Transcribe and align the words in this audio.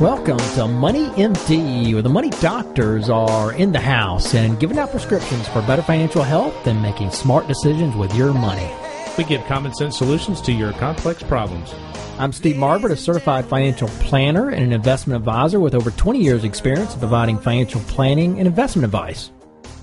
Welcome 0.00 0.38
to 0.54 0.66
Money 0.66 1.08
MD, 1.10 1.92
where 1.92 2.00
the 2.00 2.08
money 2.08 2.30
doctors 2.30 3.10
are 3.10 3.52
in 3.52 3.70
the 3.70 3.80
house 3.80 4.34
and 4.34 4.58
giving 4.58 4.78
out 4.78 4.92
prescriptions 4.92 5.46
for 5.48 5.60
better 5.60 5.82
financial 5.82 6.22
health 6.22 6.66
and 6.66 6.80
making 6.80 7.10
smart 7.10 7.46
decisions 7.46 7.94
with 7.94 8.14
your 8.14 8.32
money. 8.32 8.72
We 9.18 9.24
give 9.24 9.44
common 9.44 9.74
sense 9.74 9.98
solutions 9.98 10.40
to 10.40 10.52
your 10.52 10.72
complex 10.72 11.22
problems. 11.22 11.74
I'm 12.18 12.32
Steve 12.32 12.56
Marbert, 12.56 12.92
a 12.92 12.96
certified 12.96 13.44
financial 13.44 13.88
planner 13.88 14.48
and 14.48 14.64
an 14.64 14.72
investment 14.72 15.18
advisor 15.18 15.60
with 15.60 15.74
over 15.74 15.90
20 15.90 16.18
years' 16.18 16.44
experience 16.44 16.94
in 16.94 17.00
providing 17.00 17.38
financial 17.38 17.82
planning 17.82 18.38
and 18.38 18.48
investment 18.48 18.86
advice. 18.86 19.30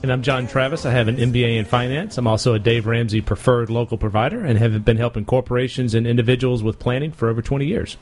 And 0.01 0.11
I'm 0.11 0.23
John 0.23 0.47
Travis. 0.47 0.87
I 0.87 0.93
have 0.93 1.09
an 1.09 1.17
MBA 1.17 1.57
in 1.57 1.65
finance. 1.65 2.17
I'm 2.17 2.25
also 2.25 2.55
a 2.55 2.59
Dave 2.59 2.87
Ramsey 2.87 3.21
preferred 3.21 3.69
local 3.69 3.99
provider 3.99 4.43
and 4.43 4.57
have 4.57 4.83
been 4.83 4.97
helping 4.97 5.25
corporations 5.25 5.93
and 5.93 6.07
individuals 6.07 6.63
with 6.63 6.79
planning 6.79 7.11
for 7.11 7.29
over 7.29 7.43
20 7.43 7.67
years. 7.67 7.97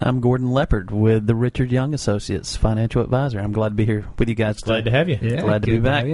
I'm 0.00 0.20
Gordon 0.20 0.50
Leopard 0.50 0.90
with 0.90 1.26
the 1.26 1.34
Richard 1.34 1.72
Young 1.72 1.94
Associates 1.94 2.56
Financial 2.56 3.02
Advisor. 3.02 3.40
I'm 3.40 3.52
glad 3.52 3.70
to 3.70 3.74
be 3.74 3.86
here 3.86 4.06
with 4.18 4.28
you 4.28 4.34
guys. 4.34 4.60
Glad 4.60 4.84
to 4.84 4.90
have 4.90 5.08
you. 5.08 5.18
Yeah, 5.20 5.40
glad 5.40 5.62
to 5.62 5.70
be 5.70 5.78
back. 5.78 6.04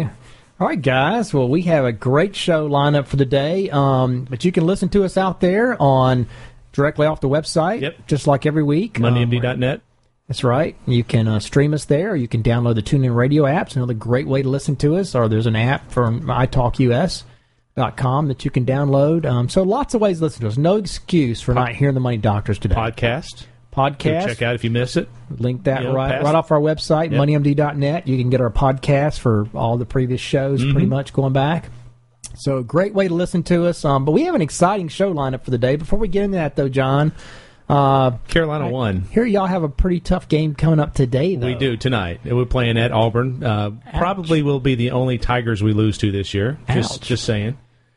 All 0.60 0.68
right, 0.68 0.80
guys. 0.80 1.34
Well, 1.34 1.48
we 1.48 1.62
have 1.62 1.84
a 1.84 1.92
great 1.92 2.36
show 2.36 2.68
lineup 2.68 3.06
for 3.06 3.16
the 3.16 3.24
day. 3.24 3.68
Um, 3.70 4.26
but 4.30 4.44
you 4.44 4.52
can 4.52 4.64
listen 4.64 4.88
to 4.90 5.04
us 5.04 5.16
out 5.16 5.40
there 5.40 5.80
on 5.82 6.28
directly 6.72 7.06
off 7.06 7.20
the 7.20 7.28
website. 7.28 7.80
Yep. 7.80 8.06
Just 8.06 8.26
like 8.26 8.46
every 8.46 8.62
week. 8.62 8.94
MoneyMD.net. 8.94 9.76
Um, 9.76 9.82
that's 10.28 10.44
right. 10.44 10.76
You 10.86 11.04
can 11.04 11.28
uh, 11.28 11.40
stream 11.40 11.74
us 11.74 11.84
there. 11.86 12.16
You 12.16 12.28
can 12.28 12.42
download 12.42 12.76
the 12.76 12.82
TuneIn 12.82 13.14
Radio 13.14 13.42
apps. 13.42 13.76
Another 13.76 13.94
great 13.94 14.26
way 14.26 14.42
to 14.42 14.48
listen 14.48 14.76
to 14.76 14.96
us. 14.96 15.14
Or 15.14 15.28
there's 15.28 15.46
an 15.46 15.56
app 15.56 15.90
from 15.90 16.22
iTalkUS.com 16.22 18.28
that 18.28 18.44
you 18.44 18.50
can 18.50 18.64
download. 18.64 19.26
Um, 19.26 19.48
so 19.48 19.62
lots 19.64 19.94
of 19.94 20.00
ways 20.00 20.18
to 20.18 20.24
listen 20.24 20.42
to 20.42 20.48
us. 20.48 20.56
No 20.56 20.76
excuse 20.76 21.40
for 21.40 21.52
not 21.52 21.74
hearing 21.74 21.94
the 21.94 22.00
Money 22.00 22.18
Doctors 22.18 22.58
today. 22.58 22.76
Podcast. 22.76 23.46
Podcast. 23.74 24.20
Go 24.22 24.26
check 24.28 24.42
out 24.42 24.54
if 24.54 24.62
you 24.64 24.70
miss 24.70 24.96
it. 24.96 25.08
Link 25.38 25.64
that 25.64 25.82
You 25.82 25.88
know, 25.88 25.94
right 25.94 26.22
right 26.22 26.34
off 26.34 26.50
our 26.52 26.60
website, 26.60 27.10
Yep. 27.10 27.20
moneymd.net. 27.20 28.06
You 28.06 28.16
can 28.18 28.30
get 28.30 28.40
our 28.40 28.50
podcast 28.50 29.18
for 29.18 29.48
all 29.54 29.76
the 29.76 29.84
previous 29.86 30.20
shows, 30.20 30.60
Mm-hmm. 30.62 30.72
pretty 30.72 30.86
much 30.86 31.12
going 31.12 31.32
back. 31.32 31.70
So, 32.36 32.62
great 32.62 32.94
way 32.94 33.06
to 33.08 33.14
listen 33.14 33.42
to 33.44 33.66
us. 33.66 33.84
Um, 33.84 34.04
but 34.04 34.12
we 34.12 34.22
have 34.24 34.34
an 34.34 34.42
exciting 34.42 34.88
show 34.88 35.12
lineup 35.14 35.44
for 35.44 35.50
the 35.50 35.58
day. 35.58 35.76
Before 35.76 35.98
we 35.98 36.08
get 36.08 36.24
into 36.24 36.36
that, 36.36 36.56
though, 36.56 36.68
John, 36.68 37.12
uh, 37.68 38.12
Carolina 38.28 38.68
won. 38.68 39.02
here 39.12 39.24
y'all 39.24 39.46
have 39.46 39.62
a 39.62 39.68
pretty 39.68 40.00
tough 40.00 40.28
game 40.28 40.54
coming 40.54 40.80
up 40.80 40.94
today, 40.94 41.36
though. 41.36 41.46
We 41.46 41.54
do 41.54 41.76
tonight. 41.76 42.20
We're 42.24 42.44
playing 42.44 42.76
at 42.76 42.92
Auburn. 42.92 43.42
Uh, 43.44 43.70
probably 43.96 44.42
will 44.42 44.60
be 44.60 44.74
the 44.74 44.90
only 44.90 45.16
Tigers 45.18 45.62
we 45.62 45.72
lose 45.72 45.96
to 45.98 46.10
this 46.12 46.34
year. 46.34 46.58
Just 46.68 47.02
just 47.02 47.24
saying. 47.24 47.56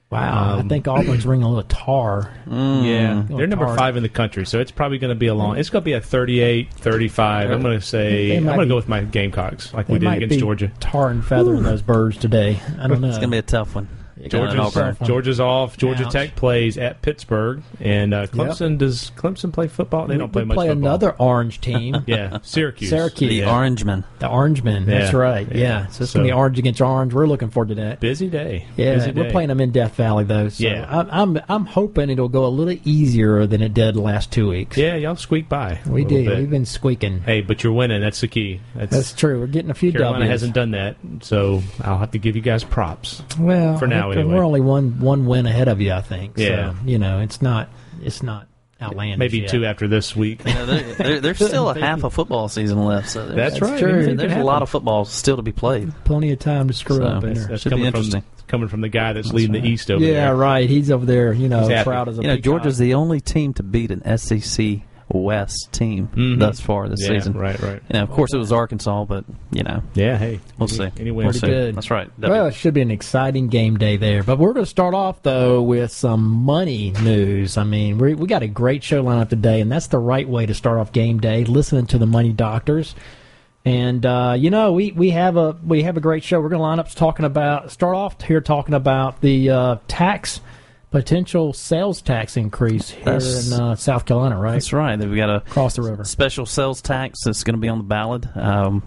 Wow, 0.10 0.56
I 0.56 0.60
Um, 0.62 0.70
think 0.70 0.88
Auburn's 0.88 1.26
ringing 1.26 1.44
a 1.46 1.50
little 1.50 1.64
tar. 1.68 2.32
Yeah, 2.50 3.24
they're 3.30 3.46
number 3.46 3.66
hard. 3.66 3.78
five 3.78 3.98
in 3.98 4.04
the 4.04 4.10
country, 4.10 4.46
so 4.46 4.60
it's 4.62 4.72
probably 4.72 5.00
going 5.00 5.10
to 5.10 5.16
be 5.20 5.28
a 5.28 5.34
long. 5.36 5.58
It's 5.58 5.70
going 5.70 5.82
to 5.82 5.86
be 5.86 5.94
a 5.94 6.00
38, 6.02 6.74
35. 6.74 7.52
I'm 7.52 7.62
going 7.62 7.78
to 7.78 7.86
say 7.86 8.38
I'm 8.38 8.46
going 8.46 8.60
to 8.60 8.66
go 8.68 8.78
with 8.78 8.88
my 8.88 9.02
Gamecocks, 9.02 9.74
like 9.74 9.90
we 9.90 10.00
did 10.00 10.08
against 10.14 10.36
be 10.36 10.40
Georgia. 10.40 10.72
tar 10.80 11.10
and 11.10 11.22
feather 11.26 11.44
feathering 11.52 11.64
those 11.64 11.82
birds 11.82 12.16
today. 12.18 12.58
I 12.80 12.88
don't 12.88 13.02
know. 13.02 13.10
It's 13.10 13.18
going 13.18 13.30
to 13.32 13.36
be 13.36 13.40
a 13.40 13.42
tough 13.42 13.76
one. 13.76 13.90
Georgia's, 14.32 14.60
Auburn. 14.78 14.98
Georgia's 15.04 15.40
off. 15.40 15.78
Georgia 15.78 16.06
Ouch. 16.06 16.12
Tech 16.14 16.36
plays 16.36 16.78
at 16.78 17.02
Pittsburgh, 17.02 17.62
and 17.80 18.14
uh, 18.14 18.28
Clemson 18.28 18.78
does 18.78 19.12
Clemson 19.16 19.52
play 19.54 19.68
football? 19.68 20.08
They 20.08 20.16
we, 20.16 20.20
don't 20.20 20.32
play 20.32 20.44
we 20.44 20.48
much 20.48 20.56
play 20.56 20.68
football. 20.68 20.88
another 20.88 21.12
orange 21.20 21.62
team. 21.62 21.96
Yeah, 22.08 22.38
Syracuse. 22.42 22.90
Syracuse. 22.90 23.30
The 23.30 23.36
Yeah. 23.38 23.54
Orangemen. 23.54 24.04
The 24.20 24.28
Orangemen. 24.30 24.86
That's 24.86 25.12
Yeah. 25.12 25.18
right. 25.20 25.48
Yeah. 25.52 25.58
Yeah. 25.58 25.88
So 25.88 26.04
it's 26.04 26.14
going 26.14 26.26
to 26.26 26.30
be 26.30 26.34
orange 26.34 26.58
against 26.60 26.80
orange. 26.82 27.14
We're 27.14 27.28
looking 27.28 27.50
forward 27.50 27.70
to 27.70 27.76
that. 27.76 28.00
Busy 28.00 28.28
day. 28.30 28.66
Yeah, 28.78 28.96
Busy 28.96 29.12
we're 29.12 29.30
playing 29.32 29.50
them 29.50 29.60
in 29.60 29.72
Death 29.72 29.96
Valley 29.96 30.24
though. 30.24 30.50
So 30.50 30.64
Yeah. 30.64 30.86
I'm, 30.90 31.10
I'm 31.38 31.42
I'm 31.50 31.66
hoping 31.66 32.10
it'll 32.10 32.30
go 32.30 32.46
a 32.46 32.48
little 32.48 32.80
easier 32.86 33.46
than 33.46 33.62
it 33.62 33.74
did 33.74 33.96
the 33.96 34.02
last 34.02 34.32
two 34.32 34.48
weeks. 34.50 34.78
Yeah, 34.78 34.96
y'all 34.96 35.16
squeak 35.16 35.50
by. 35.50 35.80
we 35.86 36.04
little 36.04 36.18
did. 36.18 36.26
bit. 36.28 36.38
We've 36.40 36.50
been 36.50 36.66
squeaking. 36.66 37.22
Hey, 37.22 37.42
but 37.42 37.64
you're 37.64 37.74
winning. 37.74 38.00
That's 38.02 38.22
the 38.22 38.28
key. 38.28 38.62
That's, 38.76 38.92
That's 38.92 39.14
true. 39.14 39.40
We're 39.40 39.48
getting 39.48 39.72
a 39.72 39.76
few 39.76 39.92
Carolina 39.92 40.20
W's. 40.26 40.30
hasn't 40.32 40.54
done 40.54 40.72
that, 40.72 40.96
so 41.22 41.62
I'll 41.84 41.98
have 41.98 42.12
to 42.12 42.20
give 42.20 42.36
you 42.36 42.42
guys 42.42 42.64
props. 42.64 43.22
well, 43.40 43.78
for 43.78 43.88
now, 43.88 44.12
I 44.18 44.22
think 44.22 44.26
anyway. 44.26 44.36
We're 44.40 44.46
only 44.46 44.62
one 44.62 45.00
one 45.00 45.26
win 45.26 45.46
ahead 45.46 45.68
of 45.68 45.80
you, 45.82 45.94
I 45.94 46.02
think. 46.02 46.38
Yeah. 46.38 46.72
So, 46.74 46.78
you 46.86 47.00
know, 47.00 47.20
it's 47.22 47.42
not 47.42 47.70
it's 48.02 48.22
not 48.24 48.48
outlandish. 48.82 49.18
Maybe 49.18 49.40
yet. 49.40 49.50
two 49.50 49.66
after 49.66 49.88
this 49.88 50.16
week. 50.16 50.46
You 50.46 50.54
know, 50.54 50.66
there, 50.68 50.94
there, 50.96 51.20
there's 51.20 51.38
still 51.38 51.70
a 51.70 51.80
half 51.80 52.04
a 52.04 52.10
football 52.10 52.48
season 52.48 52.78
left. 52.84 53.10
So 53.10 53.26
there's, 53.26 53.36
That's 53.36 53.62
right. 53.62 53.80
true. 53.80 53.94
Anything 53.94 54.18
There's 54.18 54.34
a 54.34 54.44
lot 54.44 54.62
of 54.62 54.70
football 54.70 55.06
still 55.06 55.36
to 55.38 55.42
be 55.42 55.52
played. 55.52 55.92
Plenty 56.06 56.32
of 56.32 56.40
time 56.40 56.68
to 56.68 56.74
screw 56.76 56.98
So, 56.98 57.04
up 57.06 57.24
in 57.24 57.34
there. 57.34 57.48
That's 57.48 57.64
Should 57.64 57.70
be 57.72 57.78
coming 57.78 57.92
from 57.92 57.98
interesting. 58.02 58.24
coming 58.48 58.68
from 58.68 58.82
the 58.82 58.90
guy 58.90 59.14
that's 59.14 59.34
leading 59.34 59.54
the 59.60 59.68
East 59.68 59.90
over 59.90 60.04
Yeah, 60.04 60.12
there. 60.12 60.22
Yeah, 60.26 60.30
right. 60.30 60.70
He's 60.70 60.92
over 60.92 61.06
there. 61.08 61.34
You 61.34 61.50
know, 61.50 61.68
He's 61.68 61.84
proud 61.84 62.08
as 62.08 62.20
a 62.20 62.22
You 62.22 62.28
know, 62.28 62.36
peacock. 62.36 62.44
Georgia's 62.46 62.78
the 62.78 62.94
only 62.94 63.20
team 63.20 63.54
to 63.56 63.64
beat 63.64 63.90
an 63.90 64.18
SEC 64.18 64.82
West 65.10 65.70
team 65.72 66.10
Mhm. 66.16 66.40
thus 66.40 66.60
far 66.60 66.90
this 66.90 67.00
Yeah, 67.02 67.18
season. 67.18 67.34
right, 67.34 67.58
right. 67.62 67.82
You 67.90 67.94
know, 67.94 68.04
of 68.04 68.10
course, 68.12 68.34
it 68.34 68.38
was 68.38 68.52
Arkansas, 68.52 69.06
but 69.06 69.24
you 69.52 69.64
know, 69.64 69.82
Yeah, 69.94 70.18
hey, 70.18 70.40
We'll 70.60 70.70
any, 70.70 70.78
see. 70.78 71.02
Anyway, 71.02 71.24
we'll 71.24 71.32
Pretty 71.34 71.40
see. 71.40 71.48
good. 71.48 71.76
That's 71.76 71.90
right. 71.90 72.10
Well, 72.20 72.48
it 72.48 72.54
should 72.54 72.74
be 72.74 72.82
an 72.82 72.92
exciting 72.92 73.48
game 73.48 73.78
day 73.78 73.96
there. 73.98 74.22
But 74.24 74.38
we're 74.38 74.54
going 74.54 74.66
to 74.66 74.70
start 74.70 74.94
off, 74.94 75.24
though, 75.24 75.62
with 75.62 75.92
some 75.92 76.24
money 76.24 76.94
news. 77.04 77.58
I 77.58 77.64
mean, 77.64 77.98
we 77.98 78.16
we 78.16 78.28
got 78.28 78.44
a 78.44 78.48
great 78.48 78.84
show 78.84 79.02
lineup 79.04 79.30
today, 79.30 79.62
and 79.62 79.72
that's 79.72 79.88
the 79.88 80.00
right 80.00 80.28
way 80.28 80.46
to 80.46 80.54
start 80.54 80.78
off 80.78 80.92
game 80.92 81.20
day, 81.20 81.46
listening 81.46 81.86
to 81.88 81.98
the 81.98 82.08
money 82.08 82.34
doctors. 82.34 82.94
And 83.66 84.06
uh, 84.06 84.36
you 84.38 84.50
know, 84.50 84.72
we, 84.74 84.92
we 84.94 85.10
have 85.12 85.36
a 85.36 85.56
we 85.66 85.84
have 85.84 85.98
a 85.98 86.00
great 86.02 86.24
show. 86.24 86.40
We're 86.40 86.50
going 86.50 86.60
to 86.60 86.64
line 86.64 86.80
up 86.80 86.90
talking 86.92 87.26
about 87.26 87.72
start 87.72 87.96
off 87.96 88.22
here 88.22 88.40
talking 88.42 88.74
about 88.76 89.20
the 89.22 89.50
uh, 89.50 89.76
tax 89.88 90.40
potential 90.98 91.54
sales 91.54 92.02
tax 92.02 92.38
increase 92.38 92.90
here 92.90 93.04
That's- 93.06 93.52
in 93.52 93.60
uh, 93.62 93.76
South 93.76 94.06
Carolina, 94.06 94.36
right 94.40 94.54
That's 94.54 94.74
right. 94.74 94.98
We've 94.98 95.16
got 95.16 95.30
a 95.30 95.36
across 95.38 95.76
the 95.76 95.84
river. 95.84 96.04
special 96.04 96.48
sales 96.48 96.82
tax 96.82 97.24
that's 97.24 97.44
going 97.44 97.54
to 97.54 97.62
be 97.62 97.68
on 97.68 97.78
the 97.78 97.84
ballot 97.84 98.26
um, 98.36 98.82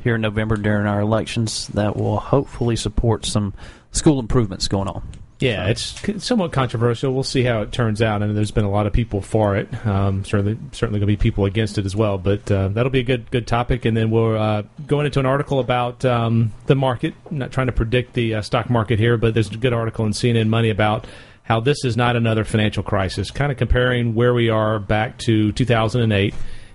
here 0.00 0.14
in 0.14 0.20
November 0.20 0.56
during 0.56 0.86
our 0.86 1.00
elections 1.00 1.66
that 1.68 1.96
will 1.96 2.20
hopefully 2.20 2.76
support 2.76 3.26
some 3.26 3.52
school 3.90 4.20
improvements 4.20 4.68
going 4.68 4.86
on. 4.86 5.02
Yeah, 5.40 5.66
it's 5.66 6.00
c- 6.00 6.20
somewhat 6.20 6.52
controversial. 6.52 7.12
We'll 7.12 7.22
see 7.24 7.42
how 7.42 7.62
it 7.62 7.72
turns 7.72 8.00
out. 8.00 8.22
And 8.22 8.36
there's 8.36 8.52
been 8.52 8.64
a 8.64 8.70
lot 8.70 8.86
of 8.86 8.92
people 8.92 9.20
for 9.20 9.56
it. 9.56 9.68
Um, 9.86 10.24
certainly, 10.24 10.56
certainly 10.70 11.00
going 11.00 11.08
to 11.08 11.12
be 11.12 11.16
people 11.16 11.46
against 11.46 11.76
it 11.78 11.84
as 11.84 11.94
well. 11.96 12.16
But 12.16 12.48
uh, 12.50 12.68
that'll 12.68 12.88
be 12.92 13.00
a 13.00 13.02
good, 13.04 13.28
good 13.32 13.46
topic. 13.48 13.84
And 13.84 13.94
then 13.96 14.10
we're 14.10 14.36
uh, 14.36 14.62
going 14.86 15.04
into 15.04 15.18
an 15.20 15.26
article 15.26 15.58
about 15.58 16.04
um, 16.06 16.52
the 16.66 16.74
market. 16.76 17.12
I'm 17.30 17.38
not 17.38 17.50
trying 17.50 17.66
to 17.66 17.72
predict 17.72 18.14
the 18.14 18.36
uh, 18.36 18.42
stock 18.42 18.70
market 18.70 18.98
here, 19.00 19.18
but 19.18 19.34
there's 19.34 19.50
a 19.50 19.56
good 19.58 19.74
article 19.74 20.06
in 20.06 20.12
CNN 20.12 20.46
Money 20.48 20.70
about 20.70 21.06
how 21.46 21.60
this 21.60 21.84
is 21.84 21.96
not 21.96 22.16
another 22.16 22.44
financial 22.44 22.82
crisis. 22.82 23.30
Kind 23.30 23.52
of 23.52 23.58
comparing 23.58 24.14
where 24.14 24.34
we 24.34 24.50
are 24.50 24.78
back 24.78 25.16
to 25.20 25.52
2008, 25.52 26.34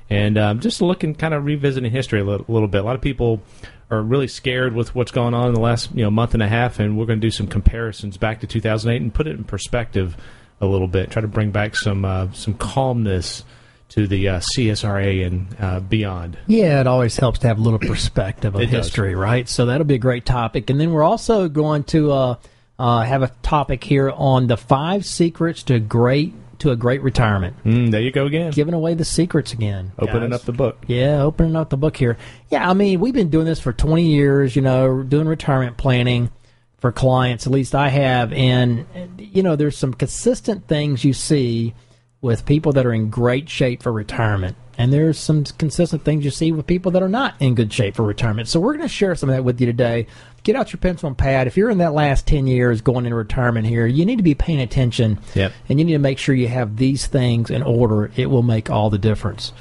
and 0.10 0.38
um, 0.38 0.60
just 0.60 0.82
looking, 0.82 1.14
kind 1.14 1.34
of 1.34 1.46
revisiting 1.46 1.92
history 1.92 2.22
a 2.22 2.24
little, 2.24 2.46
little 2.48 2.68
bit. 2.68 2.80
A 2.80 2.84
lot 2.84 2.96
of 2.96 3.02
people 3.02 3.42
are 3.90 4.02
really 4.02 4.28
scared 4.28 4.74
with 4.74 4.96
what's 4.96 5.12
gone 5.12 5.34
on 5.34 5.50
in 5.50 5.54
the 5.54 5.60
last 5.60 5.94
you 5.94 6.04
know 6.04 6.10
month 6.10 6.34
and 6.34 6.42
a 6.42 6.48
half, 6.48 6.80
and 6.80 6.98
we're 6.98 7.06
going 7.06 7.20
to 7.20 7.28
do 7.28 7.32
some 7.32 7.48
comparisons 7.48 8.18
back 8.18 8.40
to 8.40 8.48
2008 8.48 9.02
and 9.02 9.14
put 9.14 9.28
it 9.28 9.36
in 9.38 9.44
perspective 9.44 10.16
a 10.62 10.66
little 10.66 10.88
bit. 10.88 11.12
Try 11.12 11.22
to 11.22 11.28
bring 11.28 11.52
back 11.52 11.76
some 11.76 12.06
uh, 12.06 12.32
some 12.32 12.54
calmness 12.54 13.44
to 13.90 14.08
the 14.08 14.30
uh, 14.30 14.42
CSRA 14.56 15.28
and 15.28 15.48
uh, 15.60 15.80
beyond. 15.82 16.38
Yeah, 16.48 16.80
it 16.80 16.88
always 16.88 17.18
helps 17.18 17.40
to 17.40 17.48
have 17.48 17.58
a 17.60 17.62
little 17.62 17.78
perspective 17.80 18.56
of 18.56 18.62
It 18.62 18.68
does. 18.68 18.86
history, 18.86 19.16
right? 19.16 19.50
So 19.50 19.66
that'll 19.66 19.84
be 19.86 19.96
a 19.96 20.00
great 20.00 20.26
topic. 20.26 20.70
And 20.70 20.80
then 20.80 20.92
we're 20.92 21.04
also 21.04 21.50
going 21.50 21.84
to 21.86 22.12
uh, 22.14 22.36
uh, 22.82 23.02
have 23.04 23.22
a 23.22 23.28
topic 23.44 23.84
here 23.84 24.10
on 24.10 24.48
the 24.48 24.58
five 24.58 25.06
secrets 25.06 25.62
to 25.62 25.80
great 25.80 26.34
to 26.58 26.72
a 26.72 26.76
great 26.76 27.02
retirement. 27.04 27.56
Mm, 27.64 27.92
there 27.92 28.02
you 28.02 28.12
go 28.12 28.26
again, 28.26 28.52
Giving 28.52 28.74
away 28.74 28.96
the 28.96 29.06
secrets 29.06 29.54
again. 29.54 29.92
opening 30.00 30.32
guys. 30.32 30.40
up 30.40 30.46
the 30.46 30.52
book. 30.52 30.78
Yeah, 30.88 31.22
opening 31.22 31.56
up 31.56 31.70
the 31.70 31.78
book 31.78 31.96
here. 31.96 32.18
Yeah, 32.50 32.68
I 32.68 32.74
mean, 32.74 33.00
we've 33.00 33.14
been 33.14 33.30
doing 33.30 33.46
this 33.46 33.60
for 33.60 33.72
20 33.72 34.04
years, 34.04 34.56
you 34.56 34.62
know, 34.64 35.04
doing 35.04 35.28
retirement 35.28 35.78
planning 35.78 36.32
for 36.80 36.92
clients, 36.92 37.46
at 37.46 37.54
least 37.54 37.74
I 37.76 37.90
have. 37.90 38.34
And, 38.34 38.86
you 39.18 39.44
know, 39.44 39.56
there's 39.56 39.78
some 39.78 39.94
consistent 39.94 40.68
things 40.68 41.04
you 41.04 41.14
see 41.14 41.74
with 42.22 42.46
people 42.46 42.72
that 42.74 42.86
are 42.86 42.94
in 42.94 43.10
great 43.10 43.50
shape 43.50 43.82
for 43.84 43.92
retirement. 43.92 44.56
And 44.82 44.92
there's 44.92 45.20
some 45.20 45.44
consistent 45.44 46.04
things 46.04 46.26
you 46.26 46.32
see 46.32 46.52
with 46.52 46.66
people 46.66 46.92
that 46.94 47.04
are 47.04 47.08
not 47.08 47.36
in 47.40 47.54
good 47.54 47.72
shape 47.72 47.94
for 47.94 48.02
retirement. 48.02 48.48
So 48.48 48.60
we're 48.60 48.74
going 48.74 48.82
to 48.82 48.88
share 48.88 49.14
some 49.14 49.30
of 49.30 49.36
that 49.36 49.44
with 49.44 49.62
you 49.62 49.68
today. 49.68 50.08
Get 50.42 50.56
out 50.56 50.74
your 50.74 50.80
pencil 50.80 51.06
and 51.06 51.16
pad. 51.16 51.46
If 51.46 51.56
you're 51.56 51.70
in 51.70 51.78
that 51.78 51.94
last 51.94 52.26
10 52.26 52.48
years 52.48 52.82
going 52.82 53.06
into 53.06 53.16
retirement 53.16 53.68
here, 53.68 53.86
you 53.86 54.08
need 54.08 54.16
to 54.16 54.24
be 54.24 54.34
paying 54.34 54.60
attention. 54.60 55.20
Yep. 55.36 55.54
And 55.70 55.78
you 55.78 55.86
need 55.86 55.94
to 55.94 56.00
make 56.00 56.18
sure 56.18 56.34
you 56.34 56.48
have 56.48 56.78
these 56.78 57.06
things 57.06 57.52
in 57.52 57.62
order. 57.62 58.12
It 58.16 58.32
will 58.32 58.42
make 58.42 58.72
all 58.72 58.90
the 58.90 58.98
difference. 58.98 59.54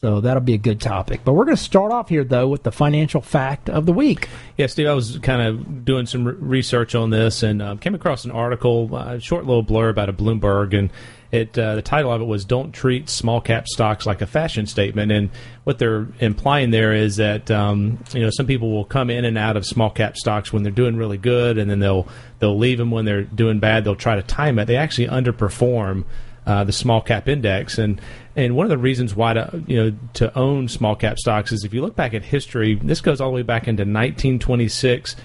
So 0.00 0.20
that'll 0.20 0.40
be 0.40 0.54
a 0.54 0.58
good 0.58 0.80
topic. 0.80 1.22
But 1.24 1.32
we're 1.32 1.46
going 1.46 1.56
to 1.56 1.62
start 1.62 1.90
off 1.90 2.08
here, 2.08 2.22
though, 2.22 2.46
with 2.46 2.62
the 2.62 2.70
financial 2.70 3.20
fact 3.20 3.68
of 3.68 3.86
the 3.86 3.92
week. 3.92 4.28
Yeah, 4.56 4.66
Steve, 4.66 4.86
I 4.86 4.94
was 4.94 5.18
kind 5.18 5.42
of 5.42 5.84
doing 5.84 6.06
some 6.06 6.24
research 6.24 6.94
on 6.94 7.10
this 7.10 7.42
and 7.42 7.60
uh, 7.60 7.74
came 7.74 7.96
across 7.96 8.24
an 8.24 8.30
article, 8.30 8.96
a 8.96 9.18
short 9.18 9.46
little 9.46 9.64
blurb 9.64 9.98
out 9.98 10.08
of 10.08 10.16
Bloomberg, 10.16 10.78
and 10.78 10.90
it 11.32 11.56
uh, 11.56 11.76
the 11.76 11.82
title 11.82 12.12
of 12.12 12.20
it 12.20 12.24
was 12.24 12.44
"Don't 12.44 12.72
Treat 12.72 13.08
Small 13.08 13.40
Cap 13.40 13.68
Stocks 13.68 14.04
Like 14.04 14.20
a 14.20 14.26
Fashion 14.26 14.66
Statement." 14.66 15.12
And 15.12 15.30
what 15.64 15.78
they're 15.78 16.08
implying 16.18 16.70
there 16.70 16.92
is 16.92 17.16
that 17.16 17.50
um, 17.50 18.02
you 18.12 18.20
know 18.20 18.30
some 18.30 18.46
people 18.46 18.72
will 18.72 18.84
come 18.84 19.10
in 19.10 19.24
and 19.24 19.38
out 19.38 19.56
of 19.56 19.64
small 19.64 19.90
cap 19.90 20.16
stocks 20.16 20.52
when 20.52 20.62
they're 20.62 20.72
doing 20.72 20.96
really 20.96 21.18
good, 21.18 21.56
and 21.56 21.70
then 21.70 21.78
they'll 21.78 22.08
they'll 22.40 22.58
leave 22.58 22.78
them 22.78 22.90
when 22.90 23.04
they're 23.04 23.22
doing 23.22 23.60
bad. 23.60 23.84
They'll 23.84 23.94
try 23.94 24.16
to 24.16 24.22
time 24.22 24.58
it. 24.58 24.66
They 24.66 24.76
actually 24.76 25.08
underperform. 25.08 26.04
Uh, 26.46 26.64
the 26.64 26.72
small 26.72 27.02
cap 27.02 27.28
index. 27.28 27.78
And 27.78 28.00
and 28.34 28.56
one 28.56 28.64
of 28.64 28.70
the 28.70 28.78
reasons 28.78 29.14
why 29.14 29.34
to 29.34 29.62
you 29.68 29.76
know 29.76 29.96
to 30.14 30.36
own 30.36 30.68
small 30.68 30.96
cap 30.96 31.18
stocks 31.18 31.52
is 31.52 31.64
if 31.64 31.74
you 31.74 31.82
look 31.82 31.94
back 31.94 32.14
at 32.14 32.24
history, 32.24 32.74
this 32.74 33.02
goes 33.02 33.20
all 33.20 33.28
the 33.28 33.36
way 33.36 33.42
back 33.42 33.68
into 33.68 33.82
1926 33.82 35.16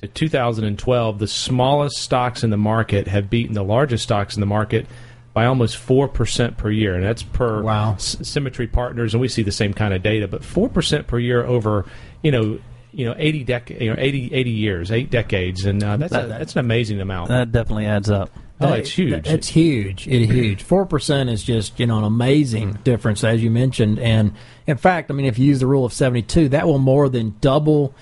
to 0.00 0.08
2012. 0.08 1.18
The 1.18 1.28
smallest 1.28 1.98
stocks 1.98 2.42
in 2.42 2.50
the 2.50 2.56
market 2.56 3.06
have 3.06 3.30
beaten 3.30 3.54
the 3.54 3.62
largest 3.62 4.02
stocks 4.02 4.34
in 4.34 4.40
the 4.40 4.46
market 4.46 4.86
by 5.34 5.46
almost 5.46 5.76
four 5.76 6.08
percent 6.08 6.56
per 6.56 6.70
year, 6.70 6.94
and 6.94 7.04
that's 7.04 7.22
per 7.22 7.62
wow. 7.62 7.94
S- 7.94 8.16
Symmetry 8.22 8.66
Partners, 8.66 9.14
and 9.14 9.20
we 9.20 9.28
see 9.28 9.42
the 9.42 9.52
same 9.52 9.72
kind 9.72 9.94
of 9.94 10.02
data. 10.02 10.28
But 10.28 10.44
four 10.44 10.68
percent 10.68 11.06
per 11.06 11.18
year 11.18 11.44
over 11.44 11.86
you 12.22 12.30
know 12.30 12.58
you 12.92 13.06
know 13.06 13.14
80 13.16 13.44
dec- 13.46 13.80
you 13.80 13.88
know 13.90 13.96
80, 13.98 14.34
80 14.34 14.50
years, 14.50 14.92
eight 14.92 15.10
decades, 15.10 15.64
and 15.64 15.82
uh, 15.82 15.96
that's 15.96 16.12
That- 16.12 16.24
a, 16.26 16.28
that's 16.28 16.52
an 16.54 16.58
amazing 16.60 17.00
amount. 17.00 17.28
That 17.28 17.50
definitely 17.50 17.86
adds 17.86 18.10
up. 18.10 18.30
oh, 18.60 18.68
That- 18.68 18.80
it's 18.80 18.90
huge. 18.90 19.26
It's 19.26 19.48
huge. 19.48 20.06
It's 20.06 20.30
huge. 20.30 20.62
Four 20.62 20.84
percent 20.84 21.30
is 21.30 21.42
just 21.42 21.80
you 21.80 21.86
know 21.86 21.96
an 21.98 22.04
amazing 22.04 22.74
difference, 22.84 23.24
as 23.24 23.42
you 23.42 23.50
mentioned. 23.50 23.98
And 23.98 24.34
in 24.66 24.76
fact, 24.76 25.10
I 25.10 25.14
mean, 25.14 25.24
if 25.26 25.38
you 25.38 25.46
use 25.46 25.60
the 25.60 25.66
rule 25.66 25.86
of 25.86 25.92
seventy-two, 25.94 26.50
that 26.50 26.66
will 26.66 26.78
more 26.78 27.08
than 27.08 27.36
double 27.40 27.94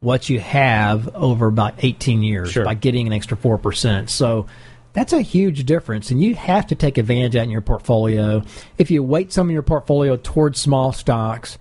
what 0.00 0.30
you 0.30 0.38
have 0.40 1.14
over 1.14 1.48
about 1.48 1.74
eighteen 1.84 2.22
years 2.22 2.50
Sure. 2.52 2.64
by 2.64 2.72
getting 2.72 3.06
an 3.06 3.12
extra 3.12 3.36
four 3.36 3.58
percent. 3.58 4.08
So. 4.08 4.46
That's 4.92 5.12
a 5.12 5.20
huge 5.22 5.64
difference, 5.64 6.10
and 6.10 6.22
you 6.22 6.34
have 6.34 6.66
to 6.68 6.74
take 6.74 6.98
advantage 6.98 7.34
of 7.36 7.40
that 7.40 7.44
in 7.44 7.50
your 7.50 7.60
portfolio. 7.60 8.42
If 8.78 8.90
you 8.90 9.02
weight 9.02 9.32
some 9.32 9.48
of 9.48 9.52
your 9.52 9.62
portfolio 9.62 10.16
towards 10.16 10.58
small 10.60 10.92
stocks, 10.92 11.58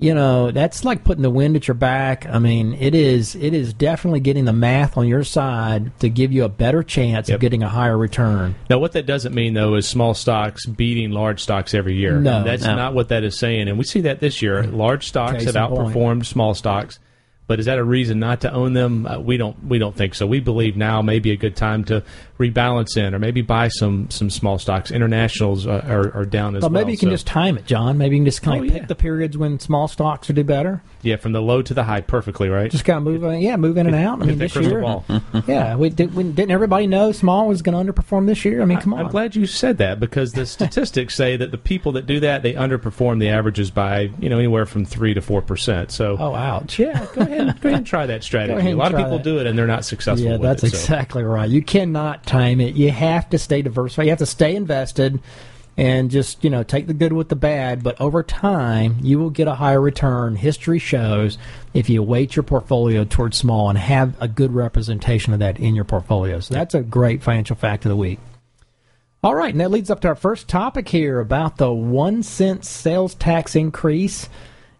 you 0.00 0.14
know 0.14 0.52
that's 0.52 0.84
like 0.84 1.02
putting 1.02 1.22
the 1.22 1.30
wind 1.30 1.56
at 1.56 1.66
your 1.66 1.74
back 1.74 2.24
i 2.28 2.38
mean 2.38 2.72
it 2.74 2.94
is 2.94 3.34
it 3.34 3.52
is 3.52 3.72
definitely 3.74 4.20
getting 4.20 4.44
the 4.44 4.52
math 4.52 4.96
on 4.96 5.08
your 5.08 5.24
side 5.24 5.90
to 5.98 6.08
give 6.08 6.30
you 6.32 6.44
a 6.44 6.48
better 6.48 6.84
chance 6.84 7.28
Yep. 7.28 7.34
of 7.34 7.40
getting 7.40 7.64
a 7.64 7.68
higher 7.68 7.98
return 7.98 8.54
Now, 8.70 8.78
what 8.78 8.92
that 8.92 9.06
doesn't 9.06 9.34
mean, 9.34 9.54
though, 9.54 9.74
is 9.74 9.88
small 9.88 10.14
stocks 10.14 10.66
beating 10.66 11.10
large 11.10 11.42
stocks 11.42 11.74
every 11.74 11.96
year. 11.96 12.20
No. 12.20 12.44
that's 12.44 12.62
No. 12.62 12.76
not 12.76 12.94
what 12.94 13.08
that 13.08 13.24
is 13.24 13.36
saying, 13.36 13.68
and 13.68 13.76
we 13.76 13.82
see 13.82 14.02
that 14.02 14.20
this 14.20 14.40
year. 14.40 14.62
Large 14.62 15.08
stocks 15.08 15.42
Case 15.44 15.52
have 15.52 15.56
in 15.56 15.76
point. 15.76 15.92
outperformed 15.96 16.26
small 16.26 16.54
stocks, 16.54 17.00
but 17.48 17.58
is 17.58 17.66
that 17.66 17.78
a 17.78 17.82
reason 17.84 18.20
not 18.20 18.42
to 18.42 18.52
own 18.52 18.74
them? 18.74 19.04
Uh, 19.04 19.18
we 19.18 19.36
don't. 19.36 19.64
We 19.64 19.78
don't 19.80 19.96
think 19.96 20.14
so. 20.14 20.28
We 20.28 20.38
believe 20.38 20.76
now 20.76 21.02
may 21.02 21.18
be 21.18 21.32
a 21.32 21.36
good 21.36 21.56
time 21.56 21.82
to 21.86 22.04
rebalance 22.38 22.96
in, 22.96 23.14
or 23.14 23.18
maybe 23.18 23.42
buy 23.42 23.68
some 23.68 24.08
some 24.10 24.30
small 24.30 24.58
stocks. 24.58 24.90
Internationals 24.90 25.66
uh, 25.66 25.84
are, 25.88 26.14
are 26.14 26.24
down 26.24 26.54
as 26.56 26.62
but 26.62 26.70
well. 26.72 26.80
maybe 26.82 26.92
you 26.92 26.98
can 26.98 27.08
so- 27.08 27.14
just 27.14 27.26
time 27.26 27.58
it 27.58 27.66
john 27.66 27.98
maybe 27.98 28.16
you 28.16 28.20
can 28.20 28.24
just 28.26 28.42
kind 28.42 28.60
Oh, 28.60 28.64
of 28.64 28.70
yeah. 28.70 28.78
pick 28.78 28.88
the 28.88 28.94
periods 28.94 29.36
when 29.36 29.58
small 29.58 29.88
stocks 29.88 30.28
are 30.30 30.32
do 30.32 30.44
better 30.44 30.82
yeah, 31.00 31.14
from 31.16 31.30
the 31.32 31.40
low 31.40 31.62
to 31.62 31.74
the 31.74 31.84
high, 31.84 32.00
perfectly 32.00 32.48
right. 32.48 32.70
just 32.70 32.84
kind 32.84 32.96
of 32.96 33.02
move 33.04 33.22
in, 33.22 33.40
yeah 33.40 33.56
move 33.56 33.76
in 33.76 33.86
and 33.86 33.94
out 33.94 34.20
i 34.22 34.26
mean 34.26 34.38
this 34.38 34.54
year 34.56 34.80
ball. 34.80 35.04
yeah 35.46 35.76
we, 35.76 35.90
did, 35.90 36.14
we, 36.14 36.24
didn't 36.24 36.50
everybody 36.50 36.86
know 36.86 37.12
small 37.12 37.46
was 37.48 37.62
going 37.62 37.86
to 37.86 37.92
underperform 37.92 38.26
this 38.26 38.44
year 38.44 38.62
i 38.62 38.64
mean 38.64 38.78
come 38.80 38.92
on 38.94 39.00
I'm 39.00 39.08
glad 39.08 39.36
you 39.36 39.46
said 39.46 39.78
that 39.78 40.00
because 40.00 40.32
the 40.32 40.44
statistics 40.46 41.14
say 41.14 41.36
that 41.36 41.50
the 41.50 41.58
people 41.58 41.92
that 41.92 42.06
do 42.06 42.20
that 42.20 42.42
they 42.42 42.54
underperform 42.54 43.20
the 43.20 43.28
averages 43.28 43.70
by 43.70 44.10
you 44.18 44.28
know 44.28 44.38
anywhere 44.38 44.66
from 44.66 44.84
three 44.84 45.14
to 45.14 45.20
four 45.20 45.40
percent. 45.42 45.90
So 45.90 46.16
oh 46.18 46.34
ouch 46.34 46.78
Yeah, 46.78 47.06
go 47.14 47.22
ahead. 47.22 47.60
Go 47.60 47.68
ahead 47.68 47.78
and 47.78 47.86
try 47.86 48.06
that 48.06 48.22
strategy. 48.28 48.70
A 48.70 48.76
lot 48.76 48.92
of 48.92 48.98
people 48.98 49.18
that. 49.18 49.24
do 49.24 49.38
it 49.38 49.46
and 49.46 49.56
they're 49.58 49.66
not 49.66 49.84
successful. 49.84 50.24
Yeah, 50.26 50.32
with 50.32 50.42
that's 50.42 50.64
it, 50.64 50.70
so. 50.70 50.76
exactly 50.78 51.22
right. 51.22 51.48
You 51.48 51.62
cannot 51.62 52.26
time. 52.28 52.60
You 52.60 52.90
have 52.90 53.28
to 53.30 53.38
stay 53.38 53.62
diversified. 53.62 54.04
You 54.04 54.10
have 54.10 54.18
to 54.20 54.26
stay 54.26 54.54
invested 54.54 55.20
and 55.76 56.10
just, 56.10 56.42
you 56.42 56.50
know, 56.50 56.64
take 56.64 56.88
the 56.88 56.94
good 56.94 57.12
with 57.12 57.28
the 57.28 57.36
bad. 57.36 57.82
But 57.82 58.00
over 58.00 58.22
time, 58.22 58.98
you 59.00 59.18
will 59.18 59.30
get 59.30 59.46
a 59.46 59.54
higher 59.54 59.80
return. 59.80 60.36
History 60.36 60.78
shows 60.78 61.38
if 61.72 61.88
you 61.88 62.02
weight 62.02 62.36
your 62.36 62.42
portfolio 62.42 63.04
towards 63.04 63.36
small 63.36 63.68
and 63.70 63.78
have 63.78 64.20
a 64.20 64.26
good 64.28 64.52
representation 64.52 65.32
of 65.32 65.38
that 65.38 65.58
in 65.58 65.74
your 65.74 65.84
portfolio. 65.84 66.40
So 66.40 66.54
that's 66.54 66.74
a 66.74 66.82
great 66.82 67.22
financial 67.22 67.56
fact 67.56 67.84
of 67.84 67.90
the 67.90 67.96
week. 67.96 68.18
All 69.22 69.34
right, 69.34 69.52
and 69.52 69.60
that 69.60 69.70
leads 69.70 69.90
up 69.90 70.00
to 70.00 70.08
our 70.08 70.14
first 70.14 70.48
topic 70.48 70.88
here 70.88 71.18
about 71.18 71.56
the 71.56 71.72
one 71.72 72.22
cent 72.22 72.64
sales 72.64 73.14
tax 73.14 73.56
increase 73.56 74.28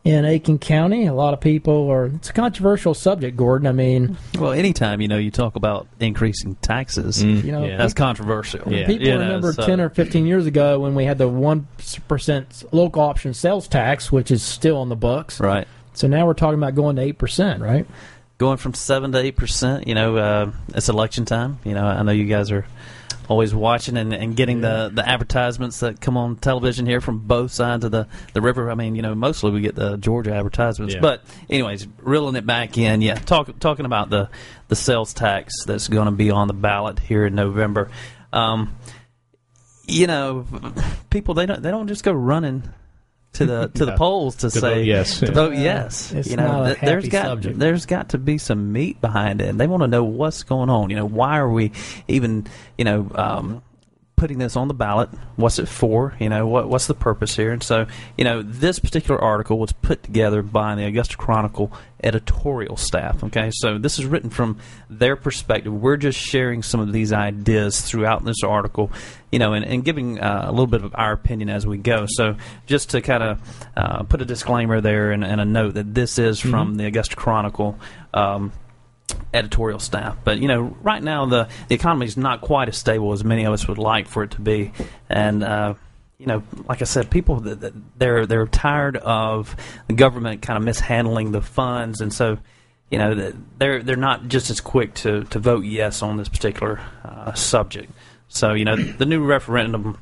in 0.09 0.25
Aiken 0.25 0.59
County. 0.59 1.07
A 1.07 1.13
lot 1.13 1.35
of 1.35 1.41
people 1.41 1.91
are, 1.91 2.07
it's 2.07 2.31
a 2.31 2.33
controversial 2.33 2.95
subject, 2.95 3.37
Gordon. 3.37 3.67
I 3.67 3.73
mean, 3.73 4.17
Well, 4.39 4.53
anytime 4.53 5.01
you 5.03 5.09
know 5.09 5.19
you 5.19 5.31
talk 5.31 5.55
about 5.57 5.87
increasing 6.01 6.55
taxes, 6.63 7.23
you 7.23 7.53
know, 7.53 7.65
Yeah. 7.65 7.77
that's 7.77 7.93
controversial. 7.93 8.73
Yeah. 8.73 8.87
People 8.87 9.07
You 9.07 9.15
know, 9.15 9.21
remember 9.21 9.53
so- 9.53 9.67
10 9.67 9.81
or 9.81 9.91
15 9.91 10.27
years 10.27 10.47
ago 10.47 10.81
when 10.81 10.95
we 10.95 11.05
had 11.05 11.19
the 11.19 11.29
1% 11.29 12.65
local 12.73 13.03
option 13.03 13.35
sales 13.35 13.69
tax, 13.69 14.11
which 14.11 14.31
is 14.31 14.43
still 14.43 14.79
on 14.79 14.89
the 14.89 14.97
books. 14.97 15.41
right. 15.41 15.69
So 15.95 16.07
now 16.07 16.27
we're 16.27 16.35
talking 16.35 16.59
about 16.59 16.77
going 16.77 16.95
to 16.97 17.03
8%, 17.03 17.61
right? 17.61 17.85
Going 18.39 18.57
from 18.57 18.73
seven 18.73 19.11
to 19.13 19.19
eight 19.19 19.37
percent. 19.37 19.89
You 19.89 19.97
know, 19.97 20.17
uh, 20.17 20.51
it's 20.69 20.89
election 20.89 21.25
time. 21.25 21.59
You 21.65 21.75
know, 21.75 21.85
I 21.85 22.03
know 22.05 22.13
you 22.13 22.27
guys 22.27 22.53
are 22.53 22.67
always 23.29 23.55
watching 23.55 23.97
and, 23.97 24.13
and 24.13 24.35
getting 24.35 24.63
the, 24.63 24.91
the 24.93 25.07
advertisements 25.07 25.81
that 25.81 26.01
come 26.01 26.17
on 26.17 26.37
television 26.37 26.87
here 26.87 27.01
from 27.01 27.21
both 27.21 27.53
sides 27.53 27.85
of 27.85 27.91
the, 27.91 28.09
the 28.33 28.41
river. 28.41 28.71
I 28.71 28.75
mean, 28.75 28.97
you 28.97 29.03
know, 29.03 29.15
mostly 29.15 29.51
we 29.51 29.61
get 29.61 29.75
the 29.75 29.97
Georgia 29.99 30.35
advertisements. 30.35 30.95
Yeah. 30.95 31.01
But 31.01 31.23
anyways, 31.49 31.87
reeling 31.99 32.37
it 32.37 32.47
back 32.47 32.79
in, 32.79 33.03
yeah, 33.03 33.15
talk, 33.15 33.59
talking 33.61 33.87
about 33.87 34.11
the, 34.11 34.31
the 34.69 34.77
sales 34.77 35.13
tax 35.13 35.53
that's 35.67 35.89
going 35.89 36.07
to 36.07 36.13
be 36.13 36.31
on 36.31 36.49
the 36.49 36.55
ballot 36.55 36.99
here 36.99 37.27
in 37.27 37.35
November. 37.35 37.91
Um, 38.33 38.75
you 39.87 40.07
know, 40.07 40.47
people 41.11 41.35
they 41.35 41.47
don't 41.47 41.63
they 41.63 41.71
don't 41.71 41.89
just 41.89 42.05
go 42.05 42.13
running 42.13 42.63
to 43.39 43.47
the 43.47 43.69
to 43.75 43.85
the 43.87 43.97
polls 43.97 44.37
to, 44.37 44.51
To 44.51 44.51
say 44.51 44.61
vote 44.61 44.85
yes. 44.85 45.19
to 45.21 45.27
Yeah. 45.27 45.33
vote 45.33 45.55
yes. 45.55 46.13
It's 46.13 46.29
you 46.31 46.37
know, 46.37 46.47
not 46.47 46.63
a 46.63 46.75
th- 46.75 46.79
there's 46.85 47.05
happy 47.05 47.11
got 47.11 47.25
subject. 47.27 47.59
there's 47.59 47.87
got 47.87 48.09
to 48.11 48.19
be 48.19 48.39
some 48.39 48.73
meat 48.73 49.01
behind 49.01 49.41
it. 49.41 49.49
And 49.49 49.59
they 49.59 49.67
want 49.67 49.83
to 49.83 49.89
know 49.89 50.05
what's 50.05 50.43
going 50.43 50.71
on. 50.71 50.91
You 50.91 50.97
know, 50.97 51.07
why 51.07 51.39
are 51.39 51.51
we 51.51 51.73
even 52.07 52.47
you 52.77 52.85
know 52.85 53.11
um, 53.15 53.63
putting 54.19 54.39
this 54.39 54.57
on 54.57 54.69
the 54.69 54.75
ballot? 54.75 55.09
What's 55.37 55.59
it 55.59 55.69
for? 55.69 56.15
You 56.19 56.29
know, 56.29 56.47
what 56.47 56.69
what's 56.69 56.87
the 56.87 56.95
purpose 56.95 57.37
here? 57.37 57.53
And 57.53 57.63
so, 57.63 57.87
you 58.17 58.25
know, 58.25 58.43
this 58.43 58.79
particular 58.79 59.19
article 59.23 59.59
was 59.59 59.73
put 59.73 60.03
together 60.03 60.43
by 60.43 60.75
the 60.75 60.85
Augusta 60.85 61.17
Chronicle 61.17 61.73
editorial 62.03 62.77
staff. 62.77 63.23
Okay, 63.25 63.51
so 63.53 63.79
this 63.79 63.99
is 63.99 64.05
written 64.05 64.31
from 64.31 64.59
their 64.91 65.17
perspective. 65.17 65.73
We're 65.73 65.97
just 65.97 66.19
sharing 66.19 66.63
some 66.63 66.81
of 66.81 66.93
these 66.93 67.13
ideas 67.13 67.81
throughout 67.81 68.25
this 68.25 68.43
article, 68.45 68.91
you 69.31 69.39
know, 69.39 69.53
and, 69.55 69.65
and 69.65 69.85
giving 69.85 70.21
uh, 70.21 70.45
a 70.47 70.51
little 70.51 70.67
bit 70.67 70.85
of 70.85 70.95
our 70.95 71.13
opinion 71.13 71.49
as 71.49 71.67
we 71.67 71.79
go. 71.79 72.07
So, 72.09 72.37
just 72.67 72.91
to 72.91 73.01
kind 73.01 73.23
of 73.23 73.41
uh, 73.77 74.03
put 74.03 74.21
a 74.21 74.25
disclaimer 74.25 74.81
there 74.81 75.13
and, 75.13 75.25
and 75.25 75.41
a 75.41 75.45
note 75.45 75.75
that 75.75 75.95
this 75.95 76.19
is 76.19 76.41
from 76.41 76.75
the 76.75 76.87
Augusta 76.87 77.17
Chronicle. 77.17 77.79
Um, 78.13 78.53
editorial 79.33 79.79
staff. 79.79 80.17
But 80.25 80.39
you 80.39 80.49
know, 80.49 80.77
right 80.83 81.03
now 81.03 81.27
the 81.27 81.49
the 81.69 81.75
economy 81.75 82.07
is 82.07 82.17
not 82.17 82.41
quite 82.41 82.69
as 82.69 82.77
stable 82.77 83.13
as 83.13 83.25
many 83.25 83.45
of 83.45 83.53
us 83.53 83.69
would 83.69 83.79
like 83.79 84.09
for 84.09 84.23
it 84.23 84.33
to 84.33 84.41
be, 84.41 84.73
and. 85.09 85.43
Uh, 85.43 85.75
you 86.19 86.27
know, 86.27 86.43
like 86.69 86.83
I 86.83 86.85
said, 86.85 87.11
people 87.11 87.41
th- 87.41 87.61
th- 87.61 87.73
they're 87.97 88.27
they're 88.27 88.47
tired 88.47 88.97
of 88.97 89.55
the 89.87 89.93
government 89.95 90.43
kind 90.43 90.57
of 90.57 90.65
mishandling 90.65 91.31
the 91.31 91.41
funds, 91.41 92.01
and 92.01 92.13
so 92.13 92.39
you 92.91 92.99
know 92.99 93.33
they're 93.59 93.85
they're 93.85 93.95
not 93.95 94.27
just 94.27 94.51
as 94.51 94.61
quick 94.61 94.95
to, 94.95 95.23
to 95.25 95.39
vote 95.39 95.65
yes 95.65 96.03
on 96.03 96.17
this 96.17 96.29
particular 96.29 96.81
uh, 97.05 97.35
subject. 97.35 97.93
So 98.27 98.53
you 98.53 98.65
know, 98.65 98.75
the 98.75 99.07
new 99.07 99.25
referendum, 99.25 99.97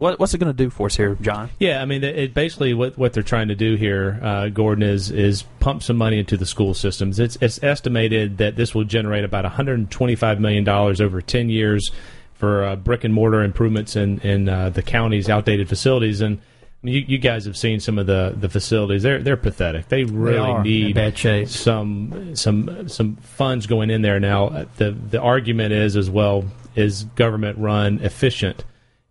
what, 0.00 0.18
what's 0.18 0.32
it 0.32 0.38
going 0.38 0.52
to 0.52 0.56
do 0.56 0.70
for 0.70 0.86
us 0.86 0.96
here, 0.96 1.14
John? 1.20 1.50
Yeah, 1.58 1.82
I 1.82 1.84
mean, 1.84 2.02
it, 2.02 2.18
it 2.18 2.34
basically 2.34 2.72
what 2.72 2.96
what 2.96 3.12
they're 3.12 3.22
trying 3.22 3.48
to 3.48 3.54
do 3.54 3.76
here, 3.76 4.18
uh, 4.22 4.48
Gordon, 4.48 4.82
is 4.82 5.10
is 5.10 5.42
pump 5.60 5.82
some 5.82 5.96
money 5.96 6.18
into 6.18 6.36
the 6.36 6.46
school 6.46 6.72
systems. 6.72 7.20
It's 7.20 7.36
it's 7.40 7.62
estimated 7.62 8.38
that 8.38 8.56
this 8.56 8.74
will 8.74 8.84
generate 8.84 9.24
about 9.24 9.44
125 9.44 10.40
million 10.40 10.64
dollars 10.64 11.00
over 11.00 11.20
10 11.20 11.50
years 11.50 11.90
for 12.34 12.64
uh, 12.64 12.76
brick 12.76 13.04
and 13.04 13.12
mortar 13.12 13.42
improvements 13.44 13.94
in 13.94 14.18
in 14.20 14.48
uh, 14.48 14.70
the 14.70 14.82
county's 14.82 15.28
outdated 15.28 15.68
facilities. 15.68 16.22
And 16.22 16.40
you, 16.82 17.04
you 17.06 17.18
guys 17.18 17.44
have 17.44 17.56
seen 17.56 17.78
some 17.78 17.98
of 17.98 18.06
the, 18.06 18.34
the 18.34 18.48
facilities. 18.48 19.02
They're 19.02 19.22
they're 19.22 19.36
pathetic. 19.36 19.88
They 19.88 20.04
really 20.04 20.38
are 20.38 20.56
in 20.58 20.62
need 20.62 20.94
bad 20.94 21.18
shape. 21.18 21.48
some 21.48 22.34
some 22.34 22.88
some 22.88 23.16
funds 23.16 23.66
going 23.66 23.90
in 23.90 24.00
there 24.00 24.18
now. 24.18 24.66
The 24.78 24.92
the 24.92 25.20
argument 25.20 25.74
is 25.74 25.94
as 25.94 26.08
well 26.08 26.44
is 26.74 27.04
government 27.04 27.58
run 27.58 27.98
efficient, 28.00 28.64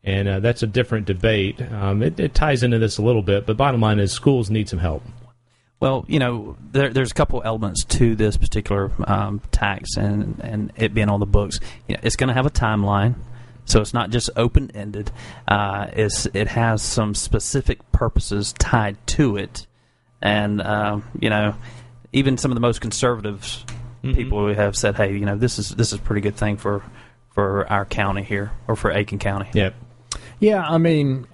and 0.10 0.28
uh, 0.28 0.40
that's 0.40 0.64
a 0.64 0.68
different 0.68 1.06
debate. 1.06 1.62
Um, 1.62 2.02
it, 2.02 2.20
it 2.20 2.34
ties 2.34 2.64
into 2.64 2.80
this 2.80 2.98
a 2.98 3.02
little 3.02 3.22
bit, 3.22 3.46
but 3.46 3.58
bottom 3.58 3.82
line 3.82 4.00
is 4.00 4.12
schools 4.12 4.50
need 4.50 4.68
some 4.68 4.80
help. 4.80 5.04
Well, 5.80 6.04
you 6.08 6.20
know, 6.20 6.58
there, 6.72 6.90
there's 6.90 7.12
a 7.12 7.14
couple 7.14 7.42
elements 7.46 7.86
to 7.86 8.16
this 8.16 8.36
particular 8.36 8.92
um, 9.06 9.42
tax 9.52 9.96
and 9.96 10.40
and 10.42 10.74
it 10.76 10.94
being 10.94 11.10
on 11.10 11.20
the 11.20 11.26
books. 11.26 11.60
You 11.88 11.96
know, 11.96 12.02
it's 12.04 12.16
going 12.16 12.28
to 12.28 12.34
have 12.34 12.46
a 12.46 12.52
timeline. 12.52 13.16
So 13.66 13.82
it's 13.82 13.94
not 13.94 14.10
just 14.10 14.32
open 14.36 14.72
ended. 14.74 15.12
Uh, 15.48 15.88
it's 15.94 16.26
it 16.34 16.48
has 16.48 16.82
some 16.82 17.14
specific 17.14 17.92
purposes 17.92 18.54
tied 18.58 18.98
to 19.08 19.38
it, 19.38 19.68
and 20.24 20.60
uh, 20.60 21.00
you 21.20 21.30
know, 21.30 21.56
even 22.12 22.38
some 22.38 22.50
of 22.52 22.56
the 22.56 22.62
most 22.62 22.82
conservative 22.82 23.64
Mm-hmm. 24.04 24.16
people 24.16 24.54
have 24.54 24.78
said, 24.78 24.96
"Hey, 24.96 25.14
you 25.14 25.26
know, 25.26 25.36
this 25.36 25.60
is 25.60 25.70
this 25.72 25.92
is 25.92 26.00
a 26.00 26.02
pretty 26.02 26.22
good 26.22 26.38
thing 26.38 26.56
for 26.56 26.84
for 27.32 27.70
our 27.70 27.86
county 27.86 28.24
here 28.24 28.52
or 28.66 28.78
for 28.78 28.92
Aiken 28.92 29.20
County." 29.20 29.50
Yep. 29.54 29.76
Yeah, 30.40 30.62
I 30.66 30.78
mean, 30.78 31.28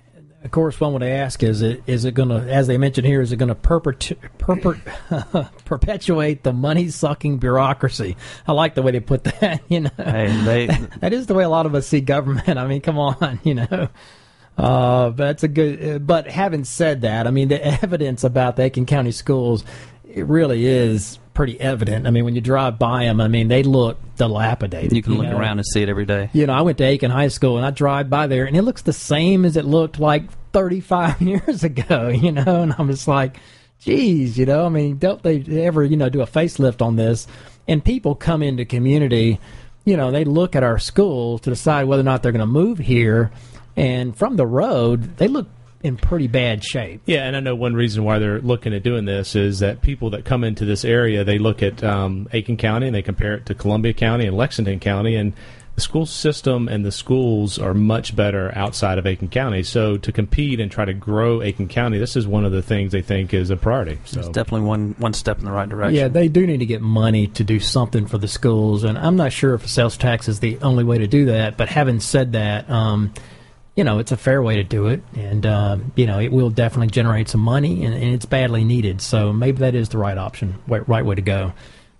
of 0.44 0.52
course, 0.52 0.80
one 0.80 0.94
would 0.94 1.04
ask: 1.04 1.42
Is 1.44 1.62
it 1.62 1.84
is 1.88 2.06
it 2.06 2.14
going 2.14 2.30
to, 2.30 2.36
as 2.38 2.68
they 2.68 2.78
mentioned 2.78 3.08
here, 3.08 3.22
is 3.22 3.32
it 3.32 3.38
going 3.38 3.50
to 3.50 3.56
perpetu- 3.56 4.18
perpet- 4.38 5.56
perpetuate 5.66 6.44
the 6.44 6.54
money 6.54 6.90
sucking 6.90 7.38
bureaucracy? 7.38 8.16
I 8.48 8.52
like 8.52 8.76
the 8.76 8.82
way 8.82 8.92
they 8.92 9.00
put 9.00 9.24
that. 9.26 9.62
You 9.70 9.82
know, 9.82 9.90
Hey, 9.98 10.28
they 10.44 10.68
that 11.00 11.14
is 11.14 11.28
the 11.28 11.34
way 11.34 11.44
a 11.44 11.50
lot 11.50 11.66
of 11.66 11.74
us 11.76 11.88
see 11.88 12.02
government. 12.02 12.58
I 12.58 12.68
mean, 12.68 12.82
come 12.82 12.98
on, 13.00 13.40
you 13.44 13.56
know. 13.56 13.90
Uh, 14.58 15.10
but 15.10 15.18
that's 15.18 15.44
a 15.44 15.48
good. 15.50 15.84
uh, 15.96 16.00
But 16.00 16.28
having 16.28 16.64
said 16.64 17.02
that, 17.02 17.28
I 17.28 17.32
mean, 17.32 17.48
the 17.50 17.64
evidence 17.84 18.24
about 18.24 18.56
the 18.56 18.64
Aiken 18.64 18.86
County 18.86 19.12
schools, 19.12 19.66
it 20.08 20.26
really 20.28 20.66
is 20.66 21.20
pretty 21.36 21.60
evident. 21.62 22.08
I 22.08 22.10
mean, 22.10 22.25
when 22.25 22.34
you 22.34 22.42
drive 22.42 22.80
by 22.80 23.04
them, 23.04 23.22
I 23.22 23.27
mean, 23.27 23.48
they 23.48 23.62
look 23.62 24.00
dilapidated. 24.15 24.94
you 24.94 25.04
can 25.04 25.15
look 25.15 25.27
know? 25.27 25.38
around 25.38 25.60
and 25.60 25.65
see 25.68 25.84
it 25.84 25.89
every 25.89 26.06
day. 26.06 26.32
You 26.34 26.48
know, 26.48 26.54
I 26.54 26.62
went 26.62 26.80
to 26.80 26.84
Aiken 26.84 27.12
High 27.12 27.27
School 27.27 27.58
and 27.58 27.65
I 27.65 27.70
drive 27.70 28.10
by 28.10 28.25
there 28.25 28.46
and 28.46 28.58
it 28.58 28.63
looks 28.63 28.82
the 28.82 28.94
same 28.94 29.46
as 29.46 29.56
it 29.58 29.65
looked 29.65 30.00
like 30.00 30.24
35 30.54 31.22
years 31.22 31.63
ago, 31.63 32.08
you 32.08 32.32
know, 32.32 32.63
and 32.63 32.74
I'm 32.80 32.89
just 32.89 33.08
like, 33.08 33.38
geez, 33.80 34.38
you 34.38 34.48
know, 34.48 34.65
I 34.65 34.70
mean, 34.70 34.98
don't 34.98 35.22
they 35.22 35.44
ever, 35.63 35.84
you 35.84 35.98
know, 35.98 36.10
do 36.10 36.22
a 36.22 36.27
facelift 36.27 36.82
on 36.82 36.96
this? 36.96 37.27
And 37.68 37.84
people 37.84 38.15
come 38.15 38.42
into 38.42 38.65
community, 38.65 39.39
you 39.84 39.98
know, 39.98 40.12
they 40.12 40.24
look 40.24 40.56
at 40.56 40.63
our 40.63 40.80
school 40.80 41.38
to 41.39 41.50
decide 41.50 41.86
whether 41.86 42.01
or 42.01 42.06
not 42.06 42.24
they're 42.24 42.32
going 42.32 42.39
to 42.39 42.46
move 42.48 42.80
here. 42.80 43.32
And 43.75 44.15
from 44.15 44.38
the 44.38 44.48
road, 44.48 45.18
they 45.18 45.27
look 45.27 45.48
in 45.86 45.98
pretty 45.98 46.27
bad 46.27 46.63
shape. 46.63 47.01
Yeah, 47.06 47.25
and 47.25 47.36
I 47.36 47.39
know 47.39 47.56
one 47.56 47.74
reason 47.74 48.04
why 48.04 48.20
they're 48.20 48.42
looking 48.42 48.74
at 48.74 48.84
doing 48.84 49.06
this 49.06 49.36
is 49.36 49.60
that 49.60 49.82
people 49.82 50.10
that 50.12 50.25
come 50.25 50.44
into 50.44 50.65
this 50.65 50.84
area, 50.84 51.24
they 51.24 51.38
look 51.38 51.62
at 51.63 51.84
um, 51.84 52.27
Aiken 52.34 52.58
County 52.58 52.88
and 52.88 52.96
they 52.96 53.01
compare 53.01 53.36
it 53.36 53.46
to 53.48 53.54
Columbia 53.56 53.94
County 53.94 54.25
and 54.25 54.36
Lexington 54.36 54.80
County, 54.80 55.15
and 55.15 55.34
the 55.75 55.82
school 55.82 56.06
system 56.06 56.70
and 56.70 56.86
the 56.86 56.92
schools 56.92 57.60
are 57.60 57.74
much 57.74 58.15
better 58.15 58.50
outside 58.58 58.98
of 58.98 59.06
Aiken 59.06 59.27
County. 59.27 59.62
So 59.62 59.98
to 59.98 60.12
compete 60.13 60.62
and 60.62 60.72
try 60.72 60.86
to 60.86 60.94
grow 60.94 61.42
Aiken 61.42 61.68
County, 61.68 61.98
this 61.98 62.15
is 62.15 62.25
one 62.25 62.46
of 62.46 62.54
the 62.54 62.62
things 62.62 62.94
they 62.94 63.01
think 63.01 63.34
is 63.34 63.50
a 63.50 63.58
priority. 63.58 64.00
So 64.06 64.22
It's 64.22 64.30
definitely 64.30 64.68
one 64.68 64.96
one 65.00 65.13
step 65.13 65.38
in 65.39 65.46
the 65.46 65.51
right 65.51 65.68
direction. 65.68 65.96
Yeah, 65.96 66.08
they 66.08 66.30
do 66.30 66.48
need 66.48 66.60
to 66.60 66.65
get 66.65 66.82
money 66.82 67.27
to 67.27 67.44
do 67.44 67.60
something 67.60 68.08
for 68.08 68.18
the 68.18 68.27
schools, 68.30 68.86
and 68.86 68.98
I'm 68.98 69.18
not 69.18 69.34
sure 69.34 69.54
if 69.54 69.65
a 69.65 69.68
sales 69.68 69.98
tax 69.98 70.30
is 70.30 70.39
the 70.39 70.58
only 70.62 70.86
way 70.86 70.98
to 71.00 71.08
do 71.08 71.25
that. 71.25 71.58
But 71.58 71.68
having 71.68 72.00
said 72.00 72.32
that, 72.34 72.70
um, 72.70 73.13
you 73.75 73.84
know, 73.84 74.00
it's 74.00 74.12
a 74.12 74.17
fair 74.17 74.41
way 74.41 74.55
to 74.55 74.63
do 74.63 74.88
it, 74.88 75.03
and 75.15 75.46
um, 75.46 75.91
you 75.96 76.05
know, 76.05 76.20
it 76.20 76.32
will 76.32 76.50
definitely 76.50 76.88
generate 76.88 77.27
some 77.27 77.41
money, 77.41 77.84
and, 77.84 77.94
and 77.94 78.13
it's 78.13 78.25
badly 78.25 78.63
needed. 78.63 79.01
So 79.01 79.34
maybe 79.34 79.60
that 79.60 79.75
is 79.75 79.89
the 79.89 79.98
right 79.98 80.17
option, 80.17 80.55
right, 80.67 80.88
right 80.88 81.05
way 81.05 81.15
to 81.15 81.22
go. 81.22 81.53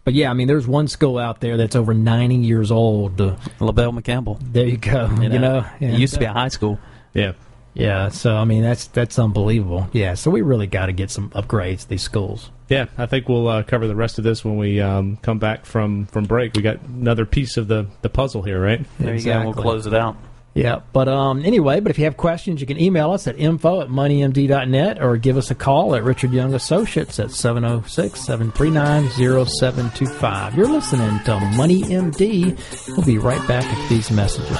But 0.06 0.14
yeah, 0.14 0.30
I 0.30 0.34
mean, 0.34 0.48
there's 0.48 0.68
one 0.68 0.88
school 0.88 1.18
out 1.18 1.42
there 1.42 1.58
that's 1.58 1.76
over 1.76 1.94
90 1.94 2.36
years 2.36 2.72
old. 2.72 3.20
Uh, 3.20 3.36
Leavelle 3.60 4.00
McCampbell. 4.00 4.38
there 4.54 4.68
you 4.68 4.78
go. 4.78 5.10
You 5.20 5.40
know, 5.40 5.66
it 5.80 6.00
used 6.00 6.14
to 6.14 6.20
be 6.20 6.26
a 6.26 6.34
high 6.34 6.50
school. 6.50 6.80
yeah. 7.14 7.34
Yeah, 7.78 8.08
so 8.08 8.38
I 8.38 8.46
mean, 8.46 8.64
that's 8.64 8.88
that's 8.88 9.20
unbelievable. 9.20 9.90
Yeah, 9.92 10.14
so 10.14 10.32
we 10.32 10.42
really 10.42 10.66
got 10.66 10.86
to 10.86 10.94
get 10.94 11.12
some 11.12 11.30
upgrades 11.32 11.82
to 11.82 11.90
these 11.90 12.04
schools. 12.04 12.50
Yeah, 12.70 12.86
I 12.98 13.06
think 13.06 13.28
we'll 13.28 13.50
uh, 13.50 13.64
cover 13.64 13.86
the 13.86 13.96
rest 13.96 14.18
of 14.18 14.24
this 14.24 14.46
when 14.46 14.58
we 14.58 14.80
um, 14.80 15.18
come 15.18 15.40
back 15.40 15.66
from, 15.66 16.06
from 16.06 16.24
break. 16.24 16.56
We 16.56 16.62
got 16.62 16.82
another 16.84 17.26
piece 17.26 17.58
of 17.58 17.68
the, 17.68 17.88
the 18.02 18.10
puzzle 18.10 18.44
here, 18.44 18.62
right? 18.62 18.84
There 18.98 19.14
you 19.14 19.24
go. 19.24 19.44
We'll 19.44 19.54
close 19.54 19.86
it 19.86 19.94
out. 19.94 20.16
Yeah, 20.56 20.84
but 20.94 21.10
um, 21.10 21.44
anyway, 21.44 21.82
but 21.82 21.90
if 21.90 21.98
you 22.00 22.06
have 22.06 22.16
questions, 22.16 22.62
you 22.62 22.68
can 22.68 22.80
email 22.80 23.12
us 23.12 23.28
at 23.28 23.38
info 23.38 23.82
at 23.82 23.90
moneymd.net 23.90 25.04
or 25.04 25.18
give 25.18 25.36
us 25.36 25.52
a 25.52 25.56
call 25.56 25.96
at 25.96 26.04
Richard 26.06 26.32
Young 26.32 26.54
Associates 26.54 27.20
at 27.20 27.32
706 27.32 28.22
739 28.22 29.10
0725. 29.10 30.56
You're 30.56 30.70
listening 30.70 31.20
to 31.26 31.38
Money 31.58 31.82
MD. 31.82 32.58
We'll 32.96 33.06
be 33.06 33.18
right 33.18 33.46
back 33.50 33.70
with 33.78 33.90
these 33.90 34.10
messages. 34.12 34.58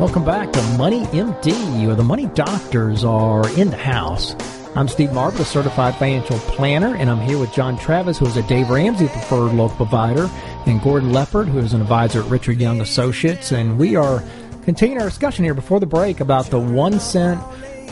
Welcome 0.00 0.24
back 0.24 0.50
to 0.52 0.62
Money 0.78 1.04
MD, 1.08 1.86
where 1.86 1.94
the 1.94 2.04
money 2.04 2.24
doctors 2.28 3.04
are 3.04 3.46
in 3.58 3.68
the 3.68 3.76
house. 3.76 4.34
I'm 4.78 4.86
Steve 4.86 5.10
Marbert, 5.10 5.40
a 5.40 5.44
certified 5.44 5.96
financial 5.96 6.38
planner, 6.38 6.94
and 6.94 7.10
I'm 7.10 7.18
here 7.18 7.36
with 7.36 7.52
John 7.52 7.76
Travis, 7.76 8.16
who 8.16 8.26
is 8.26 8.36
a 8.36 8.44
Dave 8.44 8.70
Ramsey 8.70 9.08
preferred 9.08 9.52
local 9.52 9.74
provider, 9.74 10.30
and 10.66 10.80
Gordon 10.80 11.12
Leopard, 11.12 11.48
who 11.48 11.58
is 11.58 11.72
an 11.72 11.80
advisor 11.80 12.22
at 12.22 12.30
Richard 12.30 12.60
Young 12.60 12.80
Associates. 12.80 13.50
And 13.50 13.76
we 13.76 13.96
are 13.96 14.22
continuing 14.62 15.02
our 15.02 15.08
discussion 15.08 15.42
here 15.42 15.54
before 15.54 15.80
the 15.80 15.86
break 15.86 16.20
about 16.20 16.46
the 16.46 16.60
one 16.60 17.00
cent 17.00 17.40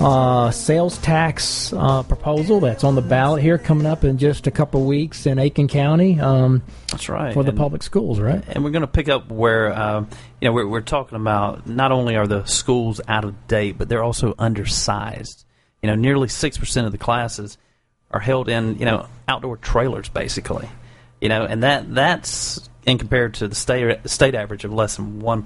uh, 0.00 0.52
sales 0.52 0.98
tax 0.98 1.72
uh, 1.72 2.04
proposal 2.04 2.60
that's 2.60 2.84
on 2.84 2.94
the 2.94 3.02
ballot 3.02 3.42
here 3.42 3.58
coming 3.58 3.84
up 3.86 4.04
in 4.04 4.16
just 4.16 4.46
a 4.46 4.52
couple 4.52 4.82
of 4.82 4.86
weeks 4.86 5.26
in 5.26 5.40
Aiken 5.40 5.66
County 5.66 6.20
um, 6.20 6.62
That's 6.92 7.08
right. 7.08 7.34
for 7.34 7.42
the 7.42 7.48
And- 7.48 7.58
public 7.58 7.82
schools, 7.82 8.20
right? 8.20 8.44
and 8.46 8.62
we're 8.62 8.70
going 8.70 8.82
to 8.82 8.86
pick 8.86 9.08
up 9.08 9.28
where 9.28 9.72
um, 9.76 10.08
you 10.40 10.46
know 10.46 10.52
we're, 10.52 10.68
we're 10.68 10.82
talking 10.82 11.16
about 11.16 11.66
not 11.66 11.90
only 11.90 12.14
are 12.14 12.28
the 12.28 12.44
schools 12.44 13.00
out 13.08 13.24
of 13.24 13.48
date, 13.48 13.76
but 13.76 13.88
they're 13.88 14.04
also 14.04 14.36
undersized. 14.38 15.45
You 15.86 15.92
know, 15.92 16.00
nearly 16.00 16.26
six 16.26 16.58
percent 16.58 16.86
of 16.86 16.90
the 16.90 16.98
classes 16.98 17.58
are 18.10 18.18
held 18.18 18.48
in 18.48 18.76
you 18.76 18.84
know 18.84 19.06
outdoor 19.28 19.56
trailers, 19.56 20.08
basically. 20.08 20.68
You 21.20 21.28
know, 21.28 21.44
and 21.44 21.62
that 21.62 21.94
that's 21.94 22.68
in 22.86 22.98
compared 22.98 23.34
to 23.34 23.46
the 23.46 23.54
state 23.54 23.96
state 24.06 24.34
average 24.34 24.64
of 24.64 24.72
less 24.72 24.96
than 24.96 25.20
one 25.20 25.44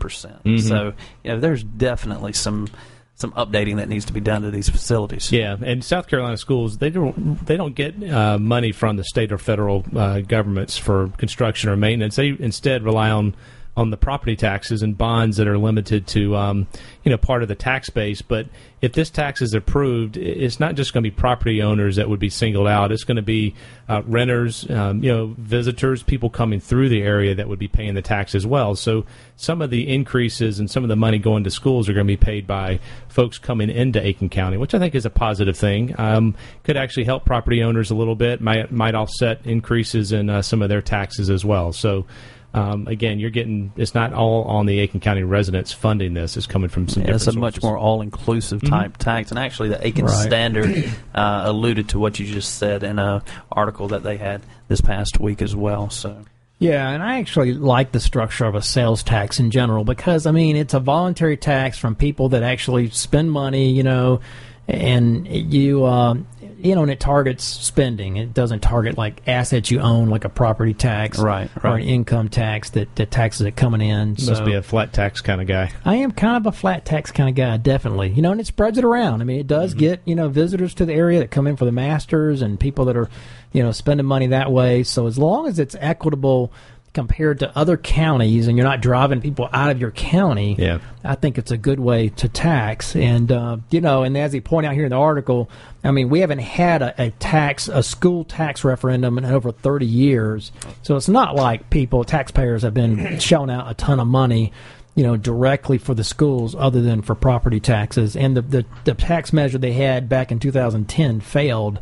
So 0.63 0.95
you 1.23 1.31
know, 1.31 1.41
there's 1.41 1.63
definitely 1.63 2.33
some 2.33 2.69
some 3.17 3.33
updating 3.33 3.77
that 3.77 3.91
needs 3.91 4.07
to 4.07 4.15
be 4.15 4.21
done 4.21 4.41
to 4.41 4.51
these 4.51 4.71
facilities. 4.71 5.31
Yeah, 5.31 5.59
and 5.63 5.85
South 5.85 6.07
Carolina 6.09 6.39
schools 6.39 6.79
they 6.79 6.89
don't 6.89 7.45
they 7.45 7.59
don't 7.59 7.75
get 7.75 8.03
uh, 8.03 8.39
money 8.39 8.73
from 8.73 8.97
the 8.97 9.05
state 9.05 9.33
or 9.33 9.37
federal 9.37 9.85
uh, 9.95 10.21
governments 10.21 10.79
for 10.79 11.09
construction 11.19 11.69
or 11.69 11.77
maintenance. 11.77 12.17
They 12.17 12.29
instead 12.29 12.83
rely 12.83 13.11
on 13.11 13.37
on 13.81 13.89
the 13.89 13.97
property 13.97 14.37
taxes 14.37 14.83
and 14.83 14.97
bonds 14.97 15.39
that 15.39 15.49
are 15.49 15.57
limited 15.57 16.07
to 16.07 16.37
um, 16.37 16.67
you 17.03 17.11
know 17.11 17.17
part 17.17 17.43
of 17.43 17.49
the 17.49 17.55
tax 17.55 17.89
base. 17.89 18.21
But 18.21 18.47
if 18.83 18.93
this 18.93 19.09
tax 19.09 19.41
is 19.41 19.55
approved, 19.55 20.19
it's 20.19 20.61
not 20.61 20.75
just 20.75 20.93
going 20.93 21.03
to 21.03 21.11
be 21.11 21.15
property 21.15 21.63
owners 21.63 21.97
that 21.97 22.09
would 22.09 22.21
be 22.21 22.29
singled 22.29 22.69
out. 22.69 22.93
It's 22.93 23.05
going 23.05 23.17
to 23.17 23.23
be 23.23 23.55
uh, 23.89 24.03
renters, 24.07 24.69
um, 24.71 25.03
you 25.03 25.11
know, 25.11 25.35
visitors, 25.39 26.03
people 26.03 26.29
coming 26.29 26.61
through 26.61 26.91
the 26.91 27.03
area 27.03 27.35
that 27.35 27.49
would 27.49 27.59
be 27.59 27.69
paying 27.69 27.95
the 27.95 28.03
tax 28.03 28.35
as 28.35 28.47
well. 28.47 28.75
So 28.75 29.07
some 29.37 29.63
of 29.63 29.71
the 29.71 29.89
increases 29.89 30.61
and 30.61 30.71
some 30.71 30.83
of 30.83 30.89
the 30.89 30.97
money 30.97 31.19
going 31.19 31.45
to 31.45 31.51
schools 31.51 31.89
are 31.89 31.95
going 31.95 32.07
to 32.07 32.13
be 32.13 32.19
paid 32.19 32.47
by 32.47 32.81
folks 33.09 33.39
coming 33.39 33.71
into 33.71 34.05
Aiken 34.05 34.29
County, 34.29 34.59
which 34.59 34.75
I 34.75 34.79
think 34.79 34.95
is 34.95 35.07
a 35.07 35.11
positive 35.11 35.57
thing. 35.57 35.95
Um, 35.99 36.35
could 36.65 36.77
actually 36.77 37.05
help 37.05 37.25
property 37.25 37.63
owners 37.63 37.91
a 37.91 37.95
little 37.95 38.17
bit. 38.17 38.43
Might 38.43 38.71
might 38.71 38.95
offset 38.95 39.45
increases 39.47 40.13
in 40.13 40.29
uh, 40.29 40.43
some 40.43 40.61
of 40.61 40.69
their 40.69 40.83
taxes 40.83 41.31
as 41.31 41.47
well. 41.47 41.73
So. 41.73 42.07
Um, 42.53 42.89
again, 42.89 43.21
you're 43.21 43.31
getting 43.31 43.73
it's 43.77 43.95
not 43.95 44.13
all 44.13 44.43
on 44.45 44.67
the 44.67 44.81
Aiken 44.81 44.99
County 44.99 45.23
residents 45.23 45.73
funding 45.73 46.15
this. 46.15 46.37
It's 46.37 46.47
coming 46.47 46.69
from 46.69 46.89
some 46.89 47.05
Yeah, 47.05 47.15
it's 47.15 47.25
a 47.25 47.27
different 47.27 47.41
much 47.41 47.63
more 47.63 47.79
all-inclusive 47.79 48.61
type 48.69 48.97
tax, 48.97 49.31
and 49.31 49.39
actually, 49.39 49.69
the 49.69 49.87
Aiken 49.87 50.07
Right. 50.07 50.27
Standard 50.27 50.93
uh, 51.15 51.43
alluded 51.45 51.91
to 51.91 52.01
what 52.01 52.19
you 52.19 52.27
just 52.27 52.57
said 52.59 52.83
in 52.83 52.99
an 52.99 53.23
article 53.53 53.89
that 53.89 54.03
they 54.03 54.17
had 54.17 54.43
this 54.67 54.81
past 54.81 55.21
week 55.21 55.43
as 55.43 55.55
well. 55.55 55.91
So, 55.91 56.25
Yeah, 56.59 56.89
and 56.91 57.03
I 57.03 57.21
actually 57.21 57.55
like 57.55 57.93
the 57.93 58.01
structure 58.01 58.47
of 58.47 58.57
a 58.57 58.63
sales 58.63 59.05
tax 59.05 59.39
in 59.39 59.53
general 59.53 59.85
because 59.85 60.27
I 60.27 60.33
mean 60.33 60.57
it's 60.57 60.75
a 60.75 60.81
voluntary 60.81 61.37
tax 61.37 61.79
from 61.79 61.95
people 61.95 62.31
that 62.31 62.43
actually 62.43 62.91
spend 62.91 63.31
money, 63.31 63.71
you 63.71 63.85
know, 63.85 64.21
and 64.67 65.27
you 65.29 65.87
um, 65.87 66.27
you 66.63 66.75
know, 66.75 66.83
and 66.83 66.91
it 66.91 67.01
targets 67.01 67.45
spending. 67.45 68.17
It 68.17 68.35
doesn't 68.35 68.61
target 68.61 68.99
like 68.99 69.23
assets 69.27 69.71
you 69.71 69.81
own, 69.81 70.09
like 70.09 70.25
a 70.25 70.29
property 70.29 70.75
tax, 70.75 71.19
Right, 71.19 71.51
or 71.63 71.77
an 71.77 71.83
income 71.83 72.29
tax 72.29 72.71
that, 72.71 72.95
that 72.97 73.11
taxes 73.11 73.47
it 73.47 73.57
coming 73.57 73.81
in. 73.81 74.17
You 74.19 74.27
must 74.27 74.45
be 74.45 74.55
a 74.55 74.63
flat 74.63 74.93
tax 74.93 75.21
kind 75.21 75.41
of 75.41 75.47
guy. 75.47 75.73
I 75.85 75.97
am 75.97 76.13
kind 76.13 76.37
of 76.37 76.47
a 76.47 76.57
flat 76.57 76.85
tax 76.85 77.11
kind 77.11 77.29
of 77.29 77.35
guy, 77.35 77.57
definitely. 77.57 78.11
You 78.11 78.23
know, 78.23 78.33
and 78.33 78.41
it 78.41 78.47
spreads 78.47 78.79
it 78.79 78.85
around. 78.85 79.21
I 79.21 79.25
mean, 79.25 79.41
it 79.41 79.47
does 79.47 79.71
mm-hmm. 79.71 79.81
get 79.81 80.03
you 80.05 80.15
know 80.15 80.29
visitors 80.29 80.75
to 80.75 80.85
the 80.85 80.95
area 80.95 81.19
that 81.21 81.31
come 81.31 81.47
in 81.47 81.57
for 81.57 81.65
the 81.65 81.73
masters 81.73 82.43
and 82.43 82.59
people 82.59 82.85
that 82.87 82.97
are, 82.97 83.09
you 83.53 83.63
know, 83.63 83.73
spending 83.73 84.07
money 84.07 84.29
that 84.29 84.53
way. 84.53 84.83
So 84.83 85.07
as 85.07 85.19
long 85.19 85.47
as 85.47 85.59
it's 85.59 85.77
equitable 85.81 86.53
compared 86.93 87.39
to 87.39 87.57
other 87.57 87.77
counties, 87.77 88.49
and 88.49 88.57
you're 88.57 88.67
not 88.67 88.81
driving 88.81 89.21
people 89.21 89.49
out 89.53 89.71
of 89.71 89.81
your 89.81 89.93
county, 89.93 90.57
Yeah. 90.59 90.79
I 91.05 91.15
think 91.15 91.39
it's 91.39 91.51
a 91.51 91.57
good 91.57 91.79
way 91.81 92.09
to 92.09 92.29
tax. 92.29 92.97
And 92.97 93.31
uh, 93.31 93.59
you 93.71 93.81
know, 93.81 94.03
and 94.03 94.17
as 94.19 94.33
he 94.33 94.41
pointed 94.41 94.69
out 94.69 94.75
here 94.75 94.85
in 94.85 94.91
the 94.91 94.97
article, 94.97 95.49
I 95.85 95.93
mean, 95.93 96.09
we 96.09 96.21
haven't 96.21 96.41
had 96.41 96.83
a, 96.83 96.95
a 97.03 97.11
tax, 97.13 97.69
a 97.69 97.83
school 97.83 98.25
tax 98.25 98.65
referendum 98.65 99.17
in 99.19 99.25
over 99.25 99.53
30 99.53 99.87
years. 99.87 100.53
So 100.83 100.97
it's 100.97 101.09
not 101.09 101.35
like 101.37 101.71
people, 101.71 102.05
taxpayers, 102.05 102.63
have 102.63 102.75
been 102.75 103.19
shelling 103.21 103.51
out 103.51 103.71
a 103.71 103.75
ton 103.75 104.01
of 104.01 104.07
money. 104.09 104.53
You 104.95 105.05
know, 105.05 105.17
directly 105.17 105.79
for 105.79 105.95
the 105.95 106.05
schools 106.05 106.55
other 106.59 106.81
than 106.83 107.03
for 107.03 107.15
property 107.15 107.61
taxes. 107.61 108.17
And 108.17 108.37
the, 108.37 108.43
the, 108.43 108.67
the 108.85 108.95
tax 108.95 109.33
measure 109.33 109.57
they 109.57 109.73
had 109.73 110.09
back 110.09 110.33
in 110.33 110.41
2010 110.41 111.21
failed 111.21 111.79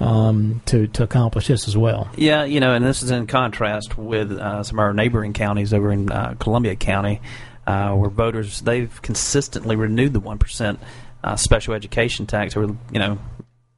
um, 0.00 0.62
to, 0.66 0.86
to 0.86 1.02
accomplish 1.02 1.48
this 1.48 1.66
as 1.66 1.76
well. 1.76 2.08
Yeah, 2.16 2.44
you 2.44 2.60
know, 2.60 2.72
and 2.72 2.84
this 2.84 3.02
is 3.02 3.10
in 3.10 3.26
contrast 3.26 3.98
with 3.98 4.32
uh, 4.32 4.62
some 4.62 4.78
of 4.78 4.82
our 4.82 4.94
neighboring 4.94 5.32
counties 5.32 5.74
over 5.74 5.90
in 5.90 6.10
uh, 6.10 6.36
Columbia 6.38 6.76
County, 6.76 7.20
uh, 7.66 7.92
where 7.92 8.10
voters 8.10 8.60
they've 8.60 9.00
consistently 9.02 9.76
renewed 9.76 10.12
the 10.12 10.20
one 10.20 10.38
percent 10.38 10.78
uh, 11.22 11.36
special 11.36 11.74
education 11.74 12.26
tax 12.26 12.56
over 12.56 12.76
you 12.92 12.98
know 12.98 13.18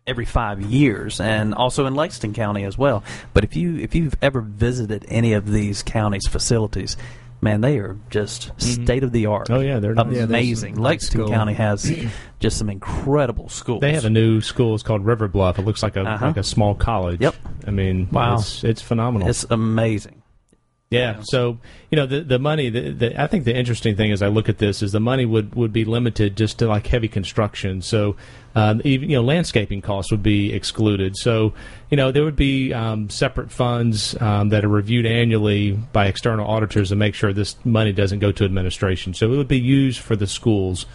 every 0.07 0.25
five 0.25 0.61
years, 0.61 1.21
and 1.21 1.55
also 1.55 1.87
in 1.87 1.95
Lexington 1.95 2.35
County 2.35 2.65
as 2.65 2.77
well. 2.77 3.03
But 3.33 3.45
if 3.45 3.57
you 3.57 3.77
if 3.77 3.95
you've 3.95 4.17
ever 4.23 4.41
visited 4.41 5.05
any 5.09 5.33
of 5.33 5.51
these 5.51 5.83
counties' 5.83 6.27
facilities, 6.27 6.97
man, 7.41 7.61
they 7.61 7.79
are 7.79 7.97
just 8.11 8.51
state 8.61 9.03
of 9.05 9.13
the 9.13 9.27
art. 9.27 9.51
Oh, 9.51 9.61
yeah, 9.61 9.79
they're 9.79 9.95
nice. 9.95 10.07
Yeah, 10.07 10.13
there's 10.13 10.29
amazing. 10.31 10.75
some 10.77 10.83
Lexington 10.85 11.21
school. 11.27 11.35
County 11.35 11.55
has 11.55 11.91
just 12.41 12.59
some 12.59 12.69
incredible 12.71 13.49
schools. 13.49 13.81
They 13.81 13.93
have 13.93 14.05
a 14.05 14.11
new 14.11 14.41
school. 14.41 14.75
It's 14.75 14.83
called 14.83 15.05
River 15.05 15.29
Bluff. 15.29 15.59
It 15.59 15.63
looks 15.63 15.83
like 15.83 15.97
a 15.97 16.03
Uh-huh. 16.03 16.27
like 16.27 16.37
a 16.37 16.43
small 16.43 16.75
college. 16.75 17.21
Yep. 17.21 17.35
I 17.67 17.71
mean, 17.71 18.09
Wow. 18.11 18.37
it's, 18.37 18.65
it's 18.65 18.83
phenomenal. 18.83 19.29
It's 19.29 19.45
amazing. 19.51 20.23
Yeah. 20.91 21.21
So 21.25 21.59
you 21.91 21.97
know 21.97 22.07
the 22.07 22.21
the 22.21 22.39
money. 22.39 22.71
The, 22.71 22.93
the, 22.93 23.21
I 23.21 23.27
think 23.27 23.45
the 23.45 23.55
interesting 23.55 23.97
thing 23.97 24.13
as 24.13 24.23
I 24.23 24.29
look 24.29 24.49
at 24.49 24.59
this 24.59 24.83
is 24.83 24.93
the 24.93 25.01
money 25.01 25.27
would, 25.27 25.57
would 25.57 25.73
be 25.73 25.85
limited 25.85 26.37
just 26.37 26.61
to 26.61 26.69
like 26.69 26.87
heavy 26.87 27.09
construction. 27.09 27.83
So 27.83 28.15
um, 28.55 28.81
even 28.85 29.11
you 29.11 29.17
know 29.17 29.23
landscaping 29.25 29.83
costs 29.83 30.13
would 30.13 30.23
be 30.23 30.53
excluded. 30.53 31.17
So 31.17 31.55
you 31.91 31.97
know 31.97 32.13
there 32.13 32.23
would 32.23 32.37
be 32.37 32.73
um, 32.73 33.11
separate 33.11 33.51
funds 33.51 34.21
um, 34.23 34.51
that 34.51 34.65
are 34.65 34.69
reviewed 34.69 35.07
annually 35.07 35.73
by 35.73 36.07
external 36.07 36.47
auditors 36.47 36.91
to 36.91 36.97
make 36.97 37.17
sure 37.17 37.33
this 37.33 37.57
money 37.65 37.93
doesn't 37.93 38.21
go 38.21 38.31
to 38.31 38.45
administration. 38.45 39.13
So 39.13 39.33
it 39.33 39.37
would 39.37 39.49
be 39.49 39.61
used 39.61 39.99
for 39.99 40.15
the 40.15 40.29
schools. 40.29 40.87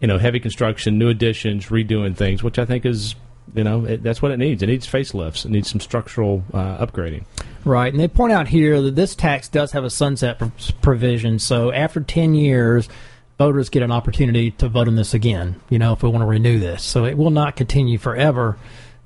You 0.00 0.06
know, 0.06 0.16
heavy 0.16 0.40
construction, 0.40 0.96
new 0.96 1.08
additions, 1.08 1.66
redoing 1.66 2.16
things, 2.16 2.42
which 2.42 2.58
I 2.58 2.64
think 2.64 2.86
is 2.86 3.16
you 3.54 3.64
know 3.64 3.84
it, 3.84 4.02
that's 4.02 4.20
what 4.22 4.30
it 4.30 4.38
needs. 4.38 4.62
It 4.62 4.66
needs 4.66 4.86
facelifts. 4.86 5.44
It 5.44 5.50
needs 5.50 5.70
some 5.70 5.80
structural 5.80 6.44
uh, 6.52 6.84
upgrading. 6.84 7.24
Right, 7.64 7.92
and 7.92 8.00
they 8.00 8.08
point 8.08 8.32
out 8.32 8.48
here 8.48 8.80
that 8.80 8.96
this 8.96 9.14
tax 9.14 9.48
does 9.48 9.72
have 9.72 9.84
a 9.84 9.90
sunset 9.90 10.38
pr- 10.38 10.46
provision. 10.80 11.38
So 11.38 11.72
after 11.72 12.00
ten 12.00 12.34
years, 12.34 12.88
voters 13.38 13.68
get 13.68 13.82
an 13.82 13.92
opportunity 13.92 14.50
to 14.52 14.68
vote 14.68 14.88
on 14.88 14.96
this 14.96 15.14
again. 15.14 15.60
You 15.68 15.78
know, 15.78 15.92
if 15.92 16.02
we 16.02 16.08
want 16.08 16.22
to 16.22 16.26
renew 16.26 16.58
this, 16.58 16.82
so 16.82 17.04
it 17.04 17.16
will 17.16 17.30
not 17.30 17.56
continue 17.56 17.98
forever. 17.98 18.56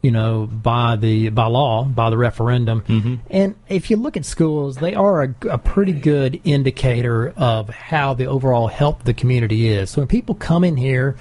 You 0.02 0.10
know, 0.10 0.46
by 0.46 0.96
the 0.96 1.30
by 1.30 1.46
law, 1.46 1.84
by 1.84 2.10
the 2.10 2.18
referendum. 2.18 3.22
And 3.30 3.54
if 3.70 3.88
you 3.88 3.96
look 3.96 4.18
at 4.18 4.26
schools, 4.26 4.76
they 4.76 4.94
are 4.94 5.22
a, 5.22 5.34
a 5.48 5.56
pretty 5.56 5.92
good 5.92 6.42
indicator 6.44 7.32
of 7.38 7.70
how 7.70 8.12
the 8.12 8.26
overall 8.26 8.66
health 8.66 8.98
of 9.00 9.06
the 9.06 9.14
community 9.14 9.66
is. 9.68 9.88
So 9.88 10.02
when 10.02 10.08
people 10.08 10.34
come 10.34 10.62
in 10.62 10.76
here, 10.76 11.16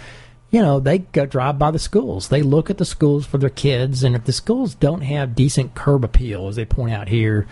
you 0.54 0.62
know, 0.62 0.80
they 0.80 1.00
go 1.00 1.26
drive 1.26 1.58
by 1.58 1.72
the 1.72 1.80
schools. 1.80 2.28
They 2.28 2.44
look 2.44 2.70
at 2.70 2.78
the 2.78 2.86
schools 2.86 3.26
for 3.26 3.40
their 3.40 3.50
kids, 3.50 4.04
and 4.04 4.16
if 4.16 4.26
the 4.26 4.32
schools 4.32 4.76
don't 4.76 5.02
have 5.02 5.36
decent 5.36 5.74
curb 5.74 6.06
appeal, 6.06 6.48
as 6.48 6.58
they 6.58 6.64
point 6.64 6.94
out 6.94 7.08
here, 7.08 7.48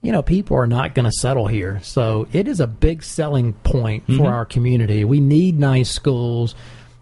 you 0.00 0.12
know, 0.12 0.22
people 0.22 0.56
are 0.56 0.68
not 0.68 0.94
going 0.94 1.06
to 1.06 1.12
settle 1.12 1.48
here. 1.48 1.80
So 1.82 2.28
it 2.32 2.46
is 2.46 2.60
a 2.60 2.68
big 2.68 3.02
selling 3.02 3.54
point 3.54 4.06
for 4.06 4.12
mm-hmm. 4.12 4.26
our 4.26 4.44
community. 4.44 5.04
We 5.04 5.18
need 5.18 5.58
nice 5.58 5.90
schools. 5.90 6.54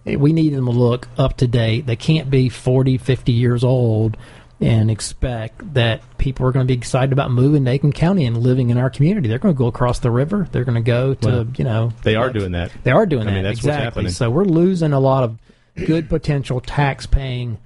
We 0.06 0.32
need 0.32 0.54
them 0.54 0.64
to 0.64 0.70
look 0.70 1.08
up 1.18 1.36
to 1.36 1.46
date. 1.46 1.84
They 1.84 1.96
can't 1.96 2.30
be 2.30 2.48
40, 2.48 2.96
50 2.96 3.32
years 3.32 3.62
old 3.62 4.16
and 4.64 4.90
expect 4.90 5.75
that 5.75 6.00
people 6.18 6.47
are 6.47 6.52
going 6.52 6.66
to 6.66 6.71
be 6.73 6.76
excited 6.78 7.12
about 7.12 7.30
moving 7.30 7.64
to 7.64 7.71
Aiken 7.71 7.92
County 7.92 8.25
and 8.25 8.37
living 8.38 8.71
in 8.71 8.78
our 8.78 8.88
community. 8.90 9.28
They're 9.28 9.38
going 9.38 9.54
to 9.54 9.59
go 9.59 9.66
across 9.66 9.99
the 9.99 10.11
river. 10.11 10.49
They're 10.52 10.64
going 10.64 10.83
to 10.83 10.87
go 10.87 11.14
to, 11.14 11.28
Well, 11.28 11.47
you 11.56 11.64
know, 11.64 11.92
They 12.02 12.16
are 12.16 12.30
doing 12.33 12.52
that. 12.52 12.71
they 12.83 12.90
are 12.90 13.06
doing 13.06 13.23
I 13.23 13.26
that. 13.26 13.35
mean, 13.35 13.42
that's 13.44 13.59
what's 13.59 13.66
exactly. 13.66 13.85
happening. 13.85 14.12
So 14.12 14.30
we're 14.30 14.44
losing 14.44 14.92
a 14.92 15.00
lot 15.00 15.25
of 15.25 15.38
good 15.87 16.09
potential 16.09 16.61
tax 16.61 17.06
paying 17.06 17.59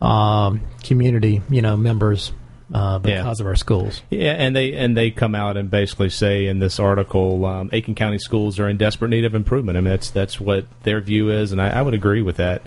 um, 0.00 0.60
community, 0.84 1.42
you 1.48 1.62
know, 1.62 1.76
members 1.76 2.32
uh, 2.74 3.00
Yeah. 3.04 3.18
because 3.22 3.40
of 3.40 3.46
our 3.46 3.56
schools. 3.56 4.02
Yeah, 4.10 4.32
and 4.32 4.54
they 4.54 4.74
and 4.74 4.96
they 4.96 5.10
come 5.10 5.34
out 5.34 5.56
and 5.56 5.70
basically 5.70 6.10
say 6.10 6.46
in 6.46 6.58
this 6.58 6.78
article, 6.78 7.44
um, 7.46 7.70
Aiken 7.72 7.94
County 7.94 8.18
schools 8.18 8.58
are 8.58 8.68
in 8.68 8.76
desperate 8.76 9.08
need 9.08 9.24
of 9.24 9.34
improvement. 9.34 9.78
I 9.78 9.80
mean, 9.80 9.90
that's 9.90 10.10
that's 10.10 10.40
what 10.40 10.66
their 10.82 11.00
view 11.00 11.30
is, 11.30 11.52
and 11.52 11.62
I, 11.62 11.68
I 11.70 11.82
would 11.82 11.94
agree 11.94 12.22
with 12.22 12.36
that. 12.36 12.62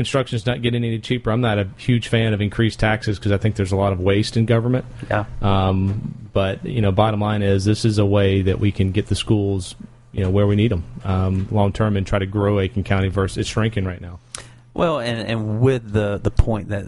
Construction's 0.00 0.46
not 0.46 0.62
getting 0.62 0.82
any 0.82 0.98
cheaper. 0.98 1.30
I'm 1.30 1.42
not 1.42 1.58
a 1.58 1.68
huge 1.76 2.08
fan 2.08 2.32
of 2.32 2.40
increased 2.40 2.80
taxes 2.80 3.18
because 3.18 3.32
I 3.32 3.36
think 3.36 3.56
there's 3.56 3.72
a 3.72 3.76
lot 3.76 3.92
of 3.92 4.00
waste 4.00 4.34
in 4.38 4.46
government. 4.46 4.86
Yeah. 5.10 5.26
Um, 5.42 6.30
but 6.32 6.64
you 6.64 6.80
know, 6.80 6.90
bottom 6.90 7.20
line 7.20 7.42
is 7.42 7.66
this 7.66 7.84
is 7.84 7.98
a 7.98 8.06
way 8.06 8.40
that 8.40 8.58
we 8.58 8.72
can 8.72 8.92
get 8.92 9.08
the 9.08 9.14
schools, 9.14 9.74
you 10.12 10.24
know, 10.24 10.30
where 10.30 10.46
we 10.46 10.56
need 10.56 10.70
them 10.70 10.84
um, 11.04 11.48
long 11.50 11.74
term 11.74 11.98
and 11.98 12.06
try 12.06 12.18
to 12.18 12.24
grow 12.24 12.60
Aiken 12.60 12.82
County 12.82 13.08
versus 13.08 13.36
it's 13.36 13.50
shrinking 13.50 13.84
right 13.84 14.00
now. 14.00 14.20
Well, 14.72 15.00
and, 15.00 15.20
and 15.28 15.60
with 15.60 15.92
the, 15.92 16.16
the 16.16 16.30
point 16.30 16.70
that 16.70 16.86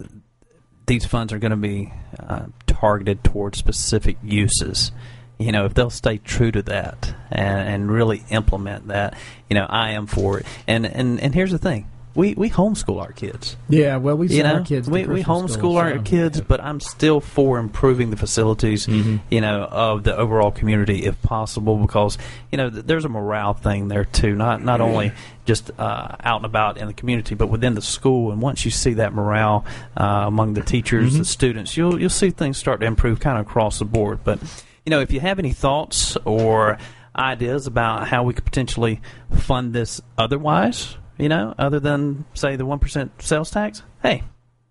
these 0.86 1.04
funds 1.04 1.34
are 1.34 1.38
going 1.38 1.50
to 1.50 1.56
be 1.58 1.92
uh, 2.18 2.46
targeted 2.66 3.22
towards 3.22 3.58
specific 3.58 4.16
uses, 4.22 4.90
you 5.38 5.52
know, 5.52 5.66
if 5.66 5.74
they'll 5.74 5.90
stay 5.90 6.16
true 6.16 6.50
to 6.50 6.62
that 6.62 7.14
and, 7.30 7.68
and 7.68 7.92
really 7.92 8.24
implement 8.30 8.88
that, 8.88 9.18
you 9.50 9.54
know, 9.54 9.66
I 9.68 9.90
am 9.90 10.06
for 10.06 10.38
it. 10.38 10.46
And 10.66 10.86
and, 10.86 11.20
and 11.20 11.34
here's 11.34 11.52
the 11.52 11.58
thing. 11.58 11.88
We, 12.14 12.34
we 12.34 12.50
homeschool 12.50 13.00
our 13.00 13.12
kids. 13.12 13.56
Yeah, 13.68 13.96
well, 13.96 14.16
we 14.16 14.28
send 14.28 14.42
know, 14.42 14.54
our 14.56 14.64
kids. 14.64 14.86
to 14.86 14.92
we, 14.92 15.06
we 15.06 15.22
homeschool 15.22 15.50
schools, 15.50 15.76
our 15.76 15.96
so- 15.96 16.02
kids, 16.02 16.40
but 16.40 16.60
I'm 16.60 16.78
still 16.80 17.20
for 17.20 17.58
improving 17.58 18.10
the 18.10 18.16
facilities, 18.16 18.86
you 18.86 19.40
know, 19.40 19.64
of 19.64 20.04
the 20.04 20.16
overall 20.16 20.50
community 20.50 21.04
if 21.06 21.20
possible, 21.22 21.78
because 21.78 22.18
you 22.50 22.58
know 22.58 22.68
th- 22.68 22.84
there's 22.84 23.04
a 23.04 23.08
morale 23.08 23.54
thing 23.54 23.88
there 23.88 24.04
too. 24.04 24.34
Not 24.34 24.62
not 24.62 24.80
only 24.80 25.12
just 25.46 25.70
uh, 25.78 26.16
out 26.20 26.36
and 26.36 26.44
about 26.46 26.76
in 26.76 26.86
the 26.86 26.92
community, 26.92 27.34
but 27.34 27.46
within 27.48 27.74
the 27.74 27.82
school. 27.82 28.30
And 28.30 28.42
once 28.42 28.64
you 28.64 28.70
see 28.70 28.94
that 28.94 29.12
morale 29.14 29.64
uh, 29.96 30.24
among 30.26 30.54
the 30.54 30.62
teachers, 30.62 31.16
the 31.16 31.24
students, 31.24 31.76
you'll 31.76 31.98
you'll 32.00 32.10
see 32.10 32.30
things 32.30 32.58
start 32.58 32.80
to 32.80 32.86
improve 32.86 33.20
kind 33.20 33.38
of 33.38 33.46
across 33.46 33.78
the 33.78 33.84
board. 33.84 34.20
But 34.22 34.38
you 34.84 34.90
know, 34.90 35.00
if 35.00 35.12
you 35.12 35.20
have 35.20 35.38
any 35.38 35.52
thoughts 35.52 36.16
or 36.24 36.78
ideas 37.16 37.66
about 37.66 38.08
how 38.08 38.22
we 38.22 38.34
could 38.34 38.44
potentially 38.44 39.00
fund 39.30 39.72
this 39.72 40.00
otherwise, 40.18 40.96
you 41.22 41.28
know, 41.28 41.54
other 41.58 41.80
than 41.80 42.24
say 42.34 42.56
the 42.56 42.66
one 42.66 42.78
percent 42.78 43.12
sales 43.22 43.50
tax, 43.50 43.82
hey, 44.02 44.22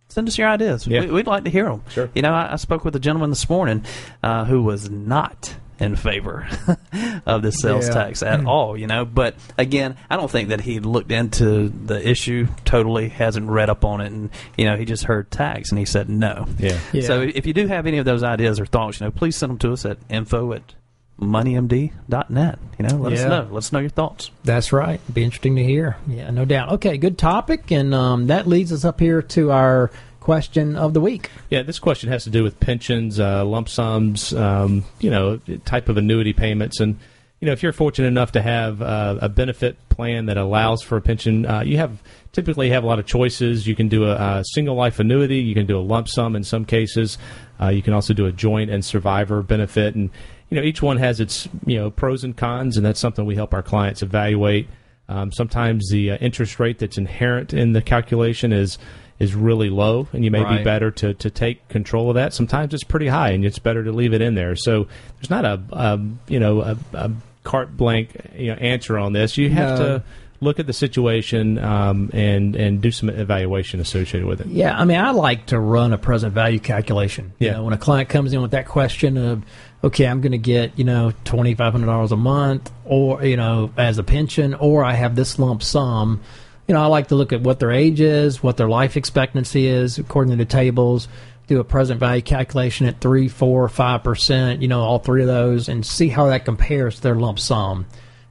send 0.10 0.28
us 0.28 0.38
your 0.38 0.50
ideas. 0.50 0.86
Yeah. 0.86 1.02
We, 1.02 1.08
we'd 1.12 1.28
like 1.28 1.46
to 1.46 1.50
hear 1.50 1.66
them. 1.66 1.84
Sure. 1.90 2.10
You 2.14 2.22
know, 2.22 2.34
I, 2.34 2.54
I 2.54 2.56
spoke 2.58 2.84
with 2.86 2.96
a 2.96 3.00
gentleman 3.00 3.30
this 3.30 3.50
morning 3.50 3.86
uh, 4.22 4.46
who 4.46 4.62
was 4.62 4.90
not 4.90 5.56
in 5.80 5.96
favor 5.96 6.48
of 7.26 7.42
the 7.42 7.52
sales 7.52 7.88
Yeah. 7.88 7.94
tax 7.94 8.22
at 8.22 8.46
all. 8.46 8.78
You 8.78 8.86
know, 8.86 9.04
but 9.04 9.34
again, 9.58 9.98
I 10.12 10.18
don't 10.18 10.30
think 10.30 10.50
that 10.50 10.62
he 10.62 10.80
looked 10.80 11.12
into 11.12 11.70
the 11.70 12.08
issue 12.08 12.48
totally, 12.66 13.10
hasn't 13.10 13.50
read 13.50 13.70
up 13.70 13.84
on 13.84 14.00
it, 14.02 14.12
and 14.12 14.30
you 14.58 14.66
know, 14.66 14.76
he 14.78 14.86
just 14.86 15.06
heard 15.06 15.32
tax 15.32 15.72
and 15.72 15.80
he 15.80 15.86
said 15.86 16.08
no. 16.10 16.46
Yeah. 16.60 16.78
Yeah. 16.94 17.02
So 17.08 17.22
if 17.22 17.48
you 17.48 17.54
do 17.54 17.66
have 17.66 17.88
any 17.88 17.98
of 17.98 18.06
those 18.06 18.22
ideas 18.22 18.60
or 18.60 18.66
thoughts, 18.68 19.00
you 19.00 19.08
know, 19.08 19.12
please 19.12 19.36
send 19.36 19.50
them 19.52 19.58
to 19.60 19.72
us 19.74 19.84
at 19.86 19.98
info 20.10 20.54
at 20.54 20.76
moneymd.net. 21.22 22.60
You 22.80 22.88
know, 22.88 22.96
let 22.98 23.14
us 23.14 23.24
know. 23.24 23.48
Let 23.50 23.58
us 23.58 23.72
know 23.72 23.80
your 23.80 23.90
thoughts. 23.90 24.32
That's 24.44 24.74
right. 24.74 25.00
Be 25.14 25.24
interesting 25.24 25.56
to 25.56 25.64
hear. 25.64 25.98
Yeah, 26.08 26.32
no 26.32 26.46
doubt. 26.46 26.72
Okay, 26.74 26.98
good 26.98 27.18
topic, 27.18 27.72
and 27.72 27.94
um, 27.94 28.28
that 28.28 28.48
leads 28.48 28.74
us 28.74 28.84
up 28.84 29.00
here 29.00 29.22
to 29.22 29.52
our 29.52 29.92
question 30.20 30.76
of 30.76 30.94
the 30.94 31.02
week. 31.02 31.30
Yeah, 31.50 31.64
this 31.64 31.80
question 31.80 32.10
has 32.10 32.24
to 32.26 32.30
do 32.30 32.44
with 32.44 32.60
pensions, 32.60 33.20
uh, 33.20 33.46
lump 33.46 33.70
sums, 33.70 34.34
um, 34.34 34.84
you 35.00 35.10
know, 35.10 35.38
type 35.66 35.90
of 35.90 35.98
annuity 35.98 36.34
payments, 36.34 36.80
and 36.80 36.98
you 37.40 37.48
know, 37.48 37.54
if 37.54 37.64
you're 37.64 37.74
fortunate 37.74 38.08
enough 38.08 38.34
to 38.34 38.42
have 38.42 38.84
uh, 38.84 39.18
a 39.20 39.28
benefit 39.28 39.76
plan 39.90 40.28
that 40.28 40.38
allows 40.38 40.84
for 40.84 40.98
a 40.98 41.02
pension, 41.02 41.48
uh, 41.48 41.62
you 41.62 41.78
have 41.78 41.98
typically 42.34 42.70
have 42.70 42.84
a 42.84 42.88
lot 42.88 43.00
of 43.00 43.08
choices. 43.08 43.66
You 43.66 43.76
can 43.76 43.90
do 43.90 44.06
a, 44.06 44.14
a 44.14 44.44
single 44.54 44.76
life 44.76 45.00
annuity, 45.00 45.40
you 45.40 45.56
can 45.56 45.66
do 45.66 45.78
a 45.78 45.82
lump 45.82 46.08
sum 46.08 46.36
in 46.36 46.44
some 46.44 46.66
cases. 46.66 47.18
Uh, 47.60 47.70
you 47.70 47.82
can 47.82 47.94
also 47.94 48.14
do 48.14 48.28
a 48.28 48.32
joint 48.32 48.70
and 48.70 48.86
survivor 48.86 49.42
benefit, 49.42 49.96
and 49.96 50.12
you 50.52 50.58
know, 50.58 50.64
each 50.64 50.82
one 50.82 50.98
has 50.98 51.20
its 51.20 51.48
you 51.66 51.78
know 51.80 51.90
pros 51.90 52.24
and 52.24 52.38
cons, 52.38 52.78
and 52.78 52.86
that's 52.86 53.00
something 53.00 53.26
we 53.26 53.36
help 53.36 53.54
our 53.56 53.64
clients 53.64 54.04
evaluate. 54.04 54.68
Um, 55.10 55.32
sometimes 55.32 55.90
the 55.90 56.12
uh, 56.12 56.18
interest 56.18 56.60
rate 56.60 56.78
that's 56.80 56.98
inherent 56.98 57.54
in 57.54 57.74
the 57.74 57.82
calculation 57.82 58.54
is 58.54 58.78
is 59.20 59.34
really 59.34 59.70
low, 59.70 60.08
and 60.14 60.24
you 60.26 60.32
may 60.32 60.44
be 60.58 60.64
better 60.64 60.90
to, 60.92 61.14
to 61.14 61.30
take 61.30 61.68
control 61.70 62.10
of 62.10 62.16
that. 62.16 62.34
Sometimes 62.34 62.74
it's 62.74 62.84
pretty 62.84 63.08
high, 63.08 63.30
and 63.32 63.46
it's 63.46 63.60
better 63.60 63.84
to 63.84 63.92
leave 63.92 64.14
it 64.14 64.22
in 64.22 64.36
there. 64.36 64.56
So 64.56 64.88
there's 65.18 65.30
not 65.30 65.46
a, 65.46 65.62
a 65.72 66.00
you 66.28 66.40
know 66.40 66.62
a, 66.62 66.78
a 66.94 67.12
carte 67.44 67.76
blank 67.78 68.16
you 68.36 68.48
know 68.48 68.56
answer 68.56 68.98
on 68.98 69.14
this. 69.14 69.38
You 69.38 69.50
have 69.52 69.70
No. 69.80 69.86
to 69.86 70.04
look 70.44 70.60
at 70.60 70.66
the 70.66 70.74
situation 70.74 71.60
um, 71.60 72.10
and 72.14 72.56
and 72.56 72.82
do 72.82 72.90
some 72.92 73.10
evaluation 73.10 73.80
associated 73.80 74.28
with 74.28 74.42
it. 74.42 74.48
Yeah, 74.48 74.76
I 74.78 74.86
mean, 74.86 75.00
I 75.00 75.12
like 75.12 75.46
to 75.48 75.60
run 75.60 75.94
a 75.94 75.98
present 76.00 76.34
value 76.34 76.60
calculation. 76.60 77.32
You 77.40 77.48
Yeah. 77.48 77.54
know, 77.54 77.64
when 77.66 77.74
a 77.74 77.78
client 77.78 78.10
comes 78.10 78.34
in 78.34 78.42
with 78.42 78.52
that 78.52 78.66
question 78.68 79.18
of, 79.18 79.44
okay, 79.84 80.06
I'm 80.06 80.22
going 80.22 80.32
to 80.32 80.38
get 80.38 80.78
you 80.78 80.84
know 80.84 81.14
twenty 81.24 81.56
five 81.56 81.72
hundred 81.74 81.88
dollars 81.88 82.12
a 82.12 82.18
month, 82.18 82.72
or 82.86 83.24
you 83.24 83.38
know, 83.38 83.72
as 83.78 83.98
a 83.98 84.04
pension, 84.04 84.54
or 84.54 84.84
I 84.84 84.94
have 84.94 85.16
this 85.16 85.40
lump 85.40 85.64
sum. 85.64 86.22
You 86.68 86.76
know, 86.76 86.82
I 86.82 86.86
like 86.86 87.08
to 87.08 87.16
look 87.16 87.34
at 87.34 87.42
what 87.42 87.60
their 87.60 87.72
age 87.72 88.00
is, 88.00 88.42
what 88.42 88.58
their 88.58 88.70
life 88.70 88.96
expectancy 88.96 89.68
is, 89.68 89.98
according 89.98 90.32
to 90.32 90.38
the 90.38 90.46
tables. 90.46 91.08
Do 91.48 91.60
a 91.60 91.64
present 91.66 92.00
value 92.00 92.22
calculation 92.22 92.86
at 92.86 93.02
three, 93.02 93.28
four, 93.28 93.68
five 93.68 94.04
percent. 94.04 94.62
You 94.62 94.68
know, 94.68 94.82
all 94.82 95.00
three 95.00 95.22
of 95.22 95.28
those, 95.28 95.68
and 95.68 95.86
see 95.86 96.08
how 96.08 96.28
that 96.28 96.46
compares 96.46 96.96
to 96.96 97.02
their 97.02 97.16
lump 97.16 97.40
sum. 97.40 97.88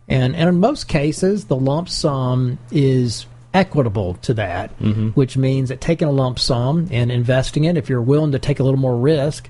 And, 0.09 0.35
and 0.35 0.49
in 0.49 0.59
most 0.59 0.89
cases, 0.89 1.45
the 1.45 1.57
lump 1.57 1.89
sum 1.89 2.59
is 2.73 3.27
equitable 3.55 4.15
to 4.15 4.35
that, 4.35 4.77
mm-hmm. 4.81 5.09
which 5.11 5.37
means 5.37 5.69
that 5.69 5.81
taking 5.81 6.09
a 6.09 6.13
lump 6.13 6.39
sum 6.39 6.89
and 6.91 7.13
investing 7.13 7.65
it, 7.65 7.77
if 7.77 7.89
you're 7.89 8.03
willing 8.03 8.33
to 8.33 8.39
take 8.39 8.59
a 8.59 8.63
little 8.65 8.79
more 8.79 8.97
risk, 8.97 9.49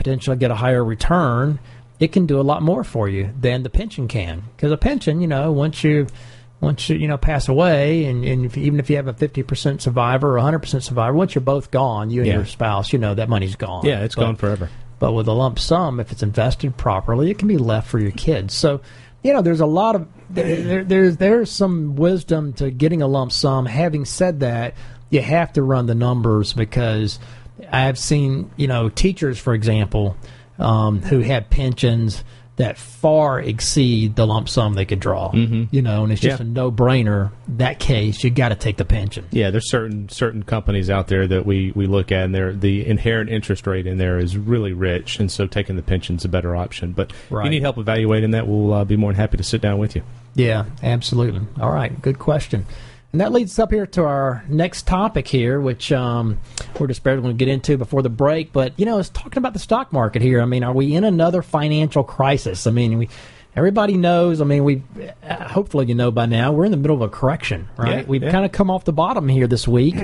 potentially 0.00 0.36
get 0.38 0.50
a 0.50 0.54
higher 0.54 0.82
return, 0.82 1.58
it 1.98 2.10
can 2.12 2.24
do 2.24 2.40
a 2.40 2.42
lot 2.42 2.62
more 2.62 2.82
for 2.82 3.06
you 3.08 3.30
than 3.38 3.62
the 3.62 3.68
pension 3.68 4.08
can. 4.08 4.42
Because 4.56 4.72
a 4.72 4.78
pension, 4.78 5.20
you 5.20 5.26
know, 5.28 5.52
once 5.52 5.84
you 5.84 6.06
once 6.62 6.88
you 6.88 6.96
you 6.96 7.06
know 7.06 7.18
pass 7.18 7.48
away, 7.48 8.04
and, 8.06 8.24
and 8.24 8.46
if, 8.46 8.56
even 8.56 8.80
if 8.80 8.88
you 8.88 8.96
have 8.96 9.08
a 9.08 9.12
fifty 9.12 9.42
percent 9.42 9.82
survivor 9.82 10.32
or 10.32 10.36
a 10.38 10.42
hundred 10.42 10.60
percent 10.60 10.82
survivor, 10.84 11.12
once 11.14 11.34
you're 11.34 11.42
both 11.42 11.70
gone, 11.70 12.08
you 12.08 12.20
and 12.22 12.28
Yeah. 12.28 12.34
your 12.36 12.46
spouse, 12.46 12.92
you 12.94 12.98
know 12.98 13.14
that 13.14 13.28
money's 13.28 13.56
gone. 13.56 13.84
Yeah, 13.84 14.00
it's 14.04 14.14
But- 14.14 14.22
gone 14.22 14.36
forever. 14.36 14.70
but 14.98 15.12
with 15.12 15.28
a 15.28 15.32
lump 15.32 15.58
sum, 15.58 16.00
if 16.00 16.10
it's 16.12 16.22
invested 16.22 16.76
properly, 16.78 17.30
it 17.30 17.38
can 17.38 17.48
be 17.48 17.58
left 17.58 17.88
for 17.88 17.98
your 17.98 18.10
kids. 18.12 18.54
So, 18.54 18.80
you 19.22 19.32
know, 19.34 19.42
there's 19.42 19.60
a 19.60 19.66
lot 19.66 19.96
of 19.96 20.06
there, 20.30 20.82
there's 20.82 21.18
there's 21.18 21.50
some 21.50 21.96
wisdom 21.96 22.54
to 22.54 22.70
getting 22.70 23.02
a 23.02 23.06
lump 23.06 23.32
sum. 23.32 23.66
Having 23.66 24.06
said 24.06 24.40
that, 24.40 24.72
you 25.10 25.20
have 25.20 25.52
to 25.54 25.62
run 25.62 25.84
the 25.86 25.94
numbers 25.94 26.52
because 26.54 27.18
I've 27.70 27.98
seen 27.98 28.50
you 28.56 28.66
know 28.68 28.88
teachers, 28.88 29.38
for 29.38 29.54
example, 29.54 30.16
um, 30.58 31.02
who 31.02 31.20
have 31.20 31.50
pensions 31.50 32.22
that 32.56 32.76
far 32.76 33.40
exceed 33.40 34.14
the 34.16 34.26
lump 34.26 34.46
sum 34.46 34.74
they 34.74 34.84
could 34.84 35.00
draw. 35.00 35.30
Mm-hmm. 35.32 35.74
You 35.74 35.80
know, 35.80 36.02
and 36.02 36.12
it's 36.12 36.20
just 36.20 36.40
Yeah. 36.40 36.44
a 36.46 36.48
no 36.48 36.70
brainer. 36.70 37.30
That 37.48 37.78
case, 37.78 38.22
you 38.22 38.28
got 38.28 38.50
to 38.50 38.54
take 38.54 38.76
the 38.76 38.84
pension. 38.84 39.24
Yeah, 39.30 39.48
there's 39.50 39.70
certain 39.70 40.10
certain 40.10 40.42
companies 40.42 40.90
out 40.90 41.06
there 41.08 41.26
that 41.26 41.46
we, 41.46 41.72
we 41.74 41.86
look 41.86 42.12
at, 42.12 42.24
and 42.24 42.34
they're, 42.34 42.52
the 42.52 42.86
inherent 42.86 43.30
interest 43.30 43.66
rate 43.66 43.86
in 43.86 43.96
there 43.96 44.18
is 44.18 44.36
really 44.36 44.74
rich, 44.74 45.18
and 45.20 45.30
so 45.32 45.46
taking 45.46 45.76
the 45.76 45.82
pension's 45.82 46.26
a 46.26 46.28
better 46.28 46.54
option. 46.54 46.92
But 46.92 47.12
if 47.12 47.30
Right. 47.30 47.44
you 47.44 47.50
need 47.50 47.62
help 47.62 47.78
evaluating 47.78 48.32
that, 48.32 48.46
we'll 48.46 48.74
uh, 48.74 48.84
be 48.84 48.96
more 48.96 49.10
than 49.12 49.20
happy 49.20 49.38
to 49.38 49.42
sit 49.44 49.62
down 49.62 49.78
with 49.78 49.96
you. 49.96 50.02
Yeah, 50.34 50.66
absolutely. 50.82 51.40
All 51.58 51.70
right, 51.72 52.02
good 52.02 52.18
question. 52.18 52.66
And 53.12 53.20
that 53.20 53.32
leads 53.32 53.52
us 53.52 53.58
up 53.58 53.72
here 53.72 53.86
to 53.86 54.04
our 54.04 54.44
next 54.48 54.86
topic 54.86 55.26
here, 55.26 55.60
which 55.60 55.90
um, 55.90 56.38
we're 56.78 56.86
just 56.86 57.02
barely 57.02 57.22
going 57.22 57.36
to 57.36 57.44
get 57.44 57.52
into 57.52 57.76
before 57.76 58.02
the 58.02 58.08
break. 58.08 58.52
But 58.52 58.72
you 58.78 58.86
know, 58.86 58.98
it's 58.98 59.08
talking 59.08 59.38
about 59.38 59.52
the 59.52 59.58
stock 59.58 59.92
market 59.92 60.22
here. 60.22 60.40
I 60.40 60.44
mean, 60.44 60.62
are 60.62 60.72
we 60.72 60.94
in 60.94 61.02
another 61.02 61.42
financial 61.42 62.04
crisis? 62.04 62.68
I 62.68 62.70
mean, 62.70 62.98
we 62.98 63.08
everybody 63.56 63.96
knows. 63.96 64.40
I 64.40 64.44
mean, 64.44 64.62
we 64.62 64.84
uh, 65.24 65.48
hopefully 65.48 65.86
you 65.86 65.94
know 65.96 66.12
by 66.12 66.26
now 66.26 66.52
we're 66.52 66.66
in 66.66 66.70
the 66.70 66.76
middle 66.76 66.96
of 66.96 67.02
a 67.02 67.08
correction, 67.08 67.68
right? 67.76 67.98
Yeah, 67.98 68.04
We've 68.06 68.22
yeah. 68.22 68.30
kind 68.30 68.44
of 68.44 68.52
come 68.52 68.70
off 68.70 68.84
the 68.84 68.92
bottom 68.92 69.28
here 69.28 69.48
this 69.48 69.66
week, 69.66 69.96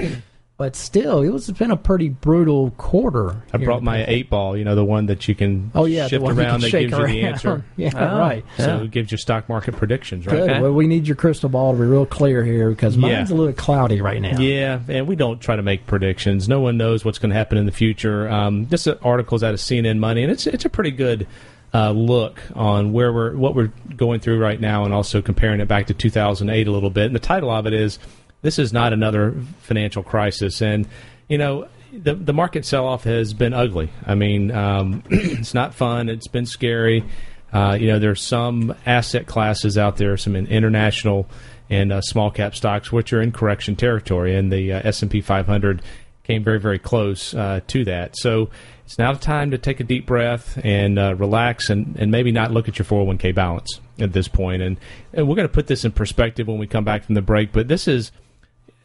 but 0.58 0.74
still, 0.74 1.20
it 1.22 1.28
was 1.28 1.48
it's 1.48 1.58
been 1.58 1.70
a 1.70 1.76
pretty 1.76 2.08
brutal 2.08 2.70
quarter. 2.72 3.42
I 3.52 3.58
brought 3.58 3.82
my 3.82 3.98
past. 3.98 4.08
eight 4.10 4.30
ball, 4.30 4.56
you 4.56 4.64
know, 4.64 4.74
the 4.74 4.84
one 4.84 5.06
that 5.06 5.28
you 5.28 5.34
can 5.34 5.70
Oh 5.74 5.84
yeah, 5.84 6.08
shift 6.08 6.24
around 6.24 6.36
can 6.36 6.60
that 6.62 6.70
shake 6.70 6.88
gives 6.90 6.98
you 6.98 7.06
the 7.06 7.22
answer. 7.24 7.64
yeah, 7.76 7.90
Oh, 7.94 8.18
right. 8.18 8.44
So 8.56 8.64
Yeah. 8.78 8.82
it 8.84 8.90
gives 8.90 9.12
you 9.12 9.18
stock 9.18 9.48
market 9.48 9.76
predictions, 9.76 10.26
right? 10.26 10.32
Good. 10.36 10.50
Okay. 10.50 10.60
Well, 10.62 10.72
we 10.72 10.86
need 10.86 11.06
your 11.06 11.16
crystal 11.16 11.48
ball 11.50 11.72
to 11.72 11.78
be 11.78 11.84
real 11.84 12.06
clear 12.06 12.42
here 12.44 12.70
because 12.70 12.96
mine's 12.96 13.30
Yeah. 13.30 13.36
a 13.36 13.38
little 13.38 13.52
cloudy 13.52 14.00
right 14.00 14.20
now. 14.20 14.38
Yeah, 14.40 14.80
and 14.88 15.06
we 15.06 15.14
don't 15.16 15.40
try 15.40 15.56
to 15.56 15.62
make 15.62 15.86
predictions. 15.86 16.48
No 16.48 16.60
one 16.60 16.76
knows 16.78 17.04
what's 17.04 17.18
going 17.18 17.30
to 17.30 17.36
happen 17.36 17.58
in 17.58 17.66
the 17.66 17.72
future. 17.72 18.28
Um, 18.30 18.66
this 18.66 18.86
article's 18.86 19.42
out 19.42 19.52
of 19.52 19.60
CNN 19.60 19.98
Money, 19.98 20.22
and 20.22 20.32
it's 20.32 20.46
it's 20.46 20.64
a 20.64 20.70
pretty 20.70 20.90
good 20.90 21.26
uh, 21.74 21.90
look 21.90 22.40
on 22.54 22.92
where 22.94 23.12
we're 23.12 23.36
what 23.36 23.54
we're 23.54 23.72
going 23.96 24.20
through 24.20 24.38
right 24.38 24.58
now, 24.60 24.84
and 24.86 24.94
also 24.94 25.20
comparing 25.20 25.60
it 25.60 25.68
back 25.68 25.88
to 25.88 25.94
2008 25.94 26.66
a 26.66 26.70
little 26.70 26.88
bit. 26.88 27.04
And 27.06 27.14
the 27.14 27.18
title 27.20 27.50
of 27.50 27.66
it 27.66 27.74
is 27.74 27.98
"This 28.46 28.59
is 28.59 28.72
not 28.72 28.92
another 28.92 29.35
financial 29.61 30.02
crisis." 30.02 30.62
And 30.62 30.88
you 31.28 31.37
know, 31.37 31.68
the 31.92 32.14
the 32.14 32.32
market 32.32 32.64
sell 32.64 32.87
off 32.87 33.04
has 33.04 33.35
been 33.35 33.52
ugly. 33.52 33.90
I 34.06 34.14
mean, 34.14 34.50
um, 34.50 35.02
it's 35.11 35.54
not 35.54 35.74
fun. 35.74 36.09
It's 36.09 36.28
been 36.28 36.46
scary. 36.46 37.04
Uh, 37.52 37.76
you 37.78 37.87
know, 37.87 37.98
there's 37.98 38.22
some 38.22 38.74
asset 38.85 39.26
classes 39.26 39.78
out 39.78 39.96
there, 39.96 40.16
some 40.16 40.37
in 40.37 40.46
international 40.46 41.28
and 41.70 41.92
uh, 41.92 42.00
small 42.00 42.30
cap 42.30 42.54
stocks, 42.54 42.92
which 42.92 43.12
are 43.12 43.20
in 43.20 43.32
correction 43.32 43.76
territory, 43.76 44.37
and 44.37 44.52
the 44.52 44.72
uh, 44.72 44.80
S&P 44.85 45.20
500 45.20 45.82
came 46.24 46.42
very, 46.42 46.61
very 46.61 46.78
close 46.78 47.35
uh, 47.35 47.61
to 47.68 47.85
that. 47.85 48.16
So 48.16 48.50
it's 48.85 48.98
now 48.98 49.12
the 49.12 49.18
time 49.18 49.52
to 49.52 49.59
take 49.59 49.80
a 49.80 49.85
deep 49.85 50.06
breath 50.06 50.59
and 50.64 50.98
uh, 50.98 51.14
relax, 51.14 51.70
and, 51.70 51.96
and 51.98 52.11
maybe 52.11 52.32
not 52.32 52.50
look 52.50 52.68
at 52.68 52.78
your 52.78 52.87
401k 52.87 53.35
balance 53.35 53.80
at 53.98 54.12
this 54.12 54.28
point. 54.28 54.62
And, 54.62 54.76
and 55.12 55.28
we're 55.28 55.37
going 55.37 55.48
to 55.48 55.52
put 55.52 55.66
this 55.66 55.85
in 55.85 55.92
perspective 55.92 56.46
when 56.46 56.59
we 56.59 56.66
come 56.66 56.85
back 56.85 57.04
from 57.04 57.14
the 57.14 57.22
break, 57.22 57.52
but 57.52 57.68
this 57.68 57.88
is 57.88 58.12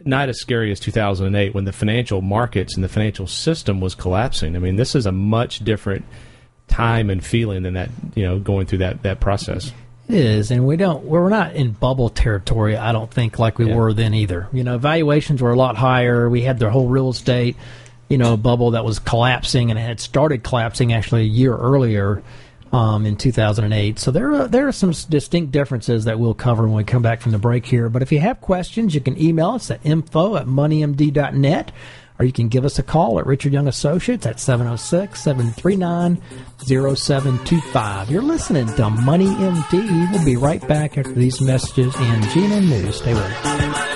not 0.05 0.29
as 0.29 0.39
scary 0.39 0.71
as 0.71 0.79
2008 0.79 1.53
when 1.53 1.65
the 1.65 1.71
financial 1.73 2.21
markets 2.21 2.75
and 2.75 2.83
the 2.83 2.89
financial 2.89 3.27
system 3.27 3.79
was 3.81 3.95
collapsing. 3.95 4.55
I 4.55 4.59
mean, 4.59 4.75
this 4.75 4.95
is 4.95 5.05
a 5.05 5.11
much 5.11 5.59
different 5.59 6.05
time 6.67 7.09
and 7.09 7.23
feeling 7.23 7.63
than 7.63 7.73
that, 7.75 7.89
you 8.15 8.23
know, 8.23 8.39
going 8.39 8.65
through 8.65 8.79
that, 8.79 9.03
that 9.03 9.19
process. 9.19 9.71
It 10.07 10.15
is, 10.17 10.51
and 10.51 10.65
we 10.67 10.75
don't. 10.75 11.05
We're 11.05 11.29
not 11.29 11.53
in 11.55 11.71
bubble 11.71 12.09
territory. 12.09 12.75
I 12.75 12.91
don't 12.91 13.09
think 13.09 13.39
like 13.39 13.57
we 13.57 13.67
Yeah. 13.67 13.75
were 13.75 13.93
then 13.93 14.13
either. 14.13 14.47
You 14.51 14.63
know, 14.63 14.77
valuations 14.77 15.41
were 15.41 15.51
a 15.51 15.55
lot 15.55 15.77
higher. 15.77 16.29
We 16.29 16.41
had 16.41 16.59
the 16.59 16.69
whole 16.69 16.87
real 16.87 17.09
estate, 17.09 17.55
you 18.09 18.17
know, 18.17 18.35
bubble 18.35 18.71
that 18.71 18.83
was 18.83 18.99
collapsing, 18.99 19.69
and 19.69 19.79
it 19.79 19.83
had 19.83 19.99
started 20.01 20.43
collapsing 20.43 20.91
actually 20.91 21.21
a 21.21 21.25
year 21.25 21.55
earlier, 21.55 22.21
um, 22.71 23.05
in 23.05 23.15
2008. 23.15 23.99
So 23.99 24.11
there 24.11 24.33
are 24.33 24.47
there 24.47 24.67
are 24.67 24.71
some 24.71 24.91
distinct 25.09 25.51
differences 25.51 26.05
that 26.05 26.19
we'll 26.19 26.33
cover 26.33 26.63
when 26.63 26.75
we 26.75 26.83
come 26.83 27.01
back 27.01 27.21
from 27.21 27.31
the 27.31 27.37
break 27.37 27.65
here. 27.65 27.89
But 27.89 28.01
if 28.01 28.11
you 28.11 28.19
have 28.19 28.41
questions, 28.41 28.95
you 28.95 29.01
can 29.01 29.21
email 29.21 29.51
us 29.51 29.71
at 29.71 29.85
info 29.85 30.35
at 30.37 30.45
moneymd.net. 30.47 31.71
Or 32.19 32.25
you 32.25 32.31
can 32.31 32.49
give 32.49 32.65
us 32.65 32.77
a 32.77 32.83
call 32.83 33.17
at 33.17 33.25
Richard 33.25 33.51
Young 33.51 33.67
Associates 33.67 34.27
at 34.27 34.39
706 34.39 35.19
739 35.19 36.21
0725. 36.59 38.11
You're 38.11 38.21
listening 38.21 38.67
to 38.75 38.91
Money 38.91 39.25
MD. 39.25 40.11
We'll 40.11 40.23
be 40.23 40.35
right 40.35 40.65
back 40.67 40.99
after 40.99 41.13
these 41.13 41.41
messages 41.41 41.95
and 41.95 42.23
GNN 42.25 42.69
News. 42.69 42.97
Stay 42.97 43.15
with 43.15 43.23
us. 43.23 43.90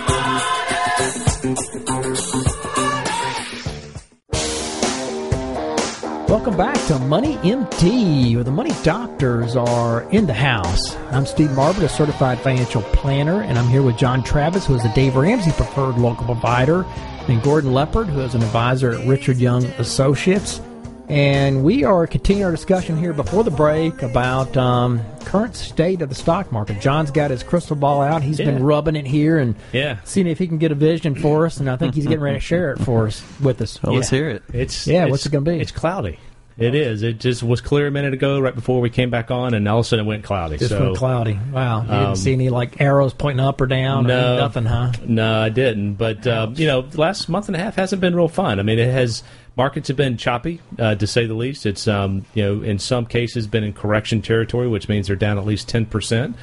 Welcome 6.35 6.57
back 6.57 6.75
to 6.87 6.99
Money 6.99 7.37
MD, 7.37 8.35
where 8.35 8.43
the 8.43 8.51
money 8.51 8.73
doctors 8.83 9.55
are 9.55 10.03
in 10.11 10.27
the 10.27 10.33
house. 10.33 10.93
I'm 11.13 11.25
Steve 11.25 11.51
Marbert, 11.51 11.83
a 11.83 11.87
certified 11.87 12.39
financial 12.39 12.81
planner, 12.81 13.41
and 13.41 13.57
I'm 13.57 13.69
here 13.69 13.81
with 13.81 13.95
John 13.95 14.21
Travis, 14.21 14.65
who 14.65 14.75
is 14.75 14.83
a 14.83 14.93
Dave 14.93 15.15
Ramsey 15.15 15.51
preferred 15.51 15.97
local 15.97 16.25
provider, 16.25 16.83
and 17.29 17.41
Gordon 17.41 17.71
Leopard, 17.71 18.07
who 18.07 18.19
is 18.19 18.35
an 18.35 18.43
advisor 18.43 18.91
at 18.91 19.07
Richard 19.07 19.37
Young 19.37 19.63
Associates. 19.77 20.59
And 21.07 21.63
we 21.63 21.83
are 21.83 22.07
continuing 22.07 22.45
our 22.45 22.51
discussion 22.51 22.97
here 22.97 23.13
before 23.13 23.43
the 23.43 23.51
break 23.51 24.01
about 24.01 24.57
um, 24.57 25.01
current 25.21 25.55
state 25.55 26.01
of 26.01 26.09
the 26.09 26.15
stock 26.15 26.51
market. 26.51 26.81
John's 26.81 27.11
got 27.11 27.29
his 27.29 27.43
crystal 27.43 27.75
ball 27.75 28.01
out. 28.01 28.23
He's 28.23 28.39
Yeah. 28.39 28.45
been 28.47 28.63
rubbing 28.63 28.95
it 28.95 29.05
here 29.05 29.37
and 29.37 29.55
Yeah. 29.71 29.97
seeing 30.03 30.25
if 30.25 30.39
he 30.39 30.47
can 30.47 30.57
get 30.57 30.71
a 30.71 30.75
vision 30.75 31.13
for 31.13 31.45
us. 31.45 31.59
And 31.59 31.69
I 31.69 31.75
think 31.77 31.93
he's 31.93 32.05
getting 32.05 32.21
ready 32.21 32.37
to 32.37 32.41
share 32.45 32.71
it 32.71 32.79
for 32.79 33.05
us 33.07 33.21
with 33.39 33.61
us. 33.61 33.81
Well, 33.83 33.93
let's 33.95 34.09
hear 34.09 34.29
it. 34.29 34.43
It's 34.51 34.87
Yeah, 34.87 35.01
it's- 35.03 35.11
what's 35.11 35.25
it 35.27 35.31
gonna 35.31 35.45
be? 35.45 35.59
It's 35.59 35.71
cloudy. 35.71 36.17
It 36.57 36.73
is. 36.73 37.03
It 37.03 37.19
just 37.19 37.43
was 37.43 37.59
clear 37.59 37.85
a 37.87 37.91
minute 37.91 38.13
ago, 38.13 38.39
right 38.39 38.55
before 38.55 38.79
we 38.79 38.89
came 38.89 39.09
back 39.09 39.29
on, 39.29 39.53
and 39.53 39.67
all 39.67 39.79
of 39.79 39.85
a 39.85 39.89
sudden 39.89 40.05
it 40.05 40.07
went 40.07 40.23
cloudy. 40.23 40.57
Just 40.57 40.69
so 40.71 40.79
went 40.85 40.95
cloudy. 40.97 41.37
Wow. 41.51 41.83
You 41.85 41.91
um, 41.91 41.99
didn't 42.05 42.15
see 42.15 42.31
any 42.31 42.47
like 42.47 42.79
arrows 42.79 43.13
pointing 43.13 43.45
up 43.45 43.59
or 43.59 43.67
down? 43.67 44.05
or 44.05 44.07
No. 44.07 44.37
nothing, 44.37 44.63
huh? 44.63 44.93
No, 45.05 45.41
I 45.41 45.49
didn't. 45.49 45.95
But 45.95 46.25
uh, 46.25 46.47
you 46.55 46.65
know, 46.65 46.85
last 46.95 47.27
month 47.27 47.47
and 47.49 47.57
a 47.57 47.59
half 47.59 47.75
hasn't 47.75 47.99
been 48.01 48.15
real 48.15 48.29
fun. 48.29 48.59
I 48.59 48.63
mean, 48.63 48.79
it 48.79 48.89
has 48.89 49.21
markets 49.55 49.87
have 49.87 49.97
been 49.97 50.17
choppy 50.17 50.61
uh, 50.79 50.95
to 50.95 51.07
say 51.07 51.25
the 51.25 51.33
least. 51.33 51.65
It's 51.65 51.87
um, 51.87 52.25
you 52.33 52.43
know, 52.43 52.61
in 52.61 52.79
some 52.79 53.05
cases, 53.05 53.47
been 53.47 53.63
in 53.63 53.73
correction 53.73 54.21
territory, 54.21 54.67
which 54.67 54.89
means 54.89 55.07
they're 55.07 55.15
down 55.15 55.37
at 55.37 55.45
least 55.45 55.69
ten 55.69 55.85
percent. 55.85 56.35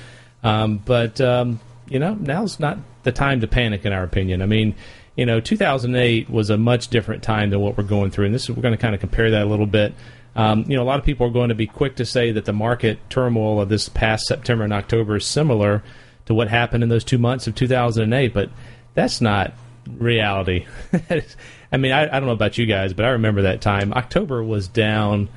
Um, 0.42 0.78
but 0.78 1.20
um, 1.20 1.60
you 1.88 1.98
know, 1.98 2.14
now's 2.14 2.58
not 2.58 2.78
the 3.02 3.12
time 3.12 3.40
to 3.40 3.46
panic, 3.46 3.84
in 3.84 3.92
our 3.92 4.04
opinion. 4.04 4.42
I 4.42 4.46
mean. 4.46 4.74
You 5.14 5.26
know, 5.26 5.40
2008 5.40 6.30
was 6.30 6.48
a 6.48 6.56
much 6.56 6.88
different 6.88 7.22
time 7.22 7.50
than 7.50 7.60
what 7.60 7.76
we're 7.76 7.84
going 7.84 8.10
through, 8.10 8.24
and 8.24 8.34
this 8.34 8.44
is, 8.44 8.50
we're 8.56 8.62
going 8.62 8.72
to 8.72 8.80
kind 8.80 8.94
of 8.94 9.00
compare 9.02 9.30
that 9.32 9.42
a 9.42 9.44
little 9.44 9.66
bit. 9.66 9.92
Um, 10.34 10.64
you 10.66 10.76
know, 10.76 10.82
a 10.82 10.84
lot 10.84 10.98
of 10.98 11.04
people 11.04 11.26
are 11.26 11.30
going 11.30 11.50
to 11.50 11.54
be 11.54 11.66
quick 11.66 11.96
to 11.96 12.06
say 12.06 12.32
that 12.32 12.46
the 12.46 12.52
market 12.52 12.98
turmoil 13.10 13.60
of 13.60 13.68
this 13.68 13.88
past 13.90 14.24
September 14.24 14.64
and 14.64 14.72
October 14.72 15.16
is 15.16 15.26
similar 15.26 15.82
to 16.26 16.34
what 16.34 16.48
happened 16.48 16.82
in 16.82 16.88
those 16.88 17.04
two 17.04 17.18
months 17.18 17.46
of 17.46 17.54
2008, 17.54 18.32
but 18.32 18.48
that's 18.94 19.20
not 19.20 19.52
reality. 19.88 20.66
I 21.72 21.76
mean, 21.76 21.92
I, 21.92 22.02
I 22.04 22.18
don't 22.20 22.26
know 22.26 22.32
about 22.32 22.58
you 22.58 22.66
guys, 22.66 22.92
but 22.92 23.04
I 23.04 23.10
remember 23.10 23.42
that 23.42 23.60
time. 23.60 23.92
October 23.92 24.42
was 24.42 24.68
down. 24.68 25.28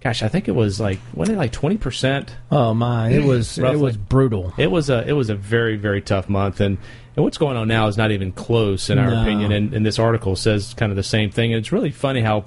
Gosh, 0.00 0.22
I 0.22 0.28
think 0.28 0.48
it 0.48 0.54
was 0.54 0.78
like 0.80 0.98
wasn't 1.14 1.36
it 1.36 1.38
like 1.38 1.52
twenty 1.52 1.78
percent? 1.78 2.36
Oh 2.50 2.74
my! 2.74 3.08
It 3.10 3.24
was 3.24 3.56
it 3.56 3.78
was 3.78 3.96
brutal. 3.96 4.52
It 4.58 4.70
was 4.70 4.90
a 4.90 5.06
it 5.08 5.12
was 5.12 5.30
a 5.30 5.34
very 5.34 5.76
very 5.76 6.02
tough 6.02 6.28
month, 6.28 6.60
and 6.60 6.76
and 7.16 7.24
what's 7.24 7.38
going 7.38 7.56
on 7.56 7.68
now 7.68 7.86
is 7.86 7.96
not 7.96 8.10
even 8.10 8.30
close 8.32 8.90
in 8.90 8.98
our 8.98 9.10
No. 9.10 9.22
opinion. 9.22 9.52
And, 9.52 9.72
and 9.72 9.86
this 9.86 9.98
article 9.98 10.36
says 10.36 10.74
kind 10.74 10.92
of 10.92 10.96
the 10.96 11.02
same 11.04 11.30
thing. 11.30 11.52
And 11.54 11.60
it's 11.60 11.70
really 11.72 11.92
funny 11.92 12.20
how 12.20 12.44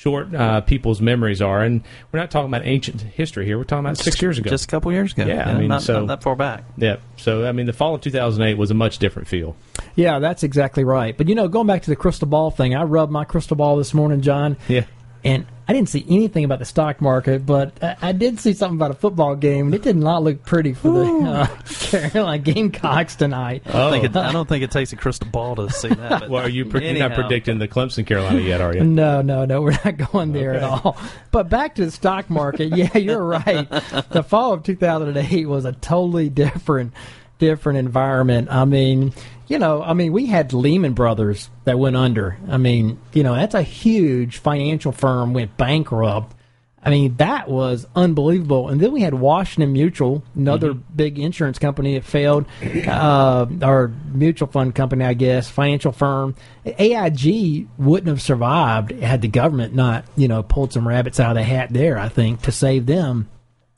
short 0.00 0.34
uh, 0.34 0.62
people's 0.62 1.02
memories 1.02 1.42
are. 1.42 1.62
And 1.62 1.82
we're 2.10 2.20
not 2.20 2.30
talking 2.30 2.48
about 2.48 2.64
ancient 2.64 3.02
history 3.02 3.44
here. 3.44 3.58
We're 3.58 3.64
talking 3.64 3.84
about 3.84 3.98
six 3.98 4.20
years 4.22 4.38
ago. 4.38 4.48
Just 4.48 4.64
a 4.64 4.68
couple 4.68 4.90
years 4.92 5.12
ago. 5.12 5.26
Yeah, 5.26 5.46
I 5.48 5.58
mean, 5.58 5.68
not, 5.68 5.82
so- 5.82 6.00
not 6.00 6.06
that 6.06 6.22
far 6.22 6.36
back. 6.36 6.64
yeah. 6.78 6.96
So 7.16 7.46
I 7.46 7.52
mean, 7.52 7.66
the 7.66 7.74
fall 7.74 7.94
of 7.94 8.00
2008 8.00 8.56
was 8.56 8.70
a 8.70 8.74
much 8.74 8.98
different 8.98 9.28
feel. 9.28 9.56
Yeah, 9.96 10.18
that's 10.18 10.42
exactly 10.42 10.84
right. 10.84 11.14
But 11.16 11.28
you 11.28 11.34
know, 11.34 11.48
going 11.48 11.66
back 11.66 11.82
to 11.82 11.90
the 11.90 11.96
crystal 11.96 12.26
ball 12.28 12.50
thing, 12.50 12.74
I 12.74 12.84
rubbed 12.84 13.12
my 13.12 13.24
crystal 13.24 13.56
ball 13.56 13.76
this 13.76 13.92
morning, 13.92 14.22
John. 14.22 14.56
Yeah. 14.68 14.86
And 15.22 15.44
I 15.70 15.72
didn't 15.72 15.88
see 15.88 16.04
anything 16.08 16.42
about 16.42 16.58
the 16.58 16.64
stock 16.64 17.00
market, 17.00 17.46
but 17.46 17.80
I, 17.80 17.96
I 18.02 18.10
did 18.10 18.40
see 18.40 18.54
something 18.54 18.76
about 18.76 18.90
a 18.90 18.94
football 18.94 19.36
game, 19.36 19.66
and 19.66 19.74
it 19.76 19.82
did 19.82 19.94
not 19.94 20.24
look 20.24 20.44
pretty 20.44 20.74
for 20.74 20.90
the 20.90 21.30
uh, 21.30 21.46
Carolina 22.10 22.42
Gamecocks 22.42 23.14
tonight. 23.14 23.62
I 23.66 23.70
don't, 23.70 23.92
think 23.92 24.04
it, 24.06 24.16
I 24.16 24.32
don't 24.32 24.48
think 24.48 24.64
it 24.64 24.72
takes 24.72 24.92
a 24.92 24.96
crystal 24.96 25.28
ball 25.28 25.54
to 25.54 25.70
see 25.70 25.86
that. 25.86 26.22
But 26.22 26.28
Well, 26.30 26.44
are 26.44 26.48
you 26.48 26.64
pre- 26.64 26.90
you're 26.90 26.98
not 26.98 27.14
predicting 27.14 27.58
the 27.60 27.68
Clemson 27.68 28.04
Carolina 28.04 28.40
yet, 28.40 28.60
are 28.60 28.74
you? 28.74 28.82
No, 28.82 29.22
no, 29.22 29.44
no, 29.44 29.62
we're 29.62 29.78
not 29.84 29.96
going 30.12 30.32
there 30.32 30.54
at 30.54 30.64
all. 30.64 30.98
But 31.30 31.48
back 31.48 31.76
to 31.76 31.84
the 31.84 31.92
stock 31.92 32.28
market, 32.28 32.72
yeah, 32.76 32.98
you're 32.98 33.24
right. 33.24 33.70
The 34.10 34.24
fall 34.24 34.54
of 34.54 34.64
2008 34.64 35.46
was 35.46 35.66
a 35.66 35.72
totally 35.74 36.30
different, 36.30 36.94
different 37.38 37.78
environment. 37.78 38.48
I 38.50 38.64
mean, 38.64 39.12
you 39.50 39.58
know, 39.58 39.82
I 39.82 39.94
mean, 39.94 40.12
we 40.12 40.26
had 40.26 40.52
Lehman 40.52 40.92
Brothers 40.92 41.50
that 41.64 41.76
went 41.76 41.96
under. 41.96 42.38
I 42.48 42.56
mean, 42.56 43.00
you 43.12 43.24
know, 43.24 43.34
that's 43.34 43.56
a 43.56 43.62
huge 43.62 44.38
financial 44.38 44.92
firm 44.92 45.32
went 45.34 45.56
bankrupt. 45.56 46.36
I 46.80 46.90
mean, 46.90 47.16
that 47.16 47.50
was 47.50 47.84
unbelievable. 47.96 48.68
And 48.68 48.80
then 48.80 48.92
we 48.92 49.00
had 49.00 49.12
Washington 49.12 49.72
Mutual, 49.72 50.22
another 50.36 50.72
big 50.72 51.18
insurance 51.18 51.58
company 51.58 51.94
that 51.94 52.04
failed, 52.04 52.46
uh, 52.86 53.46
or 53.60 53.92
mutual 54.12 54.46
fund 54.46 54.76
company, 54.76 55.04
I 55.04 55.14
guess, 55.14 55.50
financial 55.50 55.90
firm. 55.90 56.36
AIG 56.64 57.66
wouldn't 57.76 58.08
have 58.08 58.22
survived 58.22 58.92
had 58.92 59.20
the 59.20 59.28
government 59.28 59.74
not, 59.74 60.04
you 60.16 60.28
know, 60.28 60.44
pulled 60.44 60.72
some 60.72 60.86
rabbits 60.86 61.18
out 61.18 61.32
of 61.32 61.36
the 61.36 61.42
hat 61.42 61.70
there, 61.72 61.98
I 61.98 62.08
think, 62.08 62.42
to 62.42 62.52
save 62.52 62.86
them. 62.86 63.28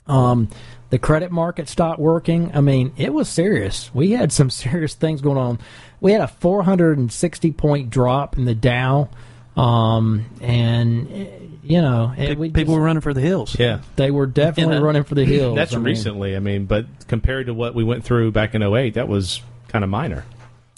Um, 0.07 0.49
the 0.91 0.99
credit 0.99 1.31
market 1.33 1.69
stopped 1.69 1.99
working. 1.99 2.51
I 2.55 2.61
mean, 2.61 2.93
it 2.97 3.13
was 3.15 3.29
serious. 3.29 3.91
We 3.95 4.11
had 4.13 4.33
some 4.33 4.51
serious 4.65 4.95
things 4.95 5.21
going 5.21 5.39
on. 5.39 5.59
We 6.01 6.13
had 6.13 6.21
a 6.21 6.29
460 6.29 7.53
point 7.53 7.91
drop 7.91 8.37
in 8.37 8.45
the 8.45 8.55
Dow. 8.55 9.09
Um, 9.57 10.25
and, 10.41 11.59
you 11.63 11.81
know, 11.83 12.15
it, 12.17 12.39
we 12.39 12.49
People 12.51 12.75
just- 12.75 12.79
were 12.79 12.85
running 12.85 13.03
for 13.03 13.13
the 13.15 13.21
hills. 13.21 13.57
Yeah. 13.59 13.81
they 13.97 14.11
were 14.11 14.27
definitely 14.27 14.77
You 14.79 14.83
running 14.83 15.05
for 15.05 15.15
the 15.15 15.25
hills. 15.25 15.57
That's 15.57 15.73
I 15.75 15.77
mean, 15.77 15.85
recently. 15.85 16.37
I 16.37 16.41
mean, 16.41 16.65
but 16.67 16.87
compared 17.07 17.47
to 17.47 17.55
what 17.55 17.75
we 17.75 17.85
went 17.85 18.03
through 18.05 18.33
back 18.33 18.55
in 18.55 18.63
08, 18.63 18.95
that 18.95 19.09
was 19.09 19.43
kind 19.69 19.85
of 19.85 19.91
minor. 19.91 20.25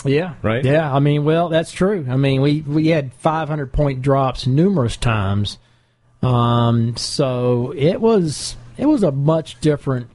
Yeah. 0.04 0.34
Right? 0.42 0.64
Yeah. 0.64 0.92
I 0.94 0.98
mean, 0.98 1.24
well, 1.24 1.48
that's 1.48 1.72
true. 1.72 2.04
I 2.08 2.16
mean, 2.16 2.40
we, 2.42 2.60
we 2.62 2.88
had 2.88 3.12
500 3.14 3.72
point 3.72 4.02
drops 4.02 4.46
numerous 4.46 4.96
times. 4.96 5.58
Um, 6.22 6.96
so 6.96 7.72
it 7.76 8.00
was 8.00 8.56
it 8.76 8.86
was 8.86 9.02
a 9.02 9.12
much 9.12 9.60
different 9.60 10.08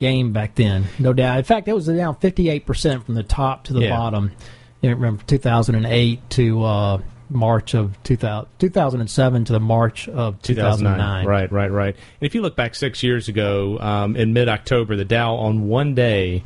game 0.00 0.32
back 0.32 0.54
then, 0.54 0.84
no 0.98 1.12
doubt. 1.12 1.38
In 1.38 1.44
fact, 1.44 1.68
it 1.68 1.72
was 1.72 1.86
down 1.86 2.16
58% 2.16 3.04
from 3.04 3.14
the 3.14 3.22
top 3.22 3.64
to 3.64 3.72
the 3.72 3.82
Yeah. 3.82 3.90
bottom. 3.96 4.32
You 4.80 4.90
remember 4.90 5.22
2008 5.26 6.30
to 6.30 6.62
uh, 6.64 6.98
March 7.30 7.74
of 7.74 8.00
2000, 8.02 8.48
2007 8.58 9.44
to 9.46 9.52
the 9.54 9.60
March 9.60 10.08
of 10.08 10.40
2009. 10.42 11.26
Right, 11.26 11.50
right, 11.50 11.70
right. 11.70 11.94
And 11.96 12.26
if 12.26 12.34
you 12.34 12.42
look 12.42 12.54
back 12.54 12.74
six 12.74 13.02
years 13.02 13.28
ago, 13.28 13.78
um, 13.80 14.14
in 14.16 14.32
mid 14.34 14.48
October, 14.48 14.94
the 14.96 15.04
Dow 15.06 15.36
on 15.36 15.68
one 15.68 15.94
day 15.94 16.44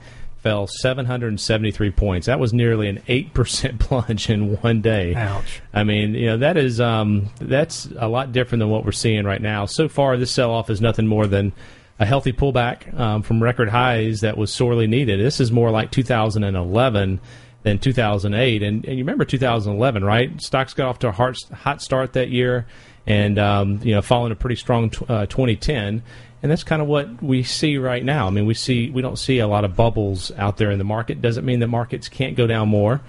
fell 0.49 0.67
773 0.67 1.91
points. 1.91 2.27
That 2.27 2.41
was 2.41 2.55
nearly 2.55 2.89
an 2.89 3.03
8% 3.07 3.79
plunge 3.81 4.31
in 4.31 4.57
one 4.63 4.81
day. 4.81 5.15
Ouch. 5.15 5.61
I 5.75 5.85
mean, 5.85 6.15
you 6.15 6.25
know, 6.25 6.39
that 6.39 6.57
is 6.57 6.81
um, 6.81 7.29
that's 7.39 7.87
a 7.99 8.09
lot 8.09 8.33
different 8.33 8.61
than 8.61 8.71
what 8.71 8.83
we're 8.83 8.93
seeing 8.93 9.27
right 9.27 9.43
now. 9.43 9.67
So 9.67 9.91
far, 9.91 10.17
this 10.17 10.31
sell 10.31 10.51
off 10.51 10.71
is 10.71 10.81
nothing 10.81 11.07
more 11.07 11.27
than 11.27 11.53
a 11.99 12.07
healthy 12.07 12.33
pullback 12.33 12.99
um, 12.99 13.23
from 13.23 13.43
record 13.43 13.69
highs 13.69 14.23
that 14.23 14.39
was 14.39 14.51
sorely 14.51 14.87
needed. 14.87 15.21
This 15.21 15.39
is 15.39 15.53
more 15.53 15.71
like 15.71 15.91
2011 15.91 17.21
than 17.63 17.79
2008. 17.79 18.63
And, 18.63 18.85
and 18.87 18.99
you 18.99 19.05
remember 19.05 19.27
2011, 19.27 20.03
right? 20.03 20.41
Stocks 20.41 20.73
got 20.73 20.89
off 20.89 20.99
to 21.01 21.09
a 21.09 21.13
hot, 21.13 21.37
hot 21.53 21.83
start 21.83 22.15
that 22.15 22.31
year 22.31 22.67
and, 23.07 23.39
um, 23.39 23.81
you 23.83 23.95
know, 23.95 24.01
following 24.01 24.33
a 24.33 24.37
pretty 24.37 24.57
strong 24.57 24.89
tw- 24.89 25.11
uh, 25.11 25.27
2010. 25.27 26.03
And 26.43 26.51
that's 26.51 26.65
kind 26.65 26.81
of 26.81 26.89
what 26.89 27.23
we 27.23 27.43
see 27.43 27.79
right 27.79 28.05
now. 28.05 28.27
I 28.27 28.31
mean, 28.31 28.47
we 28.47 28.55
see 28.55 28.91
we 28.91 29.03
don't 29.03 29.19
see 29.19 29.39
a 29.39 29.49
lot 29.49 29.65
of 29.65 29.75
bubbles 29.75 30.31
out 30.37 30.57
there 30.57 30.71
in 30.71 30.79
the 30.79 30.85
market. 30.85 31.21
Doesn't 31.21 31.45
mean 31.45 31.61
that 31.61 31.69
markets 31.69 32.09
can't 32.09 32.37
go 32.37 32.47
down 32.47 32.69
more, 32.69 33.01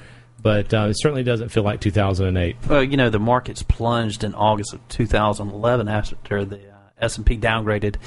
but 0.42 0.74
uh, 0.74 0.88
it 0.90 0.96
certainly 1.00 1.24
doesn't 1.24 1.50
feel 1.50 1.64
like 1.64 1.80
2008. 1.80 2.56
Well, 2.68 2.84
you 2.84 2.98
know, 2.98 3.10
the 3.10 3.20
markets 3.20 3.62
plunged 3.62 4.24
in 4.24 4.34
August 4.34 4.74
of 4.74 4.88
2011 4.88 5.88
after 5.88 6.44
the 6.44 6.58
uh, 6.58 6.76
S&P 7.00 7.38
downgraded 7.38 7.98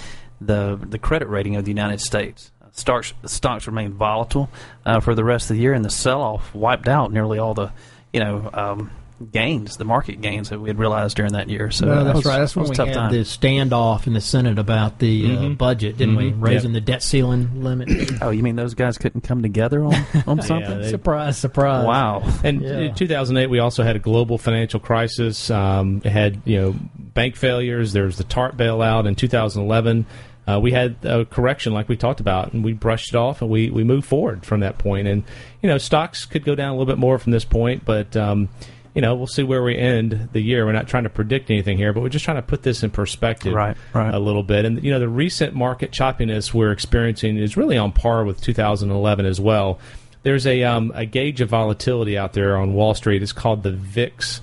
the 0.40 0.78
the 0.82 0.98
credit 0.98 1.28
rating 1.28 1.56
of 1.56 1.64
the 1.64 1.70
United 1.70 2.00
States. 2.00 2.50
Stocks 2.72 3.12
stocks 3.26 3.66
remained 3.66 3.94
volatile 3.94 4.48
uh, 4.87 4.98
for 5.00 5.14
the 5.14 5.24
rest 5.24 5.50
of 5.50 5.56
the 5.56 5.62
year, 5.62 5.74
and 5.74 5.85
the 5.85 5.90
sell-off 5.90 6.54
wiped 6.54 6.88
out 6.88 7.12
nearly 7.12 7.38
all 7.38 7.52
the, 7.54 7.70
you 8.12 8.20
know, 8.20 8.48
um, 8.54 8.90
gains, 9.30 9.76
the 9.76 9.85
market 9.85 10.20
gains 10.20 10.48
that 10.50 10.61
we 10.61 10.68
had 10.68 10.78
realized 10.78 11.16
during 11.16 11.32
that 11.32 11.48
year. 11.48 11.70
So 11.70 11.87
No, 11.87 11.96
that 11.96 12.04
that's 12.04 12.16
was, 12.16 12.26
right. 12.26 12.38
That's 12.38 12.56
when 12.56 12.62
was 12.62 12.70
we 12.70 12.76
tough 12.76 12.88
had 12.88 12.94
time. 12.94 13.12
the 13.12 13.18
standoff 13.20 14.06
in 14.06 14.12
the 14.14 14.20
Senate 14.20 14.58
about 14.58 14.98
the 14.98 15.24
uh, 15.26 15.28
Mhm. 15.28 15.58
budget, 15.58 15.96
didn't 15.98 16.16
we? 16.16 16.32
Mhm. 16.32 16.42
Raising 16.42 16.72
Yep. 16.74 16.85
the 16.85 16.92
debt 16.92 17.02
ceiling 17.02 17.62
limit. 17.62 17.88
Oh, 18.22 18.30
you 18.30 18.42
mean 18.42 18.56
those 18.56 18.74
guys 18.74 18.98
couldn't 18.98 19.22
come 19.22 19.42
together 19.42 19.82
on 19.85 19.94
on 20.26 20.40
something? 20.42 20.80
they- 20.80 20.90
surprise, 20.90 21.37
surprise. 21.38 21.87
wow. 21.87 22.22
And 22.44 22.62
Yeah. 22.62 22.78
in 22.78 22.94
2008, 22.94 23.48
we 23.50 23.58
also 23.58 23.82
had 23.82 23.96
a 23.96 24.00
global 24.00 24.38
financial 24.38 24.80
crisis. 24.80 25.50
Um, 25.50 26.00
had 26.02 26.40
you 26.44 26.61
know 26.61 26.74
bank 27.14 27.37
failures. 27.37 27.92
There 27.92 28.04
was 28.04 28.16
the 28.16 28.24
TARP 28.24 28.56
bailout 28.56 29.06
in 29.06 29.14
2011. 29.14 30.06
Uh, 30.44 30.58
we 30.61 30.72
had 30.72 30.96
a 31.04 31.24
correction, 31.24 31.72
like 31.72 31.88
we 31.88 31.96
talked 31.96 32.18
about, 32.18 32.52
and 32.52 32.64
we 32.64 32.72
brushed 32.72 33.14
it 33.14 33.16
off, 33.16 33.42
and 33.42 33.48
we, 33.50 33.70
we 33.70 33.85
moved 33.85 34.04
forward 34.04 34.44
from 34.44 34.58
that 34.58 34.76
point. 34.76 35.06
And 35.06 35.22
you 35.62 35.68
know, 35.68 35.78
stocks 35.78 36.24
could 36.24 36.44
go 36.44 36.56
down 36.56 36.70
a 36.70 36.72
little 36.72 36.87
bit 36.87 36.98
more 36.98 37.16
from 37.20 37.30
this 37.30 37.44
point, 37.44 37.85
but 37.85 38.16
um, 38.16 38.48
you 38.94 39.00
know, 39.00 39.14
we'll 39.14 39.26
see 39.26 39.42
where 39.42 39.62
we 39.62 39.76
end 39.76 40.28
the 40.33 40.40
year. 40.40 40.66
We're 40.66 40.72
not 40.72 40.87
trying 40.88 41.05
to 41.05 41.11
predict 41.11 41.50
anything 41.50 41.78
here, 41.78 41.92
but 41.92 42.02
we're 42.02 42.09
just 42.11 42.24
trying 42.24 42.37
to 42.37 42.42
put 42.42 42.62
this 42.62 42.83
in 42.83 42.90
perspective 42.90 43.55
Right, 43.55 43.76
right. 43.94 44.12
a 44.12 44.18
little 44.18 44.42
bit. 44.42 44.64
And 44.64 44.83
you 44.85 44.90
know, 44.90 44.98
the 45.00 45.09
recent 45.09 45.55
market 45.55 45.90
choppiness 45.92 46.52
we're 46.52 46.72
experiencing 46.72 47.37
is 47.38 47.57
really 47.57 47.78
on 47.78 47.92
par 47.92 48.24
with 48.24 48.40
2011 48.42 49.24
as 49.26 49.40
well. 49.40 49.78
There's 50.24 50.46
a 50.46 50.62
um, 50.64 50.92
a 50.94 51.07
gauge 51.07 51.40
of 51.40 51.48
volatility 51.48 52.16
out 52.18 52.33
there 52.35 52.57
on 52.57 52.74
Wall 52.74 52.94
Street. 52.94 53.22
It's 53.22 53.33
called 53.33 53.62
the 53.62 53.72
VIX 53.72 54.40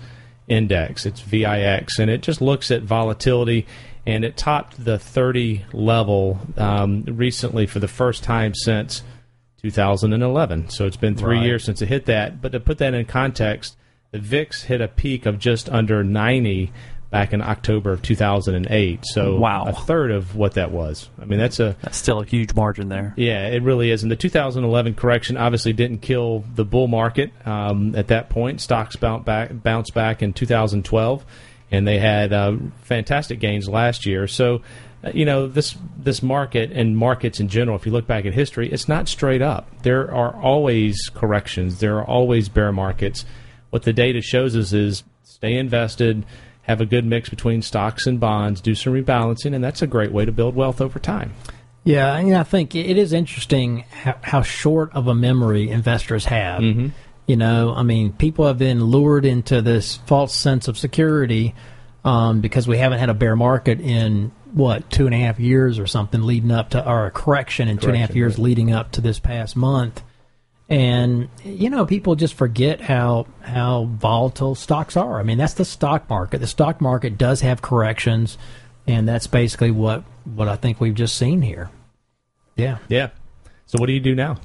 index. 0.48 1.06
It's 1.06 1.22
VIX, 1.22 2.00
and 2.00 2.10
it 2.10 2.22
just 2.22 2.42
looks 2.42 2.72
at 2.72 2.82
volatility. 2.82 3.66
And 4.08 4.26
it 4.26 4.36
topped 4.38 4.84
the 4.84 4.98
30 4.98 5.66
level 5.72 6.40
um, 6.58 7.04
recently 7.04 7.68
for 7.68 7.80
the 7.80 7.88
first 7.88 8.24
time 8.24 8.56
since 8.56 9.04
2011. 9.62 10.70
So 10.70 10.86
it's 10.86 10.98
been 10.98 11.16
three 11.16 11.38
Right. 11.38 11.46
years 11.46 11.64
since 11.64 11.82
it 11.82 11.88
hit 11.90 12.06
that. 12.08 12.42
But 12.42 12.52
to 12.54 12.60
put 12.60 12.78
that 12.80 12.94
in 12.94 13.06
context, 13.06 13.76
the 14.12 14.20
VIX 14.20 14.64
hit 14.64 14.82
a 14.82 14.88
peak 14.88 15.26
of 15.26 15.38
just 15.40 15.70
under 15.70 16.04
90 16.04 16.72
back 17.12 17.34
in 17.34 17.42
October 17.42 17.92
of 17.92 18.02
2008. 18.04 19.00
So 19.04 19.38
Wow. 19.40 19.66
a 19.68 19.74
third 19.74 20.12
of 20.12 20.36
what 20.36 20.54
that 20.54 20.72
was. 20.72 21.10
I 21.20 21.26
mean, 21.26 21.40
that's 21.40 21.60
a 21.60 21.76
That's 21.82 21.98
still 21.98 22.20
a 22.22 22.26
huge 22.26 22.54
margin 22.54 22.90
there. 22.90 23.14
yeah, 23.18 23.48
it 23.48 23.64
really 23.64 23.90
is. 23.90 24.04
And 24.04 24.12
the 24.12 24.16
2011 24.16 24.94
correction 24.96 25.36
obviously 25.38 25.74
didn't 25.74 26.00
kill 26.00 26.44
the 26.56 26.66
bull 26.66 26.88
market 26.88 27.32
um, 27.48 27.96
at 27.96 28.08
that 28.10 28.30
point. 28.30 28.62
Stocks 28.62 28.96
bounced 28.96 29.26
back, 29.26 29.50
bounced 29.54 29.94
back 29.96 30.22
in 30.22 30.34
2012, 30.34 31.26
and 31.72 31.88
they 31.88 31.98
had 31.98 32.32
uh, 32.32 32.58
fantastic 32.84 33.40
gains 33.40 33.68
last 33.68 34.06
year. 34.06 34.28
So, 34.28 34.62
uh, 35.04 35.12
you 35.14 35.26
know, 35.26 35.48
this 35.48 35.76
this 35.98 36.22
market 36.22 36.72
and 36.72 36.96
markets 36.96 37.40
in 37.40 37.48
general, 37.48 37.76
if 37.76 37.88
you 37.88 37.92
look 37.92 38.06
back 38.06 38.26
at 38.28 38.34
history, 38.34 38.72
it's 38.72 38.88
not 38.88 39.08
straight 39.08 39.42
up. 39.42 39.68
There 39.82 40.14
are 40.14 40.36
always 40.36 41.10
corrections. 41.14 41.80
There 41.80 41.98
are 41.98 42.06
always 42.06 42.50
bear 42.50 42.72
markets. 42.72 43.26
What 43.70 43.84
the 43.84 43.94
data 43.94 44.22
shows 44.22 44.56
us 44.56 44.74
is 44.74 45.04
stay 45.24 45.56
invested. 45.56 46.26
Have 46.64 46.82
a 46.82 46.86
good 46.86 47.06
mix 47.06 47.30
between 47.30 47.62
stocks 47.62 48.06
and 48.06 48.20
bonds. 48.20 48.62
Do 48.62 48.76
some 48.76 48.94
rebalancing, 48.94 49.56
and 49.56 49.64
that's 49.64 49.82
a 49.82 49.88
great 49.88 50.12
way 50.12 50.26
to 50.26 50.32
build 50.32 50.56
wealth 50.56 50.82
over 50.82 51.00
time. 51.00 51.34
Yeah, 51.84 52.16
and 52.16 52.36
I 52.36 52.44
think 52.44 52.76
it 52.76 52.98
is 52.98 53.14
interesting 53.14 53.86
how, 53.92 54.16
how 54.22 54.42
short 54.42 54.94
of 54.94 55.08
a 55.08 55.16
memory 55.16 55.70
investors 55.70 56.26
have. 56.26 56.62
Mhm. 56.62 56.92
You 57.26 57.38
know, 57.38 57.74
I 57.76 57.84
mean, 57.84 58.12
people 58.12 58.48
have 58.48 58.58
been 58.58 58.84
lured 58.84 59.26
into 59.26 59.62
this 59.62 59.98
false 60.06 60.36
sense 60.36 60.68
of 60.68 60.78
security 60.78 61.56
um, 62.04 62.42
because 62.42 62.68
we 62.68 62.78
haven't 62.78 63.00
had 63.00 63.10
a 63.10 63.14
bear 63.14 63.36
market 63.36 63.80
in 63.80 64.32
what 64.52 64.90
two 64.90 65.06
and 65.06 65.14
a 65.14 65.18
half 65.18 65.40
years 65.40 65.80
or 65.80 65.86
something 65.86 66.24
leading 66.24 66.52
up 66.52 66.72
to, 66.72 66.84
our 66.84 67.12
correction 67.12 67.68
in 67.68 67.78
two 67.78 67.88
and 67.88 67.96
a 67.96 68.00
half 68.00 68.16
years 68.16 68.34
right. 68.34 68.44
leading 68.44 68.72
up 68.72 68.92
to 68.94 69.02
this 69.02 69.20
past 69.20 69.56
month. 69.56 70.02
And 70.70 71.30
you 71.44 71.70
know, 71.70 71.86
people 71.86 72.16
just 72.16 72.36
forget 72.36 72.80
how 72.80 73.26
how 73.42 73.86
volatile 73.86 74.54
stocks 74.54 74.96
are. 74.96 75.20
I 75.20 75.24
mean, 75.24 75.40
that's 75.40 75.56
the 75.56 75.66
stock 75.66 76.08
market. 76.10 76.40
The 76.40 76.48
stock 76.48 76.80
market 76.80 77.18
does 77.18 77.42
have 77.42 77.62
corrections, 77.62 78.38
and 78.86 79.08
that's 79.08 79.26
basically 79.26 79.72
what 79.72 80.04
what 80.26 80.48
I 80.48 80.56
think 80.56 80.80
we've 80.80 80.94
just 80.94 81.16
seen 81.16 81.42
here. 81.42 81.72
Yeah. 82.56 82.78
Yeah. 82.88 83.10
So 83.66 83.80
what 83.80 83.88
do 83.88 83.94
you 83.94 84.00
do 84.00 84.14
now? 84.14 84.38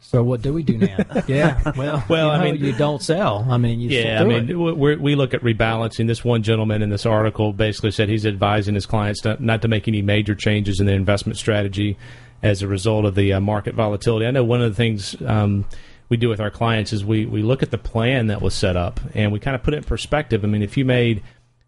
So 0.00 0.24
what 0.24 0.42
do 0.42 0.52
we 0.52 0.64
do 0.64 0.76
now? 0.76 0.96
yeah. 1.28 1.60
Well, 1.76 2.02
Well, 2.08 2.26
you 2.28 2.32
I 2.32 2.50
mean- 2.50 2.64
you 2.64 2.72
don't 2.72 3.00
sell. 3.00 3.46
I 3.48 3.58
mean, 3.58 3.78
you 3.78 3.90
Yeah, 3.90 4.20
I 4.20 4.24
mean, 4.24 4.58
we 4.58 5.14
look 5.14 5.34
at 5.34 5.42
rebalancing. 5.42 6.08
This 6.08 6.24
one 6.24 6.42
gentleman 6.42 6.82
in 6.82 6.90
this 6.90 7.06
article 7.06 7.52
basically 7.52 7.92
said 7.92 8.08
he's 8.08 8.26
advising 8.26 8.74
his 8.74 8.86
clients 8.86 9.20
to, 9.20 9.36
not 9.38 9.62
to 9.62 9.68
make 9.68 9.86
any 9.86 10.02
major 10.02 10.34
changes 10.34 10.80
in 10.80 10.86
their 10.86 10.96
investment 10.96 11.36
strategy 11.36 11.96
as 12.42 12.62
a 12.62 12.68
result 12.68 13.04
of 13.04 13.14
the 13.14 13.32
uh, 13.32 13.40
market 13.40 13.74
volatility. 13.74 14.26
I 14.26 14.30
know 14.30 14.44
one 14.44 14.62
of 14.62 14.70
the 14.70 14.76
things 14.76 15.14
um, 15.26 15.64
we 16.08 16.16
do 16.16 16.28
with 16.28 16.40
our 16.40 16.50
clients 16.50 16.92
is 16.92 17.04
we, 17.04 17.26
we 17.26 17.42
look 17.42 17.62
at 17.62 17.70
the 17.70 17.78
plan 17.78 18.28
that 18.28 18.42
was 18.42 18.54
set 18.54 18.76
up 18.76 19.00
and 19.14 19.32
we 19.32 19.38
kind 19.38 19.54
of 19.54 19.62
put 19.62 19.74
it 19.74 19.78
in 19.78 19.84
perspective. 19.84 20.44
I 20.44 20.48
mean, 20.48 20.62
if 20.62 20.76
you 20.76 20.84
made 20.84 21.22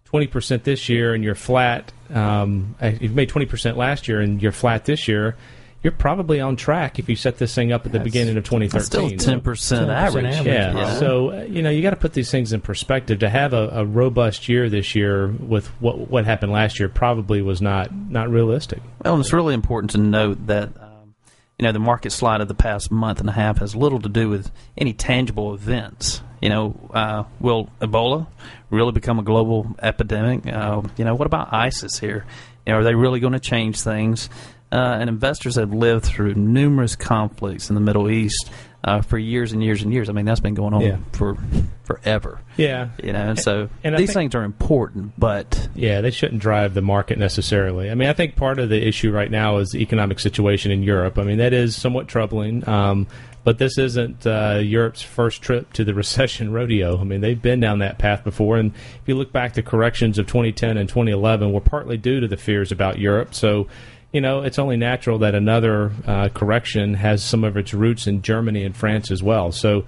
twenty 0.04 0.26
percent 0.26 0.64
this 0.64 0.88
year 0.88 1.14
and 1.14 1.22
you're 1.24 1.34
flat, 1.34 1.92
um, 2.10 2.74
uh, 2.80 2.92
you've 3.00 3.14
made 3.14 3.28
twenty 3.28 3.46
percent 3.46 3.76
last 3.76 4.08
year 4.08 4.20
and 4.20 4.42
you're 4.42 4.52
flat 4.52 4.84
this 4.84 5.08
year, 5.08 5.36
you're 5.82 5.92
probably 5.92 6.40
on 6.40 6.54
track 6.56 6.98
if 6.98 7.08
you 7.08 7.16
set 7.16 7.38
this 7.38 7.54
thing 7.54 7.72
up 7.72 7.84
at 7.86 7.92
the 7.92 7.98
beginning 7.98 8.36
of 8.36 8.44
2013. 8.44 8.84
Still 8.84 9.10
ten 9.18 9.40
percent 9.40 9.88
10% 9.88 9.94
average. 9.94 10.24
average. 10.26 10.46
Yeah. 10.46 10.76
Yeah. 10.76 10.94
So 10.98 11.32
uh, 11.32 11.42
you 11.42 11.62
know 11.62 11.70
you 11.70 11.82
got 11.82 11.90
to 11.90 11.96
put 11.96 12.12
these 12.12 12.30
things 12.30 12.52
in 12.52 12.60
perspective. 12.60 13.18
To 13.20 13.28
have 13.28 13.52
a, 13.52 13.68
a 13.68 13.84
robust 13.84 14.48
year 14.48 14.68
this 14.68 14.94
year 14.94 15.28
with 15.28 15.66
what 15.80 15.98
what 16.10 16.24
happened 16.24 16.52
last 16.52 16.78
year 16.78 16.88
probably 16.88 17.42
was 17.42 17.60
not 17.60 17.92
not 17.92 18.30
realistic. 18.30 18.80
Well, 19.04 19.14
and 19.14 19.20
it's 19.20 19.32
really 19.32 19.54
important 19.54 19.90
to 19.92 19.98
note 19.98 20.46
that 20.46 20.68
um, 20.80 21.14
you 21.58 21.64
know 21.64 21.72
the 21.72 21.80
market 21.80 22.12
slide 22.12 22.40
of 22.40 22.48
the 22.48 22.54
past 22.54 22.90
month 22.90 23.18
and 23.20 23.28
a 23.28 23.32
half 23.32 23.58
has 23.58 23.74
little 23.74 24.00
to 24.00 24.08
do 24.08 24.28
with 24.28 24.52
any 24.78 24.92
tangible 24.92 25.52
events. 25.54 26.22
You 26.40 26.48
know, 26.48 26.90
uh, 26.92 27.24
will 27.38 27.70
Ebola 27.80 28.26
really 28.70 28.90
become 28.92 29.18
a 29.20 29.22
global 29.22 29.76
epidemic? 29.80 30.46
Uh, 30.46 30.82
you 30.96 31.04
know, 31.04 31.14
what 31.14 31.26
about 31.26 31.52
ISIS 31.52 31.98
here? 31.98 32.24
You 32.66 32.72
know, 32.72 32.80
are 32.80 32.84
they 32.84 32.94
really 32.94 33.20
going 33.20 33.32
to 33.32 33.40
change 33.40 33.80
things? 33.80 34.28
Uh, 34.72 34.96
and 34.98 35.10
investors 35.10 35.56
have 35.56 35.72
lived 35.74 36.04
through 36.04 36.32
numerous 36.34 36.96
conflicts 36.96 37.68
in 37.68 37.74
the 37.74 37.80
Middle 37.80 38.10
East 38.10 38.50
uh, 38.84 39.02
for 39.02 39.18
years 39.18 39.52
and 39.52 39.62
years 39.62 39.82
and 39.82 39.92
years. 39.92 40.08
I 40.08 40.12
mean, 40.12 40.24
that's 40.24 40.40
been 40.40 40.54
going 40.54 40.72
on 40.72 40.80
Yeah. 40.80 40.96
for 41.12 41.36
forever. 41.84 42.40
Yeah. 42.56 42.88
You 43.02 43.12
know, 43.12 43.20
and 43.20 43.38
so 43.38 43.68
And 43.84 43.94
these 43.98 44.08
think- 44.08 44.32
things 44.32 44.34
are 44.34 44.44
important, 44.44 45.12
but 45.18 45.68
Yeah, 45.74 46.00
they 46.00 46.10
shouldn't 46.10 46.40
drive 46.40 46.72
the 46.74 46.80
market 46.82 47.18
necessarily. 47.18 47.90
I 47.90 47.94
mean, 47.94 48.08
I 48.08 48.12
think 48.14 48.34
part 48.34 48.58
of 48.58 48.70
the 48.70 48.84
issue 48.84 49.12
right 49.12 49.30
now 49.30 49.58
is 49.58 49.68
the 49.70 49.80
economic 49.82 50.18
situation 50.18 50.72
in 50.72 50.82
Europe. 50.82 51.18
I 51.18 51.22
mean, 51.24 51.38
that 51.38 51.52
is 51.52 51.76
somewhat 51.76 52.08
troubling. 52.08 52.66
Um, 52.68 53.06
but 53.44 53.58
this 53.58 53.76
isn't 53.76 54.24
uh, 54.26 54.60
Europe's 54.62 55.02
first 55.02 55.42
trip 55.42 55.72
to 55.74 55.84
the 55.84 55.92
recession 56.02 56.52
rodeo. 56.52 56.98
I 56.98 57.04
mean, 57.04 57.20
they've 57.20 57.40
been 57.40 57.60
down 57.60 57.80
that 57.80 57.98
path 57.98 58.24
before. 58.24 58.56
And 58.56 58.72
if 58.74 59.02
you 59.06 59.16
look 59.16 59.32
back 59.32 59.54
the 59.54 59.62
corrections 59.62 60.18
of 60.18 60.26
2010 60.26 60.76
and 60.78 60.88
2011, 60.88 61.52
were 61.52 61.60
partly 61.60 61.96
due 61.98 62.20
to 62.20 62.26
the 62.28 62.36
fears 62.36 62.72
about 62.72 62.98
Europe. 62.98 63.34
So, 63.34 63.66
you 64.12 64.20
know, 64.20 64.42
it's 64.42 64.58
only 64.58 64.76
natural 64.76 65.18
that 65.18 65.34
another 65.34 65.92
uh, 66.06 66.28
correction 66.28 66.94
has 66.94 67.22
some 67.22 67.44
of 67.44 67.56
its 67.56 67.72
roots 67.72 68.06
in 68.06 68.22
Germany 68.22 68.64
and 68.64 68.76
France 68.76 69.10
as 69.10 69.22
well. 69.22 69.52
So, 69.52 69.84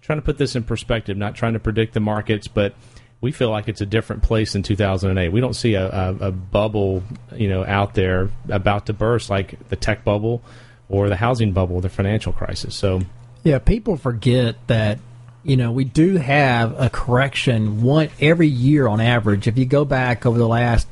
trying 0.00 0.18
to 0.18 0.24
put 0.24 0.38
this 0.38 0.54
in 0.54 0.62
perspective, 0.62 1.16
not 1.16 1.34
trying 1.34 1.54
to 1.54 1.58
predict 1.58 1.92
the 1.92 2.00
markets, 2.00 2.46
but 2.46 2.74
we 3.20 3.32
feel 3.32 3.50
like 3.50 3.68
it's 3.68 3.80
a 3.80 3.86
different 3.86 4.22
place 4.22 4.54
in 4.54 4.62
2008. 4.62 5.32
We 5.32 5.40
don't 5.40 5.54
see 5.54 5.74
a, 5.74 5.88
a, 5.88 6.14
a 6.28 6.32
bubble, 6.32 7.02
you 7.34 7.48
know, 7.48 7.64
out 7.64 7.94
there 7.94 8.30
about 8.48 8.86
to 8.86 8.92
burst 8.92 9.30
like 9.30 9.68
the 9.68 9.76
tech 9.76 10.04
bubble 10.04 10.42
or 10.88 11.08
the 11.08 11.16
housing 11.16 11.52
bubble, 11.52 11.80
the 11.80 11.88
financial 11.88 12.32
crisis. 12.32 12.74
So, 12.74 13.02
Yeah, 13.42 13.58
people 13.58 13.96
forget 13.96 14.56
that 14.68 14.98
you 15.42 15.56
know 15.56 15.70
we 15.70 15.84
do 15.84 16.16
have 16.16 16.80
a 16.80 16.90
correction 16.90 17.82
one 17.82 18.08
every 18.20 18.48
year 18.48 18.88
on 18.88 19.00
average. 19.00 19.46
If 19.46 19.58
you 19.58 19.66
go 19.66 19.84
back 19.84 20.24
over 20.24 20.38
the 20.38 20.48
last 20.48 20.88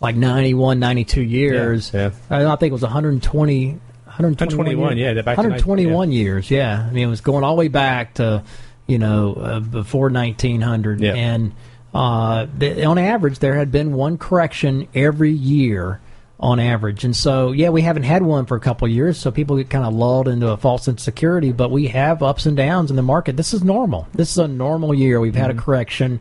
like 0.00 0.16
91, 0.16 0.78
92 0.78 1.22
years, 1.22 1.90
Yeah, 1.92 2.10
I 2.30 2.44
I 2.44 2.56
think 2.56 2.70
it 2.70 2.72
was 2.72 2.82
120, 2.82 3.68
121, 3.70 4.66
121, 4.66 4.98
yeah, 4.98 5.14
back 5.22 5.36
to 5.36 5.42
121 5.42 6.12
years. 6.12 6.50
Yeah, 6.50 6.86
I 6.88 6.92
mean 6.92 7.06
it 7.06 7.10
was 7.10 7.20
going 7.20 7.44
all 7.44 7.56
the 7.56 7.60
way 7.60 7.68
back 7.68 8.14
to 8.14 8.42
you 8.86 8.98
know 8.98 9.34
uh, 9.34 9.60
before 9.60 10.10
1900, 10.10 11.00
Yeah. 11.00 11.14
and 11.14 11.52
uh, 11.94 12.46
the, 12.56 12.84
on 12.84 12.98
average 12.98 13.38
there 13.38 13.54
had 13.54 13.72
been 13.72 13.94
one 13.94 14.18
correction 14.18 14.86
every 14.94 15.32
year 15.32 16.00
on 16.38 16.60
average. 16.60 17.04
And 17.04 17.16
so, 17.16 17.52
yeah, 17.52 17.70
we 17.70 17.80
haven't 17.80 18.02
had 18.02 18.22
one 18.22 18.44
for 18.44 18.56
a 18.56 18.60
couple 18.60 18.86
of 18.86 18.92
years, 18.92 19.16
so 19.18 19.30
people 19.30 19.56
get 19.56 19.70
kind 19.70 19.86
of 19.86 19.94
lulled 19.94 20.28
into 20.28 20.48
a 20.48 20.56
false 20.58 20.86
insecurity. 20.86 21.52
But 21.52 21.70
we 21.70 21.88
have 21.88 22.22
ups 22.22 22.44
and 22.44 22.54
downs 22.56 22.90
in 22.90 22.96
the 22.96 23.02
market. 23.02 23.36
This 23.38 23.54
is 23.54 23.64
normal. 23.64 24.06
This 24.12 24.32
is 24.32 24.38
a 24.38 24.48
normal 24.48 24.94
year. 24.94 25.18
We've 25.18 25.34
had 25.34 25.50
a 25.50 25.54
correction. 25.54 26.20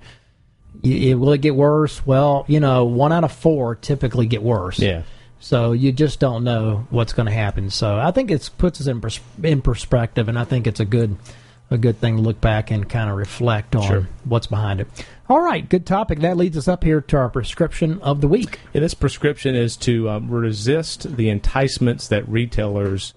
It, 0.86 1.15
will 1.15 1.34
it 1.34 1.41
get 1.41 1.56
worse? 1.56 2.06
Well, 2.06 2.45
you 2.48 2.60
know, 2.60 2.86
one 2.86 3.12
out 3.12 3.24
of 3.24 3.32
four 3.32 3.76
typically 3.76 4.26
get 4.28 4.43
worse. 4.43 4.80
yeah. 4.80 5.04
So 5.39 5.74
you 5.74 5.91
just 5.91 6.19
don't 6.19 6.43
know 6.43 6.88
what's 6.89 7.13
going 7.13 7.28
to 7.28 7.32
happen. 7.32 7.69
So 7.69 8.00
I 8.00 8.10
think 8.12 8.32
it 8.32 8.50
puts 8.58 8.82
us 8.82 8.88
in 8.88 9.00
pers- 9.02 9.19
in 9.43 9.62
perspective, 9.62 10.28
and 10.28 10.39
I 10.39 10.43
think 10.43 10.65
it's 10.65 10.80
a 10.80 10.86
good 10.86 11.17
a 11.71 11.78
good 11.78 12.00
thing 12.00 12.15
to 12.17 12.21
look 12.21 12.39
back 12.41 12.69
and 12.71 12.88
kind 12.88 13.10
of 13.10 13.17
reflect 13.17 13.76
on 13.76 13.82
Sure. 13.84 14.08
what's 14.24 14.48
behind 14.48 14.82
it. 14.82 14.88
All 15.28 15.41
right, 15.41 15.67
good 15.67 15.86
topic. 15.86 16.19
That 16.19 16.38
leads 16.38 16.56
us 16.58 16.67
up 16.67 16.84
here 16.84 17.02
to 17.02 17.17
our 17.17 17.30
prescription 17.30 18.00
of 18.02 18.21
the 18.21 18.28
week. 18.28 18.60
Yeah, 18.74 18.82
this 18.82 18.93
prescription 18.93 19.56
is 19.56 19.76
to 19.78 20.08
um, 20.10 20.30
resist 20.30 21.17
the 21.17 21.30
enticements 21.30 22.08
that 22.08 22.28
retailers 22.30 23.13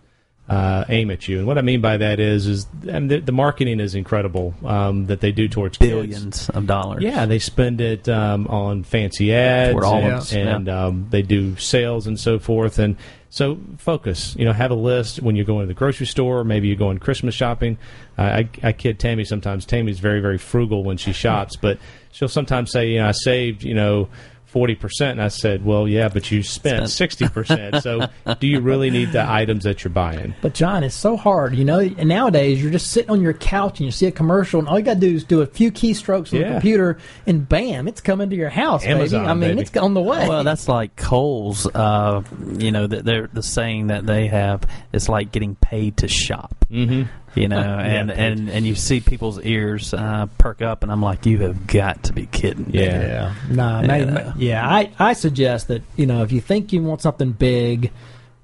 uh, 0.48 0.84
aim 0.88 1.10
at 1.10 1.28
you. 1.28 1.38
And 1.38 1.46
what 1.46 1.58
I 1.58 1.62
mean 1.62 1.80
by 1.80 1.98
that 1.98 2.20
is, 2.20 2.46
is 2.46 2.66
I 2.84 2.92
mean, 2.98 3.08
the, 3.08 3.20
the 3.20 3.32
marketing 3.32 3.80
is 3.80 3.94
incredible 3.94 4.54
um, 4.64 5.06
that 5.06 5.20
they 5.20 5.30
do 5.30 5.48
towards 5.48 5.76
kids. 5.76 5.90
billions 5.90 6.48
of 6.50 6.66
dollars. 6.66 7.02
Yeah, 7.02 7.26
they 7.26 7.38
spend 7.38 7.80
it 7.80 8.08
um, 8.08 8.46
on 8.46 8.82
fancy 8.82 9.34
ads 9.34 9.74
and, 9.74 9.84
of 9.84 10.12
us, 10.12 10.32
and 10.32 10.68
um, 10.68 11.06
they 11.10 11.22
do 11.22 11.56
sales 11.56 12.06
and 12.06 12.18
so 12.18 12.38
forth. 12.38 12.78
And 12.78 12.96
so 13.30 13.58
focus. 13.76 14.34
You 14.38 14.46
know, 14.46 14.52
have 14.54 14.70
a 14.70 14.74
list 14.74 15.20
when 15.20 15.36
you're 15.36 15.44
going 15.44 15.64
to 15.64 15.68
the 15.68 15.78
grocery 15.78 16.06
store. 16.06 16.44
Maybe 16.44 16.68
you're 16.68 16.76
going 16.76 16.98
Christmas 16.98 17.34
shopping. 17.34 17.76
Uh, 18.16 18.22
I, 18.22 18.48
I 18.62 18.72
kid 18.72 18.98
Tammy 18.98 19.24
sometimes. 19.24 19.66
Tammy's 19.66 19.98
very 19.98 20.20
very 20.20 20.38
frugal 20.38 20.82
when 20.82 20.96
she 20.96 21.12
shops, 21.12 21.56
but 21.56 21.78
she'll 22.10 22.28
sometimes 22.28 22.70
say, 22.70 22.88
you 22.88 22.98
know, 22.98 23.08
I 23.08 23.12
saved, 23.12 23.64
you 23.64 23.74
know. 23.74 24.08
Forty 24.48 24.74
percent, 24.74 25.12
and 25.12 25.22
I 25.22 25.28
said, 25.28 25.62
"Well, 25.62 25.86
yeah, 25.86 26.08
but 26.08 26.30
you 26.30 26.42
spent 26.42 26.88
sixty 26.88 27.28
percent. 27.28 27.82
So, 27.82 28.08
do 28.40 28.46
you 28.46 28.60
really 28.60 28.88
need 28.88 29.12
the 29.12 29.30
items 29.30 29.64
that 29.64 29.84
you're 29.84 29.90
buying?" 29.92 30.34
But 30.40 30.54
John, 30.54 30.82
it's 30.84 30.94
so 30.94 31.18
hard, 31.18 31.54
you 31.54 31.66
know. 31.66 31.80
And 31.80 32.08
nowadays, 32.08 32.62
you're 32.62 32.72
just 32.72 32.90
sitting 32.90 33.10
on 33.10 33.20
your 33.20 33.34
couch 33.34 33.78
and 33.78 33.84
you 33.86 33.92
see 33.92 34.06
a 34.06 34.10
commercial, 34.10 34.58
and 34.58 34.66
all 34.66 34.78
you 34.78 34.84
got 34.86 34.94
to 34.94 35.00
do 35.00 35.14
is 35.14 35.24
do 35.24 35.42
a 35.42 35.46
few 35.46 35.70
keystrokes 35.70 36.32
on 36.32 36.40
Yeah. 36.40 36.46
the 36.48 36.52
computer, 36.54 36.96
and 37.26 37.46
bam, 37.46 37.86
it's 37.88 38.00
coming 38.00 38.30
to 38.30 38.36
your 38.36 38.48
house, 38.48 38.86
Amazon, 38.86 39.20
baby. 39.20 39.30
I 39.30 39.34
mean, 39.34 39.40
baby. 39.50 39.60
it's 39.60 39.76
on 39.76 39.92
the 39.92 40.00
way. 40.00 40.26
Well, 40.26 40.44
that's 40.44 40.66
like 40.66 40.96
Kohl's. 40.96 41.66
Uh, 41.66 42.22
you 42.56 42.72
know, 42.72 42.86
they're 42.86 43.26
the 43.30 43.42
saying 43.42 43.88
that 43.88 44.06
they 44.06 44.28
have. 44.28 44.62
It's 44.94 45.10
like 45.10 45.30
getting 45.30 45.56
paid 45.56 45.98
to 45.98 46.08
shop. 46.08 46.64
Mm-hmm. 46.70 47.02
You 47.34 47.48
know, 47.48 47.56
and 47.78 48.10
and 48.10 48.48
and 48.48 48.66
you 48.66 48.74
see 48.74 49.00
people's 49.00 49.40
ears 49.44 49.92
uh, 49.94 50.26
perk 50.38 50.62
up, 50.62 50.82
and 50.82 50.90
I'm 50.90 51.02
like, 51.02 51.26
you 51.26 51.38
have 51.38 51.66
got 51.66 52.04
to 52.04 52.12
be 52.12 52.26
kidding. 52.26 52.66
me." 52.66 52.80
Yeah. 52.80 53.34
Yeah, 53.48 53.54
nah, 53.54 53.80
Yeah. 53.82 53.96
yeah. 53.96 54.32
yeah. 54.36 54.68
I 54.68 54.90
I 54.98 55.12
suggest 55.12 55.68
that 55.68 55.82
you 55.96 56.06
know 56.06 56.22
if 56.22 56.32
you 56.32 56.40
think 56.40 56.72
you 56.72 56.82
want 56.82 57.02
something 57.02 57.32
big, 57.32 57.92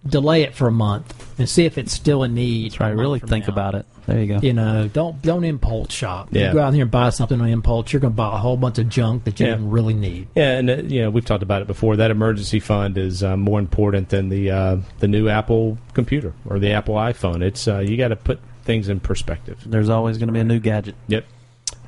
delay 0.06 0.42
it 0.42 0.54
for 0.54 0.68
a 0.68 0.72
month 0.72 1.38
and 1.38 1.48
see 1.48 1.64
if 1.64 1.78
it's 1.78 1.92
still 1.92 2.22
a 2.22 2.28
need. 2.28 2.72
That's 2.72 2.80
right. 2.80 2.94
Really 2.94 3.20
think 3.20 3.48
about 3.48 3.74
it. 3.74 3.86
There 4.06 4.20
you 4.20 4.26
go. 4.26 4.38
You 4.46 4.52
know, 4.52 4.86
don't 4.86 5.20
don't 5.22 5.44
impulse 5.44 5.90
shop. 5.90 6.28
Yeah. 6.30 6.48
You 6.48 6.52
go 6.52 6.60
out 6.60 6.74
here 6.74 6.82
and 6.82 6.90
buy 6.90 7.08
something 7.08 7.40
on 7.40 7.48
impulse, 7.48 7.90
you're 7.90 8.00
going 8.00 8.12
to 8.12 8.16
buy 8.16 8.34
a 8.34 8.38
whole 8.38 8.58
bunch 8.58 8.78
of 8.78 8.90
junk 8.90 9.24
that 9.24 9.40
you 9.40 9.46
Yeah. 9.46 9.52
didn't 9.54 9.70
really 9.70 9.94
need. 9.94 10.28
Yeah, 10.34 10.58
and 10.58 10.68
uh, 10.70 10.74
you 10.76 11.00
know 11.02 11.10
we've 11.10 11.24
talked 11.24 11.42
about 11.42 11.62
it 11.62 11.66
before. 11.66 11.96
That 11.96 12.10
emergency 12.10 12.60
fund 12.60 12.98
is 12.98 13.22
uh, 13.22 13.38
more 13.38 13.58
important 13.58 14.10
than 14.10 14.28
the 14.28 14.50
uh, 14.50 14.76
the 14.98 15.08
new 15.08 15.30
Apple 15.30 15.78
computer 15.94 16.34
or 16.44 16.58
the 16.58 16.72
Apple 16.72 16.96
iPhone. 16.96 17.40
It's 17.42 17.66
uh, 17.66 17.78
you 17.78 17.96
got 17.96 18.08
to 18.08 18.16
put 18.16 18.40
things 18.64 18.88
in 18.88 19.00
perspective. 19.00 19.60
There's 19.64 19.88
always 19.88 20.18
going 20.18 20.28
to 20.28 20.32
be 20.32 20.40
a 20.40 20.44
new 20.44 20.58
gadget. 20.58 20.94
Yep. 21.08 21.26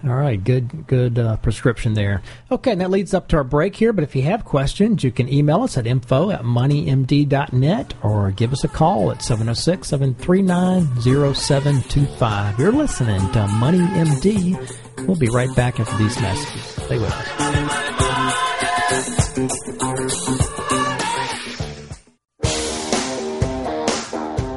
All 0.04 0.14
right, 0.14 0.42
good 0.42 0.86
good 0.86 1.18
uh, 1.18 1.36
prescription 1.38 1.94
there. 1.94 2.22
Okay, 2.50 2.72
and 2.72 2.80
that 2.80 2.90
leads 2.90 3.14
up 3.14 3.28
to 3.28 3.36
our 3.36 3.44
break 3.44 3.74
here. 3.74 3.92
But 3.92 4.04
if 4.04 4.14
you 4.14 4.22
have 4.22 4.44
questions, 4.44 5.02
you 5.02 5.10
can 5.10 5.28
email 5.28 5.62
us 5.62 5.78
at 5.78 5.86
info 5.86 6.30
at 6.30 6.42
moneymd.net 6.42 7.94
or 8.02 8.30
give 8.30 8.52
us 8.52 8.62
a 8.62 8.68
call 8.68 9.10
at 9.10 9.22
706 9.22 9.88
739 9.88 11.34
0725. 11.34 12.58
You're 12.58 12.72
listening 12.72 13.32
to 13.32 13.46
Money 13.48 13.78
MD. 13.78 15.06
We'll 15.06 15.16
be 15.16 15.28
right 15.28 15.54
back 15.56 15.80
after 15.80 15.96
these 15.96 16.20
messages. 16.20 16.62
Stay 16.62 16.98
with 16.98 17.12
us. 17.12 17.26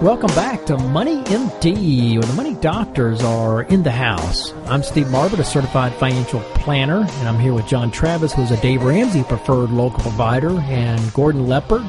Welcome 0.02 0.34
back 0.34 0.66
to 0.68 0.78
Money 0.78 1.22
MD, 1.26 2.14
where 2.14 2.24
the 2.24 2.32
money 2.32 2.54
doctors 2.56 3.22
are 3.22 3.64
in 3.64 3.84
the 3.84 3.92
house. 3.92 4.54
I'm 4.68 4.82
Steve 4.82 5.08
Marbert, 5.08 5.40
a 5.40 5.44
certified 5.44 5.92
financial 5.96 6.40
planner, 6.56 7.00
and 7.02 7.28
I'm 7.28 7.38
here 7.38 7.54
with 7.54 7.68
John 7.68 7.92
Travis, 7.92 8.32
who's 8.32 8.50
a 8.50 8.62
Dave 8.62 8.82
Ramsey 8.82 9.24
preferred 9.24 9.72
local 9.72 10.00
provider, 10.00 10.52
and 10.52 11.14
Gordon 11.14 11.50
Leopard, 11.50 11.82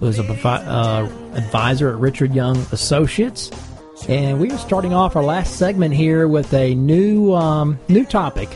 who's 0.00 0.18
a 0.18 0.24
provi- 0.24 0.64
uh, 0.64 1.08
advisor 1.34 1.90
at 1.90 1.96
Richard 1.96 2.34
Young 2.34 2.56
Associates. 2.72 3.50
And 4.08 4.40
we 4.40 4.50
are 4.50 4.56
starting 4.58 4.94
off 4.94 5.14
our 5.14 5.22
last 5.22 5.56
segment 5.56 5.92
here 5.92 6.26
with 6.26 6.54
a 6.54 6.74
new 6.74 7.34
um, 7.34 7.78
new 7.88 8.06
topic: 8.06 8.48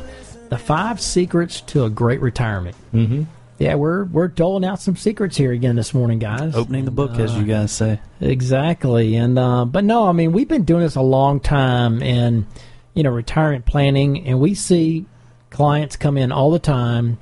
the 0.49 0.57
five 0.57 1.03
secrets 1.03 1.61
to 1.63 1.85
a 1.85 1.91
great 1.91 2.23
retirement. 2.23 2.77
Mm-hmm. 2.95 3.25
Yeah, 3.59 3.77
we're 3.77 4.05
we're 4.05 4.29
doling 4.29 4.65
out 4.65 4.81
some 4.81 4.97
secrets 4.97 5.37
here 5.37 5.53
again 5.53 5.77
this 5.77 5.95
morning, 5.95 6.19
guys. 6.19 6.55
Opening 6.55 6.85
the 6.85 6.91
And, 6.91 6.97
book, 6.97 7.19
as 7.19 7.35
uh, 7.35 7.39
you 7.39 7.45
guys 7.45 7.71
say. 7.73 8.01
Exactly, 8.21 9.15
and 9.17 9.39
uh, 9.39 9.65
but 9.65 9.85
no, 9.85 10.09
I 10.09 10.13
mean 10.13 10.33
we've 10.33 10.49
been 10.49 10.65
doing 10.65 10.83
this 10.83 10.97
a 10.97 11.03
long 11.03 11.39
time 11.39 12.03
in 12.03 12.47
you 12.95 13.03
know 13.03 13.11
retirement 13.11 13.67
planning, 13.67 14.27
and 14.27 14.41
we 14.41 14.55
see 14.55 15.07
clients 15.51 15.97
come 15.97 16.17
in 16.17 16.33
all 16.33 16.51
the 16.51 16.59
time, 16.59 17.19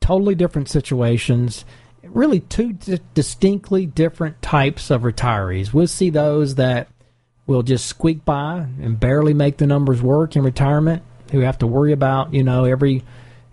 totally 0.00 0.34
different 0.34 0.68
situations, 0.68 1.64
really 2.02 2.40
two 2.40 2.72
di- 2.72 3.00
distinctly 3.14 3.84
different 3.84 4.40
types 4.40 4.90
of 4.90 5.02
retirees. 5.02 5.72
We'll 5.74 5.86
see 5.86 6.08
those 6.10 6.54
that 6.54 6.88
will 7.46 7.62
just 7.62 7.86
squeak 7.86 8.24
by 8.24 8.66
and 8.80 8.98
barely 8.98 9.34
make 9.34 9.56
the 9.56 9.66
numbers 9.66 10.00
work 10.00 10.36
in 10.36 10.42
retirement, 10.42 11.02
who 11.32 11.40
have 11.40 11.58
to 11.58 11.66
worry 11.66 11.92
about 11.92 12.32
you 12.32 12.42
know 12.44 12.64
every 12.64 13.02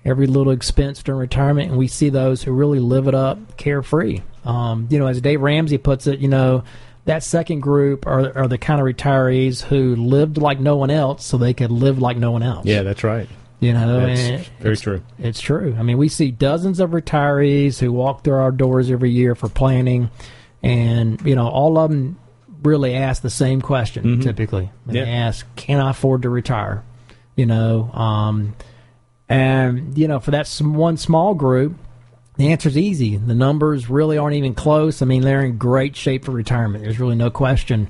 every 0.06 0.28
little 0.28 0.54
expense 0.54 1.02
during 1.04 1.20
retirement, 1.20 1.70
and 1.70 1.78
we 1.78 1.88
see 1.88 2.10
those 2.10 2.44
who 2.44 2.52
really 2.54 2.80
live 2.80 3.08
it 3.08 3.16
up 3.16 3.58
carefree. 3.58 4.22
Um, 4.46 4.88
you 4.92 5.00
know, 5.00 5.08
as 5.08 5.20
Dave 5.20 5.42
Ramsey 5.42 5.78
puts 5.80 6.06
it, 6.08 6.20
you 6.20 6.28
know, 6.28 6.64
that 7.06 7.24
second 7.24 7.60
group 7.62 8.06
are, 8.08 8.38
are 8.38 8.48
the 8.48 8.58
kind 8.58 8.80
of 8.80 8.86
retirees 8.86 9.62
who 9.64 9.96
lived 9.96 10.38
like 10.38 10.60
no 10.60 10.76
one 10.78 10.92
else 10.92 11.26
so 11.26 11.38
they 11.38 11.54
could 11.54 11.72
live 11.72 12.00
like 12.00 12.18
no 12.18 12.32
one 12.32 12.44
else. 12.44 12.66
Yeah, 12.66 12.84
that's 12.84 13.04
right. 13.04 13.28
You 13.60 13.74
know, 13.74 14.06
That's 14.06 14.20
and 14.20 14.46
very 14.60 14.74
it's, 14.74 14.82
true. 14.82 15.02
It's 15.18 15.40
true. 15.40 15.76
I 15.80 15.82
mean, 15.82 15.98
we 15.98 16.10
see 16.10 16.30
dozens 16.30 16.80
of 16.80 16.92
retirees 16.92 17.80
who 17.80 17.92
walk 17.92 18.24
through 18.24 18.36
our 18.36 18.52
doors 18.52 18.92
every 18.92 19.12
year 19.12 19.34
for 19.34 19.48
planning, 19.50 20.12
and 20.62 21.20
you 21.26 21.36
know, 21.36 21.48
all 21.48 21.78
of 21.80 21.90
them 21.90 22.20
really 22.64 22.96
ask 22.96 23.22
the 23.22 23.30
same 23.30 23.62
question. 23.62 24.20
Typically, 24.20 24.70
And 24.88 24.96
Yeah. 24.96 25.06
they 25.06 25.12
ask, 25.12 25.48
"Can 25.56 25.80
I 25.80 25.92
afford 25.92 26.24
to 26.24 26.30
retire?" 26.30 26.84
You 27.36 27.46
know, 27.46 27.90
um, 27.94 28.56
and 29.30 29.98
you 29.98 30.08
know, 30.08 30.20
for 30.20 30.32
that 30.32 30.48
one 30.62 30.98
small 30.98 31.34
group, 31.34 31.76
the 32.38 32.52
answer's 32.52 32.78
easy. 32.78 33.18
The 33.18 33.36
numbers 33.36 33.90
really 33.90 34.18
aren't 34.18 34.36
even 34.36 34.54
close. 34.54 35.02
I 35.02 35.06
mean, 35.06 35.22
they're 35.22 35.44
in 35.44 35.58
great 35.58 35.96
shape 35.96 36.26
for 36.26 36.32
retirement. 36.32 36.84
There's 36.84 37.00
really 37.00 37.16
no 37.16 37.30
question. 37.30 37.90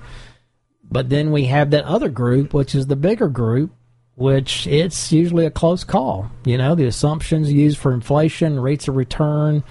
But 0.89 1.09
then 1.09 1.31
we 1.31 1.45
have 1.45 1.71
that 1.71 1.85
other 1.85 2.09
group, 2.09 2.53
which 2.53 2.75
is 2.75 2.87
the 2.87 2.95
bigger 2.95 3.27
group, 3.27 3.71
which 4.15 4.67
it's 4.67 5.11
usually 5.11 5.45
a 5.45 5.51
close 5.51 5.83
call. 5.83 6.29
You 6.45 6.57
know, 6.57 6.75
the 6.75 6.85
assumptions 6.85 7.51
used 7.51 7.77
for 7.79 7.91
inflation, 7.91 8.59
rates 8.59 8.87
of 8.87 8.95
return, 8.95 9.63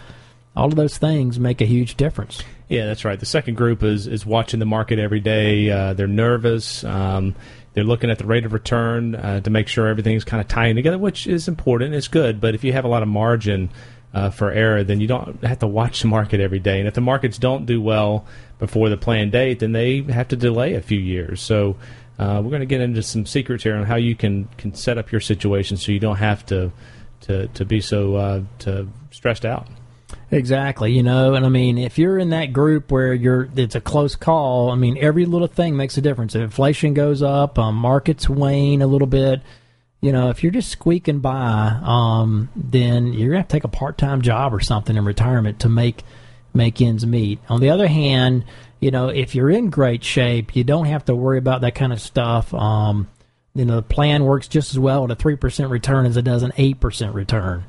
all 0.56 0.66
of 0.66 0.76
those 0.76 0.98
things 0.98 1.38
make 1.38 1.60
a 1.60 1.66
huge 1.66 1.96
difference. 1.96 2.42
Yeah, 2.68 2.86
that's 2.86 3.04
right. 3.04 3.18
The 3.18 3.26
second 3.26 3.56
group 3.56 3.82
is 3.82 4.06
is 4.06 4.24
watching 4.24 4.58
the 4.58 4.66
market 4.66 4.98
every 4.98 5.20
day. 5.20 5.70
Uh, 5.70 5.92
they're 5.92 6.06
nervous. 6.06 6.82
Um, 6.84 7.34
they're 7.74 7.84
looking 7.84 8.10
at 8.10 8.18
the 8.18 8.26
rate 8.26 8.46
of 8.46 8.52
return 8.52 9.14
uh, 9.14 9.40
to 9.40 9.50
make 9.50 9.68
sure 9.68 9.86
everything's 9.86 10.24
kind 10.24 10.40
of 10.40 10.48
tying 10.48 10.76
together, 10.76 10.96
which 10.98 11.26
is 11.26 11.48
important. 11.48 11.94
It's 11.94 12.08
good, 12.08 12.40
but 12.40 12.54
if 12.54 12.64
you 12.64 12.72
have 12.72 12.84
a 12.84 12.88
lot 12.88 13.02
of 13.02 13.08
margin 13.08 13.70
uh, 14.14 14.30
for 14.30 14.50
error, 14.52 14.84
then 14.84 15.00
you 15.00 15.08
don't 15.08 15.42
have 15.44 15.58
to 15.58 15.66
watch 15.66 16.00
the 16.00 16.08
market 16.08 16.40
every 16.40 16.60
day. 16.60 16.78
And 16.78 16.86
if 16.86 16.94
the 16.94 17.00
markets 17.00 17.36
don't 17.36 17.66
do 17.66 17.82
well 17.82 18.26
before 18.60 18.88
the 18.88 18.96
planned 18.96 19.32
date, 19.32 19.58
then 19.58 19.72
they 19.72 20.02
have 20.02 20.28
to 20.28 20.36
delay 20.36 20.74
a 20.74 20.80
few 20.80 21.00
years. 21.00 21.42
So 21.42 21.76
uh, 22.18 22.40
we're 22.42 22.50
going 22.50 22.60
to 22.60 22.66
get 22.66 22.80
into 22.80 23.02
some 23.02 23.26
secrets 23.26 23.64
here 23.64 23.74
on 23.74 23.84
how 23.84 23.96
you 23.96 24.14
can 24.14 24.48
can 24.56 24.72
set 24.72 24.98
up 24.98 25.10
your 25.10 25.20
situation 25.20 25.76
so 25.76 25.90
you 25.90 25.98
don't 25.98 26.16
have 26.16 26.46
to 26.46 26.70
to 27.22 27.48
to 27.48 27.64
be 27.64 27.80
so 27.80 28.14
uh, 28.14 28.42
to 28.60 28.88
stressed 29.10 29.44
out. 29.44 29.66
Exactly, 30.30 30.92
you 30.92 31.02
know, 31.02 31.34
and 31.34 31.46
I 31.46 31.48
mean, 31.48 31.78
if 31.78 31.98
you're 31.98 32.18
in 32.18 32.30
that 32.30 32.52
group 32.52 32.90
where 32.90 33.14
you're, 33.14 33.48
it's 33.56 33.74
a 33.74 33.80
close 33.80 34.16
call. 34.16 34.70
I 34.70 34.74
mean, 34.74 34.98
every 34.98 35.26
little 35.26 35.46
thing 35.48 35.76
makes 35.76 35.96
a 35.96 36.00
difference. 36.00 36.34
If 36.34 36.42
inflation 36.42 36.94
goes 36.94 37.22
up, 37.22 37.58
um, 37.58 37.76
markets 37.76 38.28
wane 38.28 38.82
a 38.82 38.86
little 38.86 39.06
bit. 39.06 39.42
You 40.00 40.12
know, 40.12 40.28
if 40.30 40.42
you're 40.42 40.52
just 40.52 40.70
squeaking 40.70 41.20
by, 41.20 41.78
um, 41.82 42.50
then 42.54 43.12
you're 43.12 43.30
gonna 43.30 43.38
have 43.40 43.48
to 43.48 43.52
take 43.52 43.64
a 43.64 43.68
part-time 43.68 44.22
job 44.22 44.52
or 44.52 44.60
something 44.60 44.96
in 44.96 45.04
retirement 45.04 45.60
to 45.60 45.68
make 45.68 46.02
make 46.52 46.80
ends 46.80 47.06
meet. 47.06 47.40
On 47.48 47.60
the 47.60 47.70
other 47.70 47.88
hand, 47.88 48.44
you 48.80 48.90
know, 48.90 49.08
if 49.08 49.34
you're 49.34 49.50
in 49.50 49.70
great 49.70 50.04
shape, 50.04 50.54
you 50.54 50.62
don't 50.62 50.86
have 50.86 51.04
to 51.06 51.14
worry 51.14 51.38
about 51.38 51.62
that 51.62 51.74
kind 51.74 51.92
of 51.92 52.00
stuff. 52.00 52.52
Um, 52.52 53.08
you 53.54 53.64
know, 53.64 53.76
the 53.76 53.82
plan 53.82 54.24
works 54.24 54.46
just 54.46 54.72
as 54.72 54.78
well 54.78 55.04
at 55.04 55.10
a 55.10 55.14
three 55.14 55.36
percent 55.36 55.70
return 55.70 56.06
as 56.06 56.16
it 56.16 56.22
does 56.22 56.42
an 56.42 56.52
eight 56.58 56.80
percent 56.80 57.14
return. 57.14 57.64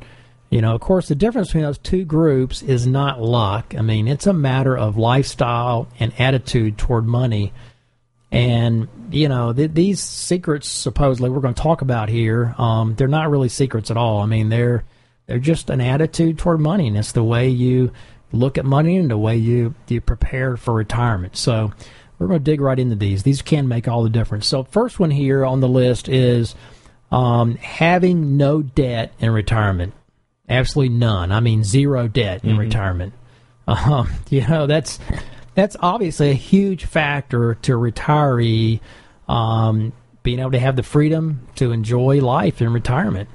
You 0.49 0.61
know, 0.61 0.75
of 0.75 0.81
course, 0.81 1.07
the 1.07 1.15
difference 1.15 1.49
between 1.49 1.63
those 1.63 1.77
two 1.79 2.05
groups 2.05 2.61
is 2.61 2.85
not 2.85 3.21
luck. 3.21 3.73
I 3.77 3.81
mean, 3.81 4.07
it's 4.07 4.27
a 4.27 4.33
matter 4.33 4.77
of 4.77 4.97
lifestyle 4.97 5.87
and 5.99 6.13
attitude 6.19 6.77
toward 6.77 7.05
money. 7.05 7.51
And, 8.31 8.87
you 9.11 9.27
know, 9.27 9.53
th- 9.53 9.71
these 9.73 10.01
secrets, 10.01 10.69
supposedly, 10.69 11.29
we're 11.29 11.41
going 11.41 11.53
to 11.53 11.61
talk 11.61 11.81
about 11.81 12.09
here, 12.09 12.53
um, 12.57 12.95
they're 12.95 13.07
not 13.07 13.29
really 13.29 13.49
secrets 13.49 13.89
at 13.89 13.97
all. 13.97 14.21
I 14.21 14.25
mean, 14.25 14.49
they're, 14.49 14.83
they're 15.25 15.39
just 15.39 15.69
an 15.69 15.81
attitude 15.81 16.37
toward 16.37 16.59
money, 16.59 16.87
and 16.87 16.97
it's 16.97 17.11
the 17.11 17.23
way 17.23 17.49
you 17.49 17.91
look 18.31 18.57
at 18.57 18.65
money 18.65 18.97
and 18.97 19.09
the 19.09 19.17
way 19.17 19.37
you, 19.37 19.73
you 19.87 20.01
prepare 20.01 20.57
for 20.57 20.73
retirement. 20.73 21.37
So, 21.37 21.71
we're 22.17 22.27
going 22.27 22.39
to 22.39 22.43
dig 22.51 22.61
right 22.61 22.79
into 22.79 22.95
these. 22.95 23.23
These 23.23 23.41
can 23.41 23.67
make 23.67 23.87
all 23.87 24.03
the 24.03 24.09
difference. 24.09 24.47
So, 24.47 24.63
first 24.63 24.99
one 24.99 25.11
here 25.11 25.45
on 25.45 25.59
the 25.59 25.67
list 25.67 26.07
is 26.07 26.55
um, 27.11 27.55
having 27.55 28.37
no 28.37 28.61
debt 28.61 29.13
in 29.19 29.31
retirement. 29.31 29.93
Absolutely 30.47 30.95
none. 30.95 31.31
I 31.31 31.39
mean, 31.39 31.63
zero 31.63 32.07
debt 32.07 32.43
in 32.43 32.57
retirement. 32.57 33.13
Um, 33.67 34.07
you 34.29 34.45
know, 34.45 34.67
that's 34.67 34.99
that's 35.55 35.75
obviously 35.79 36.29
a 36.29 36.35
huge 36.35 36.85
factor 36.85 37.55
to 37.63 37.71
retiree 37.71 38.79
um, 39.27 39.91
being 40.21 40.37
able 40.37 40.51
to 40.51 40.59
have 40.59 40.75
the 40.75 40.83
freedom 40.83 41.47
to 41.55 41.71
enjoy 41.71 42.21
life 42.21 42.61
in 42.61 42.71
retirement, 42.71 43.27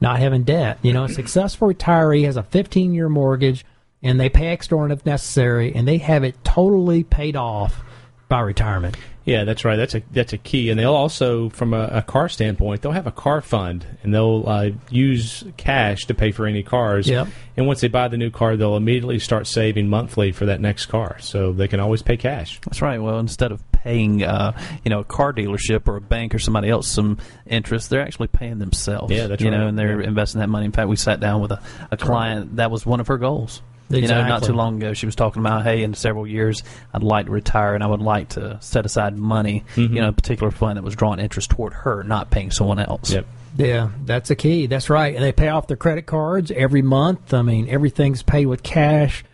not 0.00 0.18
having 0.18 0.42
debt. 0.42 0.80
You 0.82 0.92
know, 0.92 1.04
a 1.04 1.08
successful 1.08 1.68
retiree 1.68 2.24
has 2.24 2.36
a 2.36 2.42
15 2.42 2.94
year 2.94 3.08
mortgage 3.08 3.64
and 4.02 4.20
they 4.20 4.28
pay 4.28 4.48
extra 4.48 4.90
if 4.90 5.04
necessary, 5.06 5.74
and 5.74 5.86
they 5.86 5.98
have 5.98 6.22
it 6.22 6.42
totally 6.44 7.02
paid 7.02 7.34
off 7.34 7.82
by 8.28 8.40
retirement. 8.40 8.96
Yeah, 9.26 9.42
that's 9.42 9.64
right. 9.64 9.74
That's 9.74 9.94
a 9.96 10.02
that's 10.12 10.32
a 10.32 10.38
key, 10.38 10.70
and 10.70 10.78
they'll 10.78 10.94
also, 10.94 11.48
from 11.50 11.74
a, 11.74 11.88
a 11.92 12.02
car 12.02 12.28
standpoint, 12.28 12.80
they'll 12.80 12.92
have 12.92 13.08
a 13.08 13.12
car 13.12 13.40
fund, 13.40 13.84
and 14.04 14.14
they'll 14.14 14.44
uh, 14.46 14.70
use 14.88 15.42
cash 15.56 16.04
to 16.06 16.14
pay 16.14 16.30
for 16.30 16.46
any 16.46 16.62
cars. 16.62 17.08
Yep. 17.08 17.26
And 17.56 17.66
once 17.66 17.80
they 17.80 17.88
buy 17.88 18.06
the 18.06 18.16
new 18.16 18.30
car, 18.30 18.56
they'll 18.56 18.76
immediately 18.76 19.18
start 19.18 19.48
saving 19.48 19.88
monthly 19.88 20.30
for 20.30 20.46
that 20.46 20.60
next 20.60 20.86
car, 20.86 21.16
so 21.18 21.52
they 21.52 21.66
can 21.66 21.80
always 21.80 22.02
pay 22.02 22.16
cash. 22.16 22.60
That's 22.66 22.80
right. 22.80 23.02
Well, 23.02 23.18
instead 23.18 23.50
of 23.50 23.68
paying, 23.72 24.22
uh, 24.22 24.56
you 24.84 24.90
know, 24.90 25.00
a 25.00 25.04
car 25.04 25.32
dealership 25.32 25.88
or 25.88 25.96
a 25.96 26.00
bank 26.00 26.32
or 26.32 26.38
somebody 26.38 26.68
else 26.70 26.86
some 26.86 27.18
interest, 27.46 27.90
they're 27.90 28.02
actually 28.02 28.28
paying 28.28 28.58
themselves. 28.60 29.12
Yeah, 29.12 29.26
that's 29.26 29.42
you 29.42 29.50
right. 29.50 29.58
know, 29.58 29.66
and 29.66 29.76
they're 29.76 30.02
Yeah. 30.02 30.06
investing 30.08 30.40
that 30.40 30.48
money. 30.48 30.66
In 30.66 30.72
fact, 30.72 30.88
we 30.88 30.94
sat 30.96 31.18
down 31.18 31.40
with 31.40 31.50
a, 31.50 31.60
a 31.90 31.96
client 31.96 32.56
that 32.56 32.70
was 32.70 32.86
one 32.86 33.00
of 33.00 33.08
her 33.08 33.18
goals. 33.18 33.60
You 33.88 34.08
know, 34.08 34.26
not 34.26 34.42
too 34.42 34.52
long 34.52 34.76
ago, 34.76 34.92
she 34.94 35.06
was 35.06 35.14
talking 35.14 35.40
about, 35.40 35.62
hey, 35.62 35.82
in 35.82 35.94
several 35.94 36.26
years, 36.26 36.62
I'd 36.92 37.02
like 37.02 37.26
to 37.26 37.32
retire 37.32 37.74
and 37.74 37.84
I 37.84 37.86
would 37.86 38.00
like 38.00 38.30
to 38.30 38.58
set 38.60 38.84
aside 38.86 39.16
money, 39.16 39.64
Mm-hmm. 39.76 39.94
you 39.94 40.00
know, 40.00 40.08
a 40.08 40.12
particular 40.12 40.50
fund 40.50 40.76
that 40.76 40.82
was 40.82 40.96
drawing 40.96 41.20
interest 41.20 41.50
toward 41.50 41.72
her, 41.72 42.02
not 42.02 42.30
paying 42.30 42.50
someone 42.50 42.78
else. 42.80 43.10
Yep. 43.12 43.26
Yeah, 43.58 43.90
that's 44.04 44.28
the 44.28 44.36
key. 44.36 44.66
That's 44.66 44.90
right. 44.90 45.14
And 45.14 45.24
they 45.24 45.32
pay 45.32 45.48
off 45.48 45.66
their 45.66 45.76
credit 45.76 46.04
cards 46.06 46.50
every 46.50 46.82
month. 46.82 47.32
I 47.32 47.42
mean, 47.42 47.68
everything's 47.68 48.22
paid 48.22 48.46
with 48.46 48.62
cash. 48.62 49.24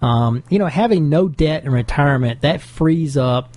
Um, 0.00 0.44
you 0.48 0.58
know, 0.58 0.66
having 0.66 1.08
no 1.08 1.28
debt 1.28 1.64
in 1.64 1.72
retirement 1.72 2.42
that 2.42 2.60
frees 2.62 3.16
up, 3.16 3.54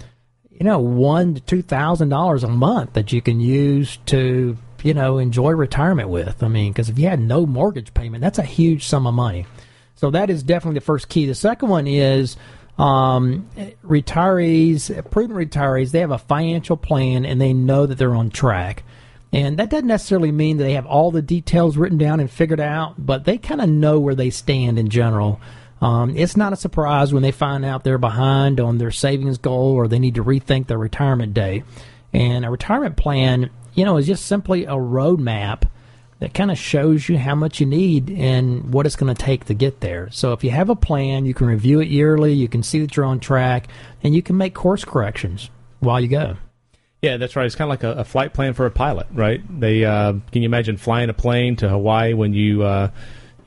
you 0.52 0.66
know, 0.66 0.80
one 0.80 1.36
to 1.36 1.42
two 1.42 1.62
thousand 1.62 2.10
dollars 2.10 2.44
a 2.44 2.50
month 2.50 2.94
that 2.94 3.14
you 3.14 3.22
can 3.22 3.40
use 3.40 3.98
to, 4.08 4.58
you 4.84 4.94
know, 4.94 5.20
enjoy 5.20 5.52
retirement 5.52 6.10
with. 6.10 6.42
I 6.44 6.48
mean, 6.50 6.72
because 6.72 6.90
if 6.90 6.98
you 7.00 7.08
had 7.08 7.20
no 7.20 7.46
mortgage 7.46 7.94
payment, 7.94 8.22
that's 8.22 8.40
a 8.40 8.44
huge 8.44 8.86
sum 8.86 9.06
of 9.08 9.14
money. 9.14 9.46
So 10.00 10.12
that 10.12 10.30
is 10.30 10.44
definitely 10.44 10.80
the 10.80 10.86
first 10.86 11.10
key. 11.10 11.26
The 11.26 11.36
second 11.36 11.68
one 11.68 11.86
is 11.86 12.38
um, 12.78 13.50
retirees, 13.84 15.12
prudent 15.12 15.38
retirees, 15.38 15.92
they 15.92 16.00
have 16.00 16.12
a 16.12 16.18
financial 16.18 16.78
plan 16.78 17.26
and 17.26 17.42
they 17.42 17.52
know 17.52 17.86
that 17.86 17.98
they're 17.98 18.16
on 18.16 18.30
track. 18.30 18.84
And 19.34 19.60
that 19.60 19.70
doesn't 19.70 19.88
necessarily 19.88 20.32
mean 20.32 20.56
that 20.56 20.64
they 20.64 20.76
have 20.76 20.86
all 20.86 21.12
the 21.12 21.22
details 21.22 21.76
written 21.76 21.98
down 21.98 22.22
and 22.22 22.32
figured 22.32 22.62
out, 22.62 22.96
but 22.98 23.26
they 23.26 23.38
kind 23.38 23.60
of 23.60 23.68
know 23.68 24.00
where 24.00 24.16
they 24.16 24.30
stand 24.30 24.80
in 24.80 24.88
general. 24.88 25.42
Um, 25.82 26.16
it's 26.16 26.38
not 26.38 26.54
a 26.54 26.56
surprise 26.56 27.12
when 27.14 27.22
they 27.22 27.34
find 27.34 27.66
out 27.66 27.84
they're 27.84 27.98
behind 27.98 28.62
on 28.62 28.78
their 28.78 28.92
savings 28.92 29.38
goal 29.38 29.74
or 29.74 29.90
they 29.90 30.00
need 30.00 30.16
to 30.16 30.24
rethink 30.24 30.68
their 30.68 30.78
retirement 30.78 31.34
date. 31.34 31.66
And 32.14 32.46
a 32.46 32.50
retirement 32.50 32.96
plan, 32.96 33.50
you 33.74 33.84
know, 33.84 33.98
is 33.98 34.08
just 34.08 34.28
simply 34.28 34.64
a 34.64 34.76
roadmap 34.76 35.70
that 36.20 36.34
kind 36.34 36.52
of 36.52 36.58
shows 36.58 37.08
you 37.08 37.18
how 37.18 37.36
much 37.36 37.60
you 37.60 37.66
need 37.66 38.10
and 38.12 38.74
what 38.74 38.86
it's 38.86 38.96
going 38.96 39.14
to 39.14 39.22
take 39.22 39.46
to 39.46 39.54
get 39.54 39.80
there. 39.80 40.10
So 40.12 40.34
if 40.34 40.44
you 40.44 40.52
have 40.52 40.70
a 40.70 40.76
plan, 40.76 41.26
you 41.26 41.34
can 41.34 41.48
review 41.48 41.80
it 41.80 41.88
yearly, 41.88 42.34
you 42.34 42.48
can 42.48 42.62
see 42.62 42.82
that 42.82 42.96
you're 42.96 43.06
on 43.06 43.20
track, 43.20 43.68
and 44.04 44.14
you 44.14 44.22
can 44.22 44.38
make 44.38 44.54
course 44.54 44.84
corrections 44.84 45.50
while 45.80 46.00
you 46.00 46.10
go. 46.10 46.36
Yeah, 47.02 47.16
that's 47.16 47.38
right. 47.38 47.46
It's 47.46 47.56
kind 47.56 47.72
of 47.72 47.82
like 47.82 47.84
a, 47.84 48.02
a 48.02 48.04
flight 48.04 48.34
plan 48.34 48.54
for 48.54 48.66
a 48.66 48.72
pilot, 48.72 49.08
right? 49.14 49.42
They 49.60 49.86
uh, 49.86 50.14
can 50.32 50.42
you 50.42 50.46
imagine 50.46 50.76
flying 50.76 51.10
a 51.10 51.14
plane 51.14 51.56
to 51.58 51.70
Hawaii 51.70 52.14
when 52.14 52.34
you 52.34 52.64
uh, 52.64 52.90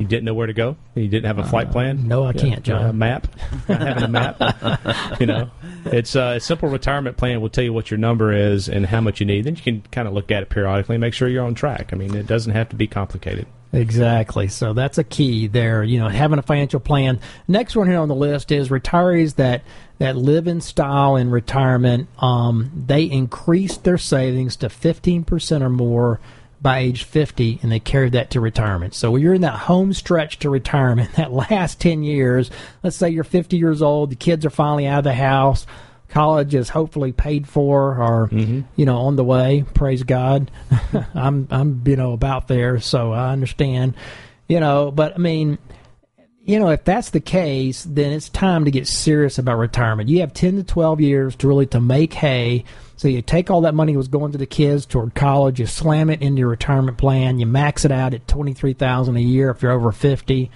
you 0.03 0.09
didn't 0.09 0.25
know 0.25 0.35
where 0.35 0.49
to 0.49 0.53
go? 0.53 0.77
You 0.95 1.09
didn't 1.09 1.27
have 1.27 1.39
a 1.39 1.45
flight 1.45 1.71
plan? 1.71 1.99
Uh, 1.99 2.03
no, 2.03 2.25
I 2.25 2.33
can't, 2.33 2.65
John. 2.65 2.85
A 2.85 2.93
map? 2.93 3.29
Not 3.69 3.81
having 3.81 4.03
a 4.03 4.09
map. 4.09 5.21
you 5.21 5.27
know, 5.27 5.51
it's 5.87 6.17
uh, 6.17 6.35
a 6.37 6.41
simple 6.41 6.69
retirement 6.69 7.17
plan 7.17 7.41
will 7.41 7.49
tell 7.49 7.63
you 7.63 7.73
what 7.73 7.91
your 7.91 7.99
number 7.99 8.33
is 8.33 8.69
and 8.69 8.85
how 8.87 9.01
much 9.01 9.21
you 9.21 9.27
need. 9.27 9.45
Then 9.45 9.55
you 9.55 9.63
can 9.63 9.83
kind 9.93 10.09
of 10.09 10.15
look 10.15 10.31
at 10.33 10.43
it 10.43 10.51
periodically 10.51 10.97
and 10.97 11.01
make 11.01 11.15
sure 11.15 11.29
you're 11.29 11.45
on 11.45 11.55
track. 11.55 11.91
I 11.93 11.97
mean, 11.97 12.15
it 12.15 12.27
doesn't 12.27 12.53
have 12.53 12.69
to 12.71 12.77
be 12.77 12.89
complicated. 12.89 13.47
Exactly. 13.73 14.49
So 14.49 14.75
that's 14.75 14.99
a 14.99 15.05
key 15.05 15.47
there, 15.47 15.83
you 15.83 15.99
know, 15.99 16.09
having 16.09 16.39
a 16.39 16.43
financial 16.43 16.81
plan. 16.81 17.21
Next 17.49 17.75
one 17.75 17.87
here 17.87 17.99
on 17.99 18.09
the 18.09 18.15
list 18.15 18.53
is 18.53 18.69
retirees 18.69 19.37
that 19.37 19.63
that 19.99 20.17
live 20.17 20.47
in 20.49 20.61
style 20.61 21.17
in 21.17 21.31
retirement. 21.31 22.09
Um, 22.19 22.85
they 22.87 23.05
increase 23.05 23.77
their 23.79 23.99
savings 23.99 24.57
to 24.57 24.69
15% 24.69 25.63
or 25.63 25.71
more 25.71 26.21
by 26.63 26.79
age 26.79 27.03
50 27.03 27.59
and 27.63 27.73
they 27.73 27.81
carry 27.81 28.09
that 28.11 28.31
to 28.31 28.41
retirement. 28.41 28.95
So 28.95 29.11
when 29.11 29.23
you're 29.23 29.35
in 29.35 29.41
that 29.41 29.59
home 29.59 29.93
stretch 29.93 30.39
to 30.41 30.51
retirement, 30.51 31.13
that 31.17 31.33
last 31.33 31.81
10 31.81 32.03
years, 32.05 32.51
let's 32.83 32.97
say 32.97 33.11
you're 33.11 33.25
50 33.25 33.57
years 33.57 33.83
old, 33.83 34.11
the 34.11 34.17
kids 34.17 34.47
are 34.47 34.51
finally 34.51 34.87
out 34.87 34.99
of 34.99 35.05
the 35.05 35.15
house, 35.15 35.67
college 36.09 36.55
is 36.55 36.69
hopefully 36.69 37.11
paid 37.11 37.49
for 37.49 38.01
or 38.01 38.29
mm-hmm. 38.29 38.61
you 38.77 38.85
know 38.85 38.99
on 38.99 39.17
the 39.17 39.25
way. 39.25 39.65
Praise 39.75 40.03
God. 40.03 40.51
I'm 41.15 41.49
I'm 41.51 41.83
you 41.87 41.97
know 41.97 42.13
about 42.13 42.49
there, 42.49 42.79
so 42.81 43.13
I 43.13 43.33
understand. 43.33 43.95
You 44.47 44.61
know, 44.61 44.91
but 44.91 45.15
I 45.15 45.19
mean, 45.19 45.57
you 46.45 46.59
know, 46.59 46.71
if 46.71 46.85
that's 46.85 47.11
the 47.11 47.21
case, 47.21 47.85
then 47.85 48.13
it's 48.13 48.29
time 48.29 48.65
to 48.65 48.71
get 48.71 48.89
serious 48.89 49.39
about 49.39 49.59
retirement. 49.59 50.09
You 50.09 50.21
have 50.21 50.35
10 50.35 50.57
to 50.57 50.65
12 50.65 51.01
years 51.01 51.37
to 51.37 51.49
really 51.49 51.67
to 51.67 51.81
make 51.81 52.13
hay. 52.15 52.65
So 52.97 53.09
you 53.09 53.23
take 53.23 53.51
all 53.51 53.63
that 53.63 53.75
money 53.75 53.93
that 53.93 53.99
was 53.99 54.09
going 54.09 54.33
to 54.33 54.39
the 54.39 54.47
kids 54.47 54.87
toward 54.87 55.15
college, 55.15 55.61
you 55.61 55.67
slam 55.67 56.11
it 56.11 56.23
into 56.23 56.41
your 56.41 56.49
retirement 56.49 56.99
plan, 56.99 57.39
you 57.39 57.47
max 57.47 57.85
it 57.85 57.93
out 57.93 58.15
at 58.15 58.27
23000 58.27 59.17
a 59.17 59.21
year 59.21 59.51
if 59.51 59.63
you're 59.63 59.73
over 59.73 59.93
50. 59.93 60.51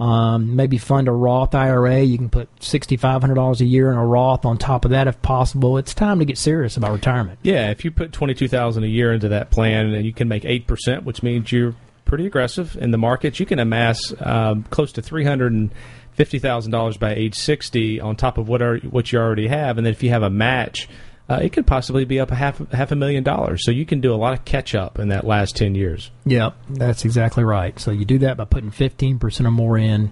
Um, 0.00 0.54
maybe 0.54 0.78
fund 0.78 1.08
a 1.08 1.12
Roth 1.12 1.56
IRA. 1.56 2.00
You 2.02 2.18
can 2.18 2.30
put 2.30 2.54
$6,500 2.60 3.60
a 3.60 3.64
year 3.64 3.90
in 3.90 3.96
a 3.98 4.06
Roth 4.06 4.44
on 4.44 4.56
top 4.56 4.84
of 4.84 4.92
that 4.92 5.08
if 5.08 5.20
possible. 5.22 5.76
It's 5.76 5.92
time 5.92 6.20
to 6.20 6.24
get 6.24 6.38
serious 6.38 6.76
about 6.76 6.92
retirement. 6.92 7.40
Yeah, 7.42 7.70
if 7.70 7.84
you 7.84 7.90
put 7.90 8.12
twenty 8.12 8.34
two 8.34 8.46
thousand 8.46 8.84
a 8.84 8.86
year 8.88 9.12
into 9.12 9.28
that 9.30 9.50
plan, 9.50 9.92
and 9.92 10.06
you 10.06 10.12
can 10.12 10.28
make 10.28 10.44
eight 10.44 10.68
percent, 10.68 11.02
which 11.02 11.24
means 11.24 11.50
you're 11.50 11.74
pretty 12.08 12.26
aggressive 12.26 12.76
in 12.76 12.90
the 12.90 12.98
markets, 12.98 13.38
you 13.38 13.46
can 13.46 13.58
amass 13.58 14.12
um, 14.20 14.64
close 14.64 14.92
to 14.92 15.02
three 15.02 15.24
hundred 15.24 15.52
and 15.52 15.70
fifty 16.12 16.38
thousand 16.40 16.72
dollars 16.72 16.96
by 16.96 17.14
age 17.14 17.36
sixty 17.36 18.00
on 18.00 18.16
top 18.16 18.38
of 18.38 18.48
what 18.48 18.62
are, 18.62 18.78
what 18.78 19.12
you 19.12 19.18
already 19.18 19.46
have, 19.46 19.78
and 19.78 19.86
then 19.86 19.92
if 19.92 20.02
you 20.02 20.10
have 20.10 20.22
a 20.22 20.30
match. 20.30 20.88
Uh, 21.30 21.40
it 21.42 21.52
could 21.52 21.66
possibly 21.66 22.06
be 22.06 22.18
up 22.18 22.30
a 22.30 22.34
half 22.34 22.58
half 22.70 22.90
a 22.90 22.96
million 22.96 23.22
dollars, 23.22 23.62
so 23.62 23.70
you 23.70 23.84
can 23.84 24.00
do 24.00 24.14
a 24.14 24.16
lot 24.16 24.32
of 24.32 24.46
catch 24.46 24.74
up 24.74 24.98
in 24.98 25.08
that 25.08 25.26
last 25.26 25.54
ten 25.54 25.74
years. 25.74 26.10
Yep, 26.24 26.56
that's 26.70 27.04
exactly 27.04 27.44
right. 27.44 27.78
So 27.78 27.90
you 27.90 28.06
do 28.06 28.16
that 28.20 28.38
by 28.38 28.46
putting 28.46 28.70
15% 28.70 29.44
or 29.44 29.50
more 29.50 29.76
in 29.76 30.10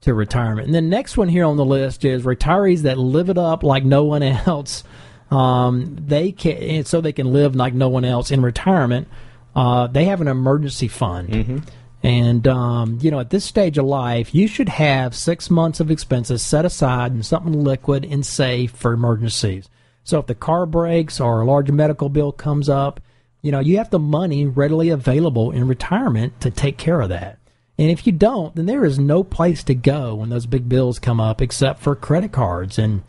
to 0.00 0.14
retirement. 0.14 0.66
And 0.66 0.74
then 0.74 0.88
next 0.88 1.16
one 1.16 1.28
here 1.28 1.44
on 1.44 1.56
the 1.56 1.64
list 1.64 2.04
is 2.04 2.24
retirees 2.24 2.82
that 2.82 2.98
live 2.98 3.28
it 3.28 3.38
up 3.38 3.62
like 3.62 3.84
no 3.84 4.04
one 4.04 4.22
else. 4.46 4.82
Um, 5.30 5.96
they 6.00 6.32
can 6.32 6.84
so 6.84 7.00
they 7.00 7.12
can 7.12 7.32
live 7.32 7.54
like 7.54 7.74
no 7.74 7.88
one 7.88 8.04
else 8.04 8.30
in 8.30 8.42
retirement. 8.42 9.06
Uh, 9.54 9.86
they 9.86 10.04
have 10.04 10.20
an 10.20 10.28
emergency 10.28 10.88
fund. 10.88 11.64
And 12.02 12.48
um, 12.48 12.98
you 13.02 13.10
know, 13.10 13.20
at 13.20 13.30
this 13.30 13.44
stage 13.44 13.76
of 13.76 13.84
life, 13.84 14.34
you 14.34 14.48
should 14.48 14.68
have 14.70 15.14
six 15.14 15.50
months 15.50 15.80
of 15.80 15.90
expenses 15.90 16.42
set 16.42 16.64
aside 16.64 17.12
and 17.12 17.24
something 17.26 17.64
liquid 17.64 18.06
and 18.06 18.24
safe 18.24 18.70
for 18.70 18.92
emergencies. 18.92 19.68
So 20.04 20.18
if 20.18 20.26
the 20.26 20.34
car 20.34 20.66
breaks 20.66 21.20
or 21.20 21.40
a 21.40 21.44
large 21.44 21.70
medical 21.70 22.08
bill 22.08 22.32
comes 22.32 22.68
up, 22.68 23.00
you 23.42 23.52
know, 23.52 23.60
you 23.60 23.76
have 23.78 23.90
the 23.90 23.98
money 23.98 24.46
readily 24.46 24.88
available 24.88 25.50
in 25.50 25.68
retirement 25.68 26.40
to 26.40 26.50
take 26.50 26.78
care 26.78 27.00
of 27.00 27.10
that. 27.10 27.38
And 27.78 27.90
if 27.90 28.06
you 28.06 28.12
don't, 28.12 28.54
then 28.54 28.66
there 28.66 28.84
is 28.84 28.98
no 28.98 29.24
place 29.24 29.64
to 29.64 29.74
go 29.74 30.14
when 30.14 30.28
those 30.28 30.46
big 30.46 30.68
bills 30.68 30.98
come 30.98 31.20
up 31.20 31.40
except 31.40 31.80
for 31.80 31.94
credit 31.94 32.32
cards. 32.32 32.78
And 32.78 33.02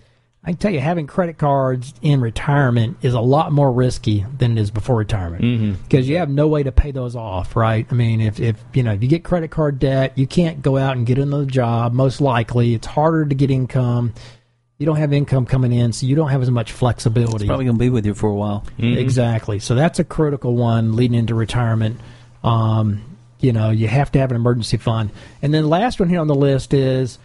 I 0.43 0.49
can 0.51 0.57
tell 0.57 0.71
you, 0.71 0.79
having 0.79 1.05
credit 1.05 1.37
cards 1.37 1.93
in 2.01 2.19
retirement 2.19 2.97
is 3.03 3.13
a 3.13 3.21
lot 3.21 3.51
more 3.51 3.71
risky 3.71 4.25
than 4.39 4.57
it 4.57 4.61
is 4.61 4.71
before 4.71 4.95
retirement 4.95 5.43
because 5.83 6.09
you 6.09 6.17
have 6.17 6.29
no 6.29 6.47
way 6.47 6.63
to 6.63 6.71
pay 6.71 6.89
those 6.89 7.15
off, 7.15 7.55
right? 7.55 7.85
I 7.91 7.93
mean, 7.93 8.21
if, 8.21 8.39
if 8.39 8.55
you 8.73 8.81
know 8.81 8.93
if 8.93 9.03
you 9.03 9.07
get 9.07 9.23
credit 9.23 9.51
card 9.51 9.77
debt, 9.77 10.17
you 10.17 10.25
can't 10.25 10.63
go 10.63 10.77
out 10.77 10.97
and 10.97 11.05
get 11.05 11.19
another 11.19 11.45
job. 11.45 11.93
Most 11.93 12.21
likely, 12.21 12.73
it's 12.73 12.87
harder 12.87 13.25
to 13.25 13.35
get 13.35 13.51
income. 13.51 14.13
You 14.79 14.87
don't 14.87 14.95
have 14.95 15.13
income 15.13 15.45
coming 15.45 15.73
in, 15.73 15.93
so 15.93 16.07
you 16.07 16.15
don't 16.15 16.29
have 16.29 16.41
as 16.41 16.49
much 16.49 16.71
flexibility. 16.71 17.45
Probably 17.45 17.65
going 17.65 17.77
to 17.77 17.79
be 17.79 17.91
with 17.91 18.07
you 18.07 18.15
for 18.15 18.31
a 18.31 18.33
while. 18.33 18.65
Exactly. 18.79 19.59
So 19.59 19.75
that's 19.75 19.99
a 19.99 20.03
critical 20.03 20.55
one 20.55 20.95
leading 20.95 21.19
into 21.19 21.35
retirement. 21.35 21.99
Um, 22.43 23.03
you 23.39 23.53
know, 23.53 23.69
you 23.69 23.87
have 23.87 24.11
to 24.13 24.19
have 24.19 24.31
an 24.31 24.37
emergency 24.37 24.77
fund. 24.77 25.11
And 25.43 25.53
then 25.53 25.61
the 25.63 25.69
last 25.69 25.99
one 25.99 26.09
here 26.09 26.19
on 26.19 26.25
the 26.25 26.33
list 26.33 26.73
is 26.73 27.19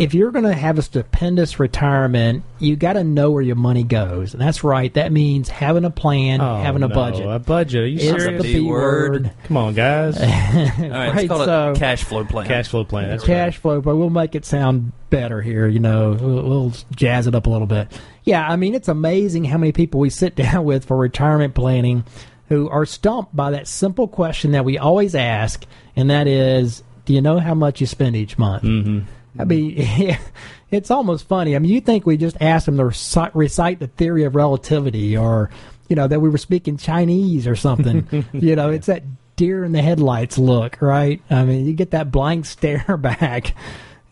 if 0.00 0.14
you're 0.14 0.30
going 0.30 0.44
to 0.44 0.54
have 0.54 0.78
a 0.78 0.82
stupendous 0.82 1.60
retirement, 1.60 2.42
you 2.58 2.74
got 2.74 2.94
to 2.94 3.04
know 3.04 3.30
where 3.30 3.42
your 3.42 3.56
money 3.56 3.82
goes. 3.84 4.32
And 4.32 4.40
that's 4.40 4.64
right. 4.64 4.92
That 4.94 5.12
means 5.12 5.48
having 5.48 5.84
a 5.84 5.90
plan, 5.90 6.40
Oh, 6.40 6.56
having 6.56 6.82
a 6.82 6.88
no, 6.88 6.94
budget. 6.94 7.26
A 7.26 7.38
budget? 7.38 7.82
Are 7.82 7.86
you 7.86 7.96
It's 7.96 8.04
serious? 8.22 8.42
the 8.42 8.54
B 8.54 8.60
word. 8.60 9.30
Come 9.44 9.56
on, 9.58 9.74
guys. 9.74 10.16
All 10.20 10.26
right, 10.26 10.78
Right, 10.90 11.14
let's 11.14 11.28
call 11.28 11.44
so- 11.44 11.70
it 11.72 11.76
cash 11.78 12.02
flow 12.04 12.24
plan. 12.24 12.46
Cash 12.46 12.68
flow 12.68 12.84
plan. 12.84 13.10
That's 13.10 13.24
cash 13.24 13.58
flow, 13.58 13.80
but 13.80 13.96
we'll 13.96 14.10
make 14.10 14.34
it 14.34 14.44
sound 14.46 14.92
better 15.10 15.42
here. 15.42 15.66
You 15.68 15.80
know, 15.80 16.16
we'll, 16.20 16.42
we'll 16.48 16.72
jazz 16.96 17.26
it 17.26 17.34
up 17.34 17.46
a 17.46 17.50
little 17.50 17.66
bit. 17.66 17.88
Yeah, 18.24 18.46
I 18.48 18.56
mean, 18.56 18.74
it's 18.74 18.88
amazing 18.88 19.44
how 19.44 19.58
many 19.58 19.72
people 19.72 20.00
we 20.00 20.10
sit 20.10 20.34
down 20.34 20.64
with 20.64 20.86
for 20.86 20.96
retirement 20.96 21.54
planning 21.54 22.04
who 22.48 22.68
are 22.68 22.86
stumped 22.86 23.36
by 23.36 23.50
that 23.52 23.68
simple 23.68 24.08
question 24.08 24.52
that 24.52 24.64
we 24.64 24.76
always 24.78 25.14
ask, 25.14 25.64
and 25.94 26.10
that 26.10 26.26
is, 26.26 26.82
do 27.04 27.12
you 27.14 27.20
know 27.20 27.38
how 27.38 27.54
much 27.54 27.80
you 27.80 27.86
spend 27.86 28.16
each 28.16 28.38
month? 28.38 28.64
Mm-hmm. 28.64 29.00
I 29.38 29.44
mean, 29.44 30.18
it's 30.70 30.90
almost 30.90 31.28
funny. 31.28 31.54
I 31.54 31.58
mean, 31.58 31.70
you 31.72 31.80
think 31.80 32.06
we 32.06 32.16
just 32.16 32.36
asked 32.40 32.66
them 32.66 32.76
to 32.78 32.86
recite, 32.86 33.34
recite 33.34 33.78
the 33.78 33.86
theory 33.86 34.24
of 34.24 34.34
relativity, 34.34 35.16
or 35.16 35.50
you 35.88 35.96
know, 35.96 36.06
that 36.06 36.20
we 36.20 36.28
were 36.28 36.38
speaking 36.38 36.76
Chinese 36.76 37.46
or 37.46 37.56
something. 37.56 38.26
you 38.32 38.56
know, 38.56 38.70
it's 38.70 38.86
that 38.86 39.02
deer 39.36 39.64
in 39.64 39.72
the 39.72 39.82
headlights 39.82 40.36
look, 40.38 40.80
right? 40.82 41.22
I 41.30 41.44
mean, 41.44 41.66
you 41.66 41.72
get 41.72 41.92
that 41.92 42.10
blank 42.12 42.44
stare 42.46 42.96
back. 42.96 43.54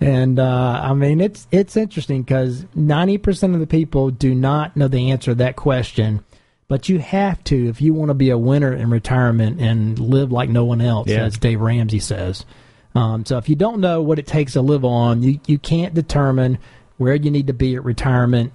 And 0.00 0.38
uh, 0.38 0.80
I 0.84 0.94
mean, 0.94 1.20
it's 1.20 1.48
it's 1.50 1.76
interesting 1.76 2.22
because 2.22 2.64
ninety 2.74 3.18
percent 3.18 3.54
of 3.54 3.60
the 3.60 3.66
people 3.66 4.10
do 4.10 4.32
not 4.34 4.76
know 4.76 4.86
the 4.86 5.10
answer 5.10 5.32
to 5.32 5.34
that 5.36 5.56
question, 5.56 6.24
but 6.68 6.88
you 6.88 7.00
have 7.00 7.42
to 7.44 7.68
if 7.68 7.80
you 7.82 7.94
want 7.94 8.10
to 8.10 8.14
be 8.14 8.30
a 8.30 8.38
winner 8.38 8.72
in 8.72 8.90
retirement 8.90 9.60
and 9.60 9.98
live 9.98 10.30
like 10.30 10.50
no 10.50 10.64
one 10.64 10.80
else, 10.80 11.08
Yeah. 11.08 11.24
as 11.24 11.36
Dave 11.36 11.60
Ramsey 11.60 11.98
says. 11.98 12.44
Um, 12.98 13.24
so 13.24 13.38
if 13.38 13.48
you 13.48 13.54
don't 13.54 13.80
know 13.80 14.02
what 14.02 14.18
it 14.18 14.26
takes 14.26 14.54
to 14.54 14.60
live 14.60 14.84
on, 14.84 15.22
you 15.22 15.38
you 15.46 15.56
can't 15.56 15.94
determine 15.94 16.58
where 16.96 17.14
you 17.14 17.30
need 17.30 17.46
to 17.46 17.52
be 17.52 17.76
at 17.76 17.84
retirement. 17.84 18.52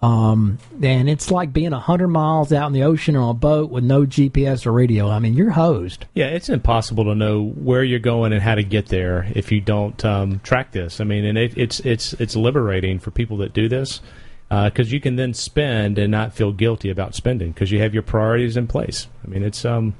Um, 0.00 0.58
and 0.80 1.10
it's 1.10 1.30
like 1.30 1.52
being 1.52 1.74
a 1.74 1.78
hundred 1.78 2.08
miles 2.08 2.50
out 2.52 2.68
in 2.68 2.72
the 2.72 2.84
ocean 2.84 3.14
on 3.14 3.28
a 3.28 3.34
boat 3.34 3.68
with 3.68 3.84
no 3.84 4.06
GPS 4.06 4.64
or 4.64 4.72
radio. 4.72 5.10
I 5.10 5.18
mean, 5.18 5.34
you're 5.34 5.50
hosed. 5.50 6.06
Yeah, 6.14 6.28
it's 6.28 6.48
impossible 6.48 7.04
to 7.04 7.14
know 7.14 7.48
where 7.48 7.82
you're 7.82 7.98
going 7.98 8.32
and 8.32 8.40
how 8.40 8.54
to 8.54 8.62
get 8.62 8.86
there 8.86 9.30
if 9.34 9.52
you 9.52 9.60
don't 9.60 10.02
um, 10.02 10.38
track 10.44 10.72
this. 10.72 10.98
I 10.98 11.04
mean, 11.04 11.26
and 11.26 11.36
it, 11.36 11.52
it's 11.58 11.80
it's 11.80 12.14
it's 12.14 12.36
liberating 12.36 12.98
for 12.98 13.10
people 13.10 13.36
that 13.38 13.52
do 13.52 13.68
this 13.68 14.00
because 14.48 14.92
you 14.92 15.00
can 15.00 15.16
then 15.16 15.34
spend 15.34 15.98
and 15.98 16.10
not 16.10 16.32
feel 16.32 16.52
guilty 16.52 16.88
about 16.88 17.14
spending 17.14 17.52
because 17.52 17.70
you 17.70 17.80
have 17.80 17.92
your 17.92 18.02
priorities 18.02 18.56
in 18.56 18.66
place. 18.66 19.08
I 19.22 19.28
mean, 19.28 19.42
it's 19.42 19.62
um, 19.66 19.94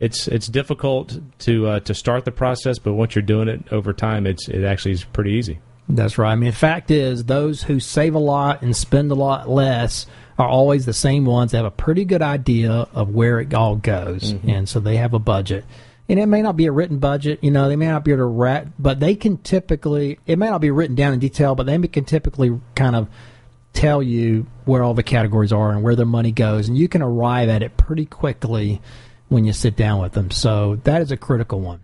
it's 0.00 0.26
it's 0.28 0.48
difficult 0.48 1.18
to 1.40 1.66
uh, 1.66 1.80
to 1.80 1.94
start 1.94 2.24
the 2.24 2.32
process, 2.32 2.78
but 2.78 2.94
once 2.94 3.14
you're 3.14 3.22
doing 3.22 3.48
it 3.48 3.62
over 3.70 3.92
time, 3.92 4.26
it's 4.26 4.48
it 4.48 4.64
actually 4.64 4.92
is 4.92 5.04
pretty 5.04 5.32
easy. 5.32 5.60
That's 5.88 6.18
right. 6.18 6.32
I 6.32 6.36
mean, 6.36 6.50
the 6.50 6.56
fact 6.56 6.90
is, 6.90 7.24
those 7.24 7.62
who 7.64 7.80
save 7.80 8.14
a 8.14 8.20
lot 8.20 8.62
and 8.62 8.74
spend 8.74 9.10
a 9.10 9.14
lot 9.14 9.48
less 9.48 10.06
are 10.38 10.48
always 10.48 10.86
the 10.86 10.92
same 10.94 11.26
ones 11.26 11.52
that 11.52 11.58
have 11.58 11.66
a 11.66 11.70
pretty 11.70 12.04
good 12.04 12.22
idea 12.22 12.88
of 12.94 13.10
where 13.10 13.40
it 13.40 13.52
all 13.52 13.76
goes, 13.76 14.34
and 14.46 14.68
so 14.68 14.80
they 14.80 14.96
have 14.96 15.12
a 15.12 15.18
budget. 15.18 15.64
And 16.08 16.18
it 16.18 16.26
may 16.26 16.42
not 16.42 16.56
be 16.56 16.66
a 16.66 16.72
written 16.72 16.98
budget, 16.98 17.38
you 17.40 17.52
know, 17.52 17.68
they 17.68 17.76
may 17.76 17.86
not 17.86 18.04
be 18.04 18.10
able 18.10 18.22
to 18.22 18.26
rat, 18.26 18.66
but 18.80 18.98
they 18.98 19.14
can 19.14 19.36
typically, 19.38 20.18
it 20.26 20.40
may 20.40 20.50
not 20.50 20.60
be 20.60 20.72
written 20.72 20.96
down 20.96 21.12
in 21.12 21.20
detail, 21.20 21.54
but 21.54 21.66
they 21.66 21.78
can 21.86 22.04
typically 22.04 22.58
kind 22.74 22.96
of 22.96 23.08
tell 23.74 24.02
you 24.02 24.44
where 24.64 24.82
all 24.82 24.94
the 24.94 25.04
categories 25.04 25.52
are 25.52 25.70
and 25.70 25.84
where 25.84 25.94
their 25.94 26.06
money 26.06 26.32
goes, 26.32 26.66
and 26.66 26.76
you 26.76 26.88
can 26.88 27.00
arrive 27.00 27.48
at 27.48 27.62
it 27.62 27.76
pretty 27.76 28.06
quickly 28.06 28.80
when 29.30 29.46
you 29.46 29.54
sit 29.54 29.76
down 29.76 30.02
with 30.02 30.12
them. 30.12 30.30
So 30.30 30.76
that 30.84 31.00
is 31.00 31.10
a 31.10 31.16
critical 31.16 31.60
one. 31.60 31.80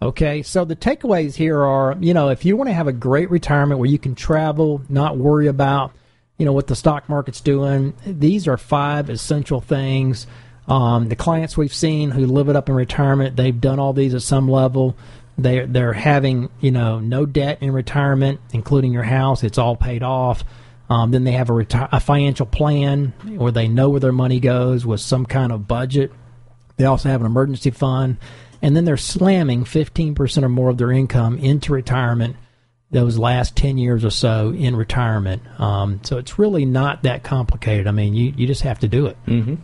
Okay, 0.00 0.42
so 0.42 0.64
the 0.64 0.76
takeaways 0.76 1.34
here 1.34 1.62
are, 1.62 1.96
you 2.00 2.12
know, 2.12 2.28
if 2.28 2.44
you 2.44 2.56
want 2.56 2.68
to 2.68 2.74
have 2.74 2.88
a 2.88 2.92
great 2.92 3.30
retirement 3.30 3.80
where 3.80 3.88
you 3.88 3.98
can 3.98 4.14
travel, 4.14 4.82
not 4.88 5.16
worry 5.16 5.46
about, 5.46 5.92
you 6.38 6.44
know, 6.44 6.52
what 6.52 6.66
the 6.66 6.76
stock 6.76 7.08
market's 7.08 7.40
doing, 7.40 7.94
these 8.04 8.48
are 8.48 8.56
five 8.56 9.10
essential 9.10 9.60
things. 9.60 10.26
Um, 10.66 11.08
the 11.08 11.16
clients 11.16 11.56
we've 11.56 11.74
seen 11.74 12.10
who 12.10 12.26
live 12.26 12.48
it 12.48 12.56
up 12.56 12.68
in 12.68 12.74
retirement, 12.74 13.36
they've 13.36 13.60
done 13.60 13.78
all 13.78 13.92
these 13.92 14.14
at 14.14 14.22
some 14.22 14.48
level. 14.48 14.96
They 15.38 15.64
they're 15.66 15.92
having, 15.92 16.50
you 16.60 16.72
know, 16.72 16.98
no 16.98 17.24
debt 17.24 17.58
in 17.60 17.72
retirement, 17.72 18.40
including 18.52 18.92
your 18.92 19.02
house. 19.04 19.42
It's 19.42 19.58
all 19.58 19.76
paid 19.76 20.02
off. 20.02 20.44
Um, 20.90 21.10
then 21.10 21.24
they 21.24 21.32
have 21.32 21.48
a, 21.48 21.52
reti- 21.52 21.88
a 21.90 22.00
financial 22.00 22.44
plan 22.44 23.14
where 23.36 23.52
they 23.52 23.66
know 23.66 23.88
where 23.88 24.00
their 24.00 24.12
money 24.12 24.40
goes 24.40 24.84
with 24.84 25.00
some 25.00 25.24
kind 25.26 25.52
of 25.52 25.66
budget. 25.66 26.12
They 26.76 26.84
also 26.84 27.08
have 27.08 27.20
an 27.20 27.26
emergency 27.26 27.70
fund, 27.70 28.16
and 28.60 28.76
then 28.76 28.84
they're 28.84 28.96
slamming 28.96 29.64
15% 29.64 30.42
or 30.42 30.48
more 30.48 30.70
of 30.70 30.78
their 30.78 30.92
income 30.92 31.38
into 31.38 31.72
retirement 31.72 32.36
those 32.92 33.18
last 33.18 33.56
10 33.56 33.78
years 33.78 34.04
or 34.04 34.10
so 34.10 34.50
in 34.50 34.76
retirement. 34.76 35.42
Um, 35.58 36.00
so 36.04 36.18
it's 36.18 36.38
really 36.38 36.66
not 36.66 37.02
that 37.04 37.22
complicated. 37.24 37.86
I 37.86 37.90
mean, 37.90 38.14
you, 38.14 38.34
you 38.36 38.46
just 38.46 38.62
have 38.62 38.80
to 38.80 38.88
do 38.88 39.06
it. 39.06 39.16
Mm-hmm. 39.26 39.54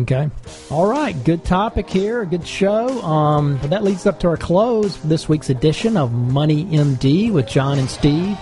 Okay. 0.00 0.28
All 0.70 0.88
right. 0.88 1.14
Good 1.24 1.44
topic 1.44 1.88
here. 1.88 2.24
Good 2.24 2.46
show. 2.46 3.00
Um, 3.02 3.60
that 3.62 3.84
leads 3.84 4.06
up 4.06 4.18
to 4.20 4.28
our 4.28 4.36
close 4.36 4.96
for 4.96 5.06
this 5.06 5.28
week's 5.28 5.50
edition 5.50 5.96
of 5.96 6.12
Money 6.12 6.64
MD 6.64 7.32
with 7.32 7.46
John 7.46 7.78
and 7.78 7.88
Steve. 7.88 8.36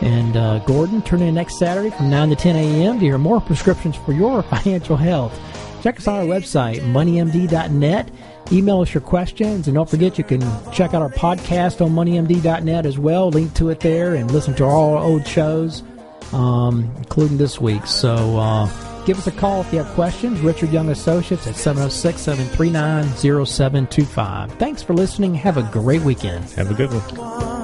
And 0.00 0.36
uh, 0.36 0.60
Gordon, 0.60 1.02
tune 1.02 1.22
in 1.22 1.34
next 1.34 1.58
Saturday 1.58 1.90
from 1.90 2.10
9 2.10 2.30
to 2.30 2.36
10 2.36 2.56
a.m. 2.56 3.00
to 3.00 3.04
hear 3.04 3.18
more 3.18 3.40
prescriptions 3.40 3.96
for 3.96 4.12
your 4.12 4.42
financial 4.44 4.96
health. 4.96 5.36
Check 5.84 5.98
us 5.98 6.08
out 6.08 6.20
on 6.20 6.30
our 6.30 6.34
website, 6.36 6.80
moneymd.net. 6.80 8.10
Email 8.50 8.80
us 8.80 8.94
your 8.94 9.02
questions, 9.02 9.68
and 9.68 9.74
don't 9.74 9.88
forget 9.88 10.16
you 10.16 10.24
can 10.24 10.40
check 10.72 10.94
out 10.94 11.02
our 11.02 11.10
podcast 11.10 11.84
on 11.84 11.92
moneymd.net 11.92 12.86
as 12.86 12.98
well. 12.98 13.28
Link 13.28 13.52
to 13.54 13.68
it 13.68 13.80
there 13.80 14.14
and 14.14 14.30
listen 14.30 14.54
to 14.54 14.64
all 14.64 14.96
our 14.96 15.04
old 15.04 15.26
shows. 15.26 15.82
um, 16.32 16.90
including 16.96 17.36
this 17.36 17.60
week. 17.60 17.86
So 17.86 18.38
uh, 18.38 19.04
give 19.04 19.18
us 19.18 19.26
a 19.26 19.30
call 19.32 19.60
if 19.60 19.72
you 19.72 19.78
have 19.82 19.94
questions. 19.94 20.40
Richard 20.40 20.70
Young 20.72 20.88
Associates 20.88 21.46
at 21.46 21.54
706 21.54 22.20
739 22.20 23.44
0725. 23.46 24.52
Thanks 24.54 24.82
for 24.82 24.94
listening. 24.94 25.34
Have 25.34 25.58
a 25.58 25.62
great 25.70 26.02
weekend. 26.02 26.48
Have 26.52 26.70
a 26.70 26.74
good 26.74 26.90
one. 26.92 27.63